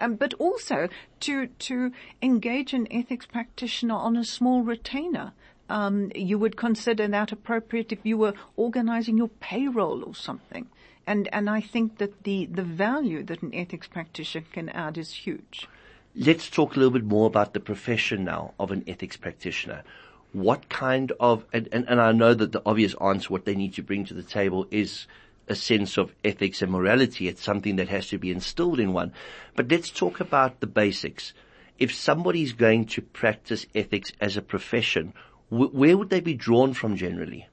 Um, 0.00 0.14
but 0.14 0.34
also 0.34 0.88
to 1.20 1.48
to 1.48 1.90
engage 2.22 2.72
an 2.72 2.86
ethics 2.88 3.26
practitioner 3.26 3.96
on 3.96 4.16
a 4.16 4.24
small 4.24 4.62
retainer 4.62 5.32
um, 5.68 6.10
you 6.14 6.38
would 6.38 6.56
consider 6.56 7.08
that 7.08 7.32
appropriate 7.32 7.92
if 7.92 7.98
you 8.04 8.16
were 8.16 8.34
organizing 8.56 9.16
your 9.16 9.28
payroll 9.28 10.04
or 10.04 10.14
something. 10.14 10.66
And, 11.06 11.28
and 11.32 11.48
I 11.48 11.60
think 11.60 11.98
that 11.98 12.24
the, 12.24 12.46
the 12.46 12.62
value 12.62 13.22
that 13.24 13.42
an 13.42 13.54
ethics 13.54 13.86
practitioner 13.86 14.44
can 14.52 14.68
add 14.68 14.98
is 14.98 15.12
huge. 15.12 15.66
Let's 16.14 16.50
talk 16.50 16.76
a 16.76 16.78
little 16.78 16.92
bit 16.92 17.04
more 17.04 17.26
about 17.26 17.54
the 17.54 17.60
profession 17.60 18.24
now 18.24 18.52
of 18.58 18.70
an 18.70 18.84
ethics 18.86 19.16
practitioner. 19.16 19.84
What 20.32 20.68
kind 20.68 21.12
of, 21.18 21.46
and, 21.52 21.68
and, 21.72 21.88
and 21.88 22.00
I 22.00 22.12
know 22.12 22.34
that 22.34 22.52
the 22.52 22.62
obvious 22.66 22.94
answer, 23.00 23.28
what 23.28 23.46
they 23.46 23.54
need 23.54 23.74
to 23.74 23.82
bring 23.82 24.04
to 24.06 24.14
the 24.14 24.22
table 24.22 24.66
is 24.70 25.06
a 25.48 25.54
sense 25.54 25.96
of 25.96 26.14
ethics 26.22 26.60
and 26.60 26.70
morality. 26.70 27.28
It's 27.28 27.42
something 27.42 27.76
that 27.76 27.88
has 27.88 28.08
to 28.08 28.18
be 28.18 28.30
instilled 28.30 28.78
in 28.78 28.92
one. 28.92 29.12
But 29.56 29.70
let's 29.70 29.90
talk 29.90 30.20
about 30.20 30.60
the 30.60 30.66
basics. 30.66 31.32
If 31.78 31.94
somebody's 31.94 32.52
going 32.52 32.86
to 32.86 33.00
practice 33.00 33.64
ethics 33.74 34.12
as 34.20 34.36
a 34.36 34.42
profession, 34.42 35.14
where 35.50 35.96
would 35.96 36.10
they 36.10 36.20
be 36.20 36.34
drawn 36.34 36.74
from 36.74 36.96
generally? 36.96 37.48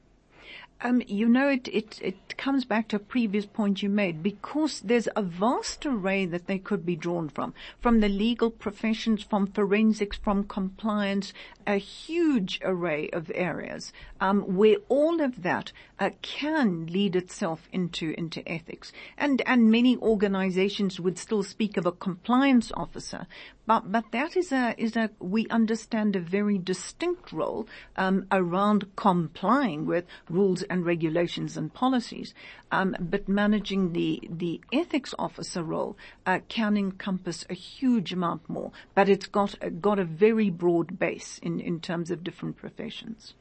Um, 0.82 1.02
you 1.08 1.30
know, 1.30 1.48
it, 1.48 1.70
it, 1.70 2.00
it 2.02 2.38
comes 2.38 2.66
back 2.66 2.90
to 2.90 2.98
a 2.98 3.00
previous 3.00 3.46
point 3.46 3.82
you 3.82 3.90
made 3.90 4.22
because 4.22 4.82
there's 4.82 5.08
a 5.16 5.22
vast 5.24 5.86
array 5.86 6.26
that 6.26 6.48
they 6.48 6.60
could 6.60 6.86
be 6.86 6.98
drawn 6.98 7.30
from. 7.30 7.54
From 7.80 8.02
the 8.02 8.10
legal 8.10 8.52
professions, 8.52 9.24
from 9.24 9.48
forensics, 9.48 10.18
from 10.18 10.44
compliance, 10.44 11.34
a 11.66 11.78
huge 11.78 12.60
array 12.62 13.10
of 13.12 13.32
areas 13.34 13.94
um, 14.20 14.42
where 14.42 14.78
all 14.90 15.22
of 15.22 15.44
that 15.44 15.72
uh, 16.00 16.10
can 16.22 16.88
lead 16.88 17.16
itself 17.16 17.70
into 17.72 18.14
into 18.18 18.48
ethics. 18.48 18.92
And 19.18 19.42
and 19.46 19.72
many 19.72 19.98
organizations 19.98 21.00
would 21.00 21.18
still 21.18 21.44
speak 21.44 21.78
of 21.78 21.86
a 21.86 21.92
compliance 21.92 22.72
officer, 22.76 23.28
but 23.66 23.92
but 23.92 24.12
that 24.12 24.36
is 24.36 24.52
a 24.52 24.76
is 24.78 24.96
a 24.96 25.10
we 25.20 25.48
understand 25.48 26.16
a 26.16 26.20
very 26.20 26.58
distinct 26.58 27.32
role 27.32 27.68
um, 27.96 28.28
around 28.32 28.96
complying 28.96 29.86
with 29.86 30.06
rules 30.30 30.64
and 30.64 30.86
regulations 30.86 31.56
and 31.56 31.74
policies. 31.74 32.34
Um, 32.72 32.96
but 33.00 33.30
managing 33.30 33.94
the 33.94 34.22
the 34.30 34.60
ethics 34.74 35.14
officer 35.18 35.64
role 35.64 35.98
uh, 36.26 36.40
can 36.50 36.76
encompass 36.76 37.46
a 37.50 37.54
huge 37.54 38.12
amount 38.12 38.50
more. 38.50 38.72
But 38.94 39.08
it's 39.08 39.28
got 39.28 39.56
got 39.82 40.00
a 40.00 40.06
very 40.06 40.50
broad 40.50 41.00
base 41.00 41.38
in 41.42 41.60
in 41.60 41.80
terms 41.80 42.12
of 42.12 42.24
different 42.24 42.58
professions. 42.58 43.34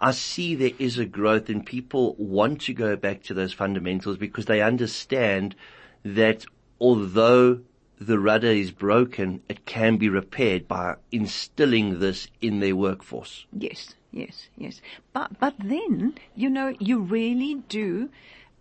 I 0.00 0.12
see 0.12 0.54
there 0.54 0.70
is 0.78 0.98
a 0.98 1.04
growth 1.04 1.48
and 1.48 1.66
people 1.66 2.14
want 2.18 2.62
to 2.62 2.72
go 2.72 2.96
back 2.96 3.22
to 3.24 3.34
those 3.34 3.52
fundamentals 3.52 4.16
because 4.16 4.46
they 4.46 4.62
understand 4.62 5.56
that 6.04 6.44
although 6.80 7.60
the 8.00 8.18
rudder 8.18 8.50
is 8.50 8.70
broken, 8.70 9.42
it 9.48 9.66
can 9.66 9.96
be 9.96 10.08
repaired 10.08 10.68
by 10.68 10.96
instilling 11.10 11.98
this 11.98 12.28
in 12.40 12.60
their 12.60 12.76
workforce. 12.76 13.46
Yes, 13.52 13.96
yes, 14.12 14.48
yes. 14.56 14.80
But, 15.12 15.40
but 15.40 15.54
then, 15.58 16.14
you 16.36 16.48
know, 16.48 16.76
you 16.78 17.00
really 17.00 17.56
do 17.68 18.08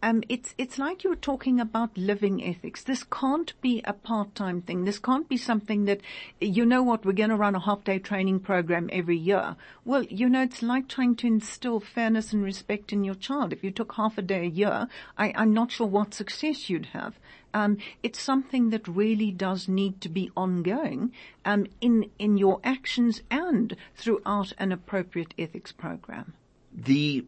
um, 0.03 0.23
it's 0.29 0.53
it's 0.57 0.77
like 0.77 1.03
you 1.03 1.09
were 1.09 1.15
talking 1.15 1.59
about 1.59 1.97
living 1.97 2.43
ethics. 2.43 2.83
This 2.83 3.03
can't 3.03 3.53
be 3.61 3.81
a 3.85 3.93
part-time 3.93 4.61
thing. 4.61 4.85
This 4.85 4.99
can't 4.99 5.27
be 5.27 5.37
something 5.37 5.85
that, 5.85 6.01
you 6.39 6.65
know 6.65 6.83
what, 6.83 7.05
we're 7.05 7.13
going 7.13 7.29
to 7.29 7.35
run 7.35 7.55
a 7.55 7.59
half-day 7.59 7.99
training 7.99 8.41
program 8.41 8.89
every 8.91 9.17
year. 9.17 9.55
Well, 9.85 10.03
you 10.03 10.29
know, 10.29 10.43
it's 10.43 10.61
like 10.61 10.87
trying 10.87 11.15
to 11.17 11.27
instill 11.27 11.79
fairness 11.79 12.33
and 12.33 12.43
respect 12.43 12.93
in 12.93 13.03
your 13.03 13.15
child. 13.15 13.53
If 13.53 13.63
you 13.63 13.71
took 13.71 13.93
half 13.93 14.17
a 14.17 14.21
day 14.21 14.45
a 14.45 14.49
year, 14.49 14.87
I, 15.17 15.33
I'm 15.35 15.53
not 15.53 15.71
sure 15.71 15.87
what 15.87 16.13
success 16.13 16.69
you'd 16.69 16.87
have. 16.87 17.15
Um, 17.53 17.77
it's 18.03 18.21
something 18.21 18.69
that 18.69 18.87
really 18.87 19.31
does 19.31 19.67
need 19.67 20.01
to 20.01 20.09
be 20.09 20.29
ongoing 20.37 21.11
um, 21.43 21.65
in 21.81 22.11
in 22.19 22.37
your 22.37 22.59
actions 22.63 23.23
and 23.31 23.75
throughout 23.95 24.53
an 24.59 24.71
appropriate 24.71 25.33
ethics 25.39 25.71
program. 25.71 26.33
The 26.71 27.25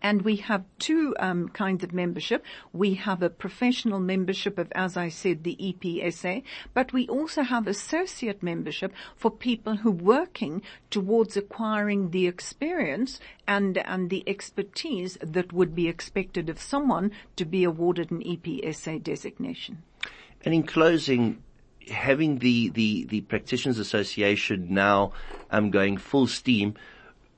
and 0.01 0.23
we 0.23 0.37
have 0.37 0.63
two 0.79 1.15
um, 1.19 1.49
kinds 1.49 1.83
of 1.83 1.93
membership. 1.93 2.43
We 2.73 2.95
have 2.95 3.21
a 3.21 3.29
professional 3.29 3.99
membership 3.99 4.57
of, 4.57 4.71
as 4.73 4.97
I 4.97 5.09
said, 5.09 5.43
the 5.43 5.57
EPSA, 5.59 6.43
but 6.73 6.93
we 6.93 7.07
also 7.07 7.43
have 7.43 7.67
associate 7.67 8.41
membership 8.41 8.93
for 9.15 9.31
people 9.31 9.77
who 9.77 9.89
are 9.89 9.91
working 9.91 10.61
towards 10.89 11.37
acquiring 11.37 12.11
the 12.11 12.27
experience 12.27 13.19
and 13.47 13.77
and 13.77 14.09
the 14.09 14.23
expertise 14.27 15.17
that 15.21 15.53
would 15.53 15.75
be 15.75 15.87
expected 15.87 16.49
of 16.49 16.59
someone 16.59 17.11
to 17.35 17.45
be 17.45 17.63
awarded 17.63 18.11
an 18.11 18.21
EPSA 18.21 19.03
designation. 19.03 19.83
And 20.43 20.53
in 20.53 20.63
closing, 20.63 21.43
having 21.89 22.39
the, 22.39 22.69
the, 22.69 23.05
the 23.05 23.21
Practitioners 23.21 23.79
Association 23.79 24.67
now 24.73 25.13
um, 25.51 25.69
going 25.69 25.97
full 25.97 26.27
steam, 26.27 26.75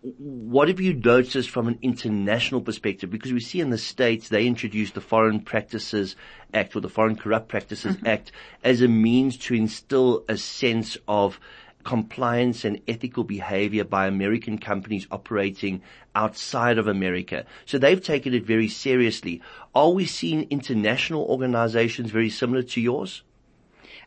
what 0.04 0.68
have 0.68 0.82
you 0.82 0.94
noticed 0.94 1.50
from 1.50 1.68
an 1.68 1.80
international 1.82 2.62
perspective? 2.62 3.10
Because 3.10 3.32
we 3.32 3.40
see 3.40 3.62
in 3.62 3.70
the 3.70 3.78
States, 3.78 4.28
they 4.28 4.46
introduced 4.46 4.96
the 4.96 5.02
Foreign 5.02 5.40
Practices 5.40 6.18
Act 6.54 6.76
or 6.76 6.82
the 6.82 6.90
Foreign 6.90 7.16
Corrupt 7.16 7.48
Practices 7.48 7.96
mm-hmm. 7.96 8.08
Act 8.08 8.34
as 8.64 8.82
a 8.82 8.90
means 8.90 9.38
to 9.38 9.54
instill 9.54 10.26
a 10.28 10.36
sense 10.36 10.98
of 11.08 11.40
compliance 11.86 12.66
and 12.66 12.82
ethical 12.88 13.24
behavior 13.24 13.86
by 13.86 14.08
American 14.08 14.58
companies 14.58 15.08
operating 15.10 15.82
outside 16.16 16.78
of 16.78 16.88
America. 16.88 17.46
So 17.66 17.78
they've 17.78 18.02
taken 18.02 18.34
it 18.34 18.46
very 18.46 18.68
seriously. 18.68 19.42
Are 19.74 19.90
we 19.90 20.06
seeing 20.06 20.48
international 20.50 21.24
organizations 21.24 22.12
very 22.12 22.30
similar 22.30 22.64
to 22.64 22.82
yours? 22.82 23.24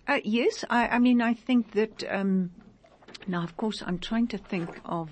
Uh, 0.07 0.21
yes, 0.25 0.65
I, 0.69 0.89
I 0.89 0.99
mean, 0.99 1.23
I 1.23 1.35
think 1.35 1.73
that, 1.73 2.05
um, 2.11 2.51
now 3.27 3.43
of 3.43 3.57
course 3.57 3.83
I'm 3.85 3.99
trying 3.99 4.29
to 4.29 4.39
think 4.39 4.79
of 4.85 5.11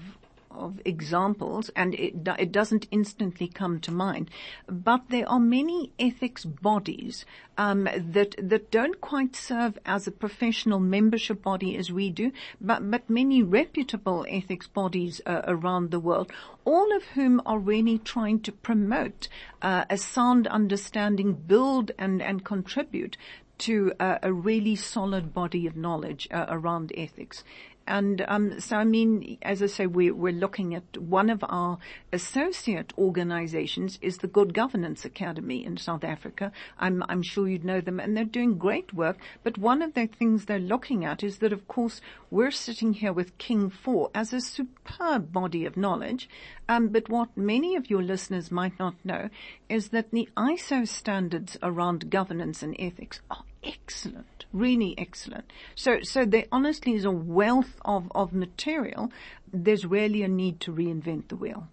of 0.54 0.80
examples, 0.84 1.70
and 1.76 1.94
it, 1.94 2.14
it 2.38 2.52
doesn't 2.52 2.88
instantly 2.90 3.48
come 3.48 3.80
to 3.80 3.92
mind. 3.92 4.30
But 4.66 5.02
there 5.10 5.28
are 5.28 5.40
many 5.40 5.92
ethics 5.98 6.44
bodies 6.44 7.24
um, 7.58 7.84
that 7.84 8.34
that 8.38 8.70
don't 8.70 9.00
quite 9.00 9.36
serve 9.36 9.78
as 9.84 10.06
a 10.06 10.12
professional 10.12 10.80
membership 10.80 11.42
body 11.42 11.76
as 11.76 11.92
we 11.92 12.10
do, 12.10 12.32
but 12.60 12.90
but 12.90 13.08
many 13.08 13.42
reputable 13.42 14.26
ethics 14.28 14.66
bodies 14.66 15.20
uh, 15.26 15.42
around 15.46 15.90
the 15.90 16.00
world, 16.00 16.32
all 16.64 16.94
of 16.96 17.04
whom 17.14 17.40
are 17.46 17.58
really 17.58 17.98
trying 17.98 18.40
to 18.40 18.52
promote 18.52 19.28
uh, 19.62 19.84
a 19.90 19.96
sound 19.96 20.46
understanding, 20.46 21.34
build 21.34 21.90
and 21.98 22.22
and 22.22 22.44
contribute 22.44 23.16
to 23.56 23.92
uh, 24.00 24.18
a 24.22 24.32
really 24.32 24.76
solid 24.76 25.32
body 25.32 25.66
of 25.66 25.76
knowledge 25.76 26.26
uh, 26.30 26.46
around 26.48 26.92
ethics. 26.96 27.44
And 27.86 28.24
um, 28.28 28.60
so, 28.60 28.76
I 28.76 28.84
mean, 28.84 29.36
as 29.42 29.62
I 29.62 29.66
say, 29.66 29.86
we, 29.86 30.10
we're 30.10 30.32
looking 30.32 30.74
at 30.74 30.96
one 30.96 31.28
of 31.28 31.44
our 31.46 31.78
associate 32.12 32.92
organizations 32.96 33.98
is 34.00 34.18
the 34.18 34.26
Good 34.26 34.54
Governance 34.54 35.04
Academy 35.04 35.64
in 35.64 35.76
South 35.76 36.02
Africa. 36.02 36.50
I'm, 36.78 37.22
sure 37.22 37.48
you'd 37.48 37.64
know 37.64 37.80
them, 37.80 38.00
and 38.00 38.16
they're 38.16 38.24
doing 38.24 38.56
great 38.56 38.94
work. 38.94 39.18
But 39.42 39.58
one 39.58 39.82
of 39.82 39.94
the 39.94 40.06
things 40.06 40.44
they're 40.44 40.58
looking 40.58 41.04
at 41.04 41.22
is 41.22 41.38
that, 41.38 41.52
of 41.52 41.68
course, 41.68 42.00
we're 42.30 42.50
sitting 42.50 42.94
here 42.94 43.12
with 43.12 43.36
King 43.38 43.68
4 43.70 44.10
as 44.14 44.32
a 44.32 44.40
superb 44.40 45.32
body 45.32 45.66
of 45.66 45.76
knowledge. 45.76 46.28
Um, 46.68 46.88
but 46.88 47.08
what 47.08 47.36
many 47.36 47.76
of 47.76 47.90
your 47.90 48.02
listeners 48.02 48.50
might 48.50 48.78
not 48.78 48.94
know 49.04 49.28
is 49.68 49.88
that 49.88 50.10
the 50.10 50.28
ISO 50.36 50.88
standards 50.88 51.58
around 51.62 52.10
governance 52.10 52.62
and 52.62 52.74
ethics 52.78 53.20
are 53.30 53.44
excellent, 53.64 54.44
really 54.52 54.94
excellent. 54.98 55.50
So, 55.74 56.00
so 56.02 56.24
there 56.24 56.46
honestly 56.52 56.94
is 56.94 57.04
a 57.04 57.10
wealth 57.10 57.80
of, 57.84 58.10
of 58.14 58.32
material. 58.32 59.10
There's 59.52 59.84
really 59.84 60.22
a 60.22 60.28
need 60.28 60.60
to 60.60 60.72
reinvent 60.72 61.28
the 61.28 61.36
wheel. 61.36 61.68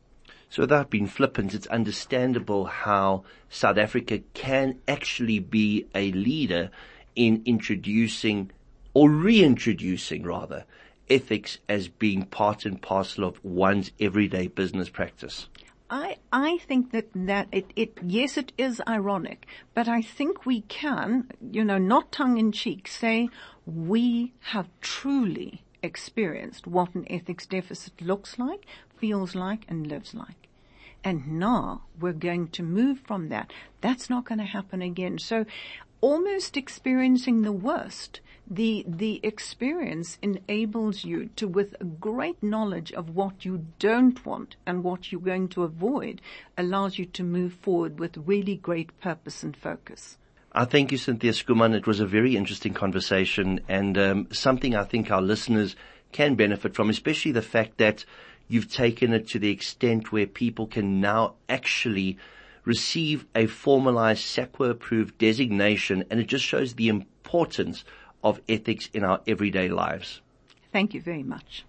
So 0.50 0.64
without 0.64 0.90
being 0.90 1.08
flippant, 1.08 1.54
it's 1.54 1.68
understandable 1.68 2.66
how 2.66 3.24
South 3.50 3.78
Africa 3.78 4.20
can 4.34 4.80
actually 4.88 5.40
be 5.40 5.88
a 5.96 6.12
leader 6.12 6.72
in 7.16 7.42
introducing 7.46 8.52
or 8.94 9.10
reintroducing 9.10 10.24
rather 10.24 10.66
ethics 11.10 11.58
as 11.68 11.88
being 11.88 12.26
part 12.26 12.66
and 12.66 12.82
parcel 12.82 13.24
of 13.26 13.44
one's 13.44 13.92
everyday 14.00 14.48
business 14.48 14.90
practice. 14.90 15.48
I, 15.94 16.20
I 16.32 16.58
think 16.60 16.94
that, 16.94 17.10
that 17.14 17.50
it, 17.52 17.72
it, 17.76 17.98
yes, 18.02 18.38
it 18.38 18.54
is 18.58 18.82
ironic, 18.88 19.46
but 19.74 19.90
I 19.90 20.02
think 20.02 20.46
we 20.46 20.62
can, 20.62 21.30
you 21.42 21.66
know, 21.66 21.78
not 21.78 22.14
tongue 22.14 22.38
in 22.38 22.54
cheek 22.54 22.88
say 22.88 23.28
we 23.66 24.32
have 24.40 24.70
truly 24.80 25.64
experienced 25.84 26.66
what 26.66 26.96
an 26.96 27.06
ethics 27.12 27.46
deficit 27.46 28.02
looks 28.02 28.40
like, 28.40 28.66
feels 28.98 29.36
like, 29.36 29.66
and 29.68 29.86
lives 29.86 30.14
like. 30.14 30.48
And 31.04 31.40
now 31.40 31.82
we're 32.00 32.14
going 32.14 32.48
to 32.50 32.64
move 32.64 33.00
from 33.00 33.28
that. 33.28 33.52
That's 33.82 34.10
not 34.10 34.24
going 34.24 34.40
to 34.40 34.46
happen 34.46 34.82
again. 34.82 35.18
So 35.18 35.46
almost 36.00 36.56
experiencing 36.56 37.42
the 37.42 37.52
worst 37.52 38.22
the 38.50 38.86
the 38.88 39.20
experience 39.24 40.18
enables 40.22 41.04
you 41.04 41.30
to 41.36 41.48
with 41.48 41.76
a 41.80 41.86
great 41.86 42.42
knowledge 42.42 42.92
of 42.94 43.16
what 43.16 43.46
you 43.46 43.66
don't 43.80 44.26
want 44.26 44.56
and 44.66 44.84
what 44.84 45.12
you're 45.12 45.22
going 45.22 45.48
to 45.50 45.64
avoid 45.64 46.22
allows 46.58 46.98
you 46.98 47.06
to 47.06 47.24
move 47.24 47.54
forward 47.54 48.00
with 48.00 48.18
really 48.18 48.56
great 48.56 49.00
purpose 49.00 49.44
and 49.44 49.56
focus. 49.56 50.18
I 50.54 50.66
thank 50.66 50.92
you, 50.92 50.98
Cynthia 50.98 51.32
Schoeman. 51.32 51.74
It 51.74 51.88
was 51.88 52.02
a 52.02 52.06
very 52.06 52.36
interesting 52.36 52.74
conversation 52.74 53.62
and 53.70 53.98
um, 53.98 54.28
something 54.32 54.76
I 54.76 54.84
think 54.84 55.10
our 55.10 55.22
listeners 55.22 55.78
can 56.12 56.36
benefit 56.36 56.76
from, 56.76 56.90
especially 56.90 57.32
the 57.32 57.42
fact 57.42 57.78
that 57.78 58.04
you've 58.50 58.70
taken 58.70 59.14
it 59.14 59.30
to 59.30 59.40
the 59.40 59.50
extent 59.50 60.12
where 60.12 60.28
people 60.28 60.68
can 60.68 61.00
now 61.00 61.36
actually 61.48 62.18
receive 62.66 63.26
a 63.34 63.48
formalized 63.48 64.24
SAQA 64.24 64.72
approved 64.72 65.18
designation 65.18 66.04
and 66.10 66.20
it 66.20 66.28
just 66.28 66.44
shows 66.44 66.74
the 66.74 66.90
importance 66.90 67.86
of 68.24 68.42
ethics 68.48 68.90
in 68.94 69.04
our 69.04 69.22
everyday 69.28 69.70
lives. 69.70 70.22
Thank 70.72 70.94
you 70.94 71.02
very 71.02 71.24
much. 71.24 71.66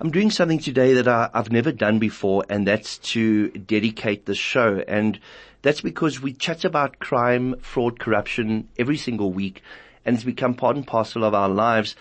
I'm 0.00 0.10
doing 0.10 0.30
something 0.30 0.60
today 0.60 0.94
that 0.94 1.08
I, 1.08 1.28
have 1.34 1.50
never 1.50 1.72
done 1.72 1.98
before, 1.98 2.44
and 2.48 2.66
that's 2.66 2.98
to 2.98 3.48
dedicate 3.50 4.26
the 4.26 4.34
show. 4.34 4.82
And 4.86 5.18
that's 5.62 5.80
because 5.80 6.22
we 6.22 6.32
chat 6.32 6.64
about 6.64 7.00
crime, 7.00 7.58
fraud, 7.60 7.98
corruption 7.98 8.68
every 8.78 8.96
single 8.96 9.32
week, 9.32 9.62
and 10.04 10.14
it's 10.14 10.24
become 10.24 10.54
part 10.54 10.76
and 10.76 10.86
parcel 10.86 11.24
of 11.24 11.34
our 11.34 11.48
lives. 11.48 11.96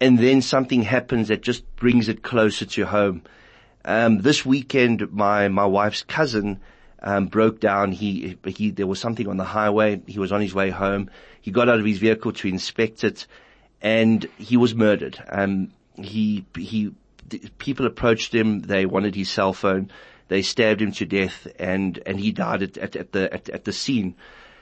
And 0.00 0.18
then 0.18 0.42
something 0.42 0.82
happens 0.82 1.28
that 1.28 1.40
just 1.40 1.64
brings 1.76 2.08
it 2.08 2.22
closer 2.22 2.66
to 2.66 2.86
home. 2.86 3.22
Um, 3.84 4.18
this 4.18 4.44
weekend, 4.44 5.12
my 5.12 5.46
my 5.46 5.66
wife's 5.66 6.02
cousin 6.02 6.60
um, 7.02 7.26
broke 7.26 7.60
down. 7.60 7.92
He, 7.92 8.36
he, 8.46 8.70
there 8.70 8.86
was 8.86 9.00
something 9.00 9.28
on 9.28 9.36
the 9.36 9.44
highway. 9.44 10.00
He 10.06 10.18
was 10.18 10.32
on 10.32 10.40
his 10.40 10.54
way 10.54 10.70
home. 10.70 11.10
He 11.40 11.50
got 11.50 11.68
out 11.68 11.78
of 11.78 11.86
his 11.86 11.98
vehicle 11.98 12.32
to 12.32 12.48
inspect 12.48 13.04
it 13.04 13.26
and 13.82 14.26
he 14.38 14.56
was 14.56 14.74
murdered. 14.74 15.22
Um, 15.28 15.72
he, 15.94 16.44
he, 16.56 16.92
people 17.58 17.86
approached 17.86 18.34
him. 18.34 18.60
They 18.60 18.86
wanted 18.86 19.14
his 19.14 19.30
cell 19.30 19.52
phone. 19.52 19.90
They 20.28 20.42
stabbed 20.42 20.82
him 20.82 20.92
to 20.92 21.06
death 21.06 21.46
and, 21.58 22.00
and 22.06 22.18
he 22.18 22.32
died 22.32 22.62
at, 22.62 22.78
at, 22.78 22.96
at 22.96 23.12
the, 23.12 23.32
at, 23.32 23.48
at 23.48 23.64
the 23.64 23.72
scene. 23.72 24.14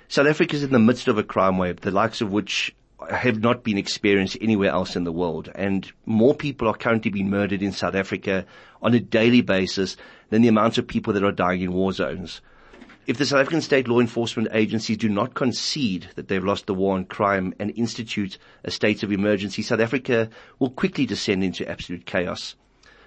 South 0.08 0.26
Africa 0.26 0.56
is 0.56 0.62
in 0.62 0.72
the 0.72 0.78
midst 0.78 1.08
of 1.08 1.16
a 1.16 1.22
crime 1.22 1.56
wave, 1.56 1.80
the 1.80 1.90
likes 1.90 2.20
of 2.20 2.30
which 2.30 2.74
have 3.10 3.40
not 3.40 3.64
been 3.64 3.78
experienced 3.78 4.36
anywhere 4.40 4.70
else 4.70 4.96
in 4.96 5.04
the 5.04 5.12
world. 5.12 5.50
And 5.54 5.90
more 6.06 6.34
people 6.34 6.68
are 6.68 6.76
currently 6.76 7.10
being 7.10 7.30
murdered 7.30 7.62
in 7.62 7.72
South 7.72 7.94
Africa 7.94 8.44
on 8.82 8.94
a 8.94 9.00
daily 9.00 9.40
basis 9.40 9.96
than 10.30 10.42
the 10.42 10.48
amount 10.48 10.78
of 10.78 10.86
people 10.86 11.12
that 11.12 11.24
are 11.24 11.32
dying 11.32 11.60
in 11.60 11.72
war 11.72 11.92
zones. 11.92 12.40
If 13.06 13.18
the 13.18 13.26
South 13.26 13.40
African 13.40 13.60
state 13.60 13.86
law 13.86 14.00
enforcement 14.00 14.48
agencies 14.52 14.96
do 14.96 15.10
not 15.10 15.34
concede 15.34 16.08
that 16.16 16.28
they've 16.28 16.42
lost 16.42 16.66
the 16.66 16.72
war 16.72 16.94
on 16.94 17.04
crime 17.04 17.52
and 17.58 17.70
institute 17.76 18.38
a 18.64 18.70
state 18.70 19.02
of 19.02 19.12
emergency, 19.12 19.60
South 19.60 19.80
Africa 19.80 20.30
will 20.58 20.70
quickly 20.70 21.04
descend 21.04 21.44
into 21.44 21.68
absolute 21.68 22.06
chaos. 22.06 22.56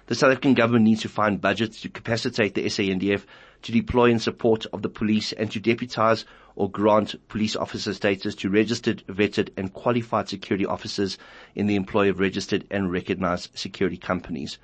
The 0.06 0.14
South 0.14 0.30
African 0.30 0.54
government 0.54 0.84
needs 0.84 1.02
to 1.02 1.08
find 1.08 1.40
budgets 1.40 1.80
to 1.82 1.88
capacitate 1.88 2.54
the 2.54 2.64
SANDF 2.64 3.24
to 3.62 3.72
deploy 3.72 4.10
in 4.10 4.18
support 4.20 4.66
of 4.72 4.82
the 4.82 4.88
police 4.88 5.32
and 5.32 5.50
to 5.50 5.58
deputize 5.60 6.24
or 6.54 6.70
grant 6.70 7.16
police 7.28 7.56
officer 7.56 7.92
status 7.92 8.34
to 8.36 8.48
registered, 8.50 9.04
vetted 9.08 9.50
and 9.56 9.72
qualified 9.72 10.28
security 10.28 10.64
officers 10.64 11.18
in 11.54 11.66
the 11.66 11.76
employ 11.76 12.08
of 12.08 12.20
registered 12.20 12.64
and 12.70 12.90
recognized 12.90 13.50
security 13.58 13.96
companies. 13.96 14.58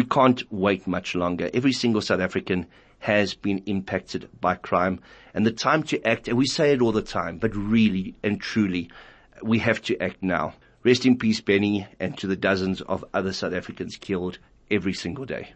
We 0.00 0.06
can't 0.06 0.42
wait 0.50 0.86
much 0.86 1.14
longer. 1.14 1.50
Every 1.52 1.74
single 1.74 2.00
South 2.00 2.20
African 2.20 2.64
has 3.00 3.34
been 3.34 3.58
impacted 3.66 4.30
by 4.40 4.54
crime 4.54 4.98
and 5.34 5.44
the 5.44 5.52
time 5.52 5.82
to 5.82 6.02
act, 6.08 6.26
and 6.26 6.38
we 6.38 6.46
say 6.46 6.72
it 6.72 6.80
all 6.80 6.90
the 6.90 7.02
time, 7.02 7.36
but 7.36 7.54
really 7.54 8.14
and 8.22 8.40
truly, 8.40 8.88
we 9.42 9.58
have 9.58 9.82
to 9.82 10.02
act 10.02 10.22
now. 10.22 10.54
Rest 10.84 11.04
in 11.04 11.18
peace, 11.18 11.42
Benny, 11.42 11.86
and 12.00 12.16
to 12.16 12.26
the 12.26 12.34
dozens 12.34 12.80
of 12.80 13.04
other 13.12 13.34
South 13.34 13.52
Africans 13.52 13.98
killed 13.98 14.38
every 14.70 14.94
single 14.94 15.26
day. 15.26 15.50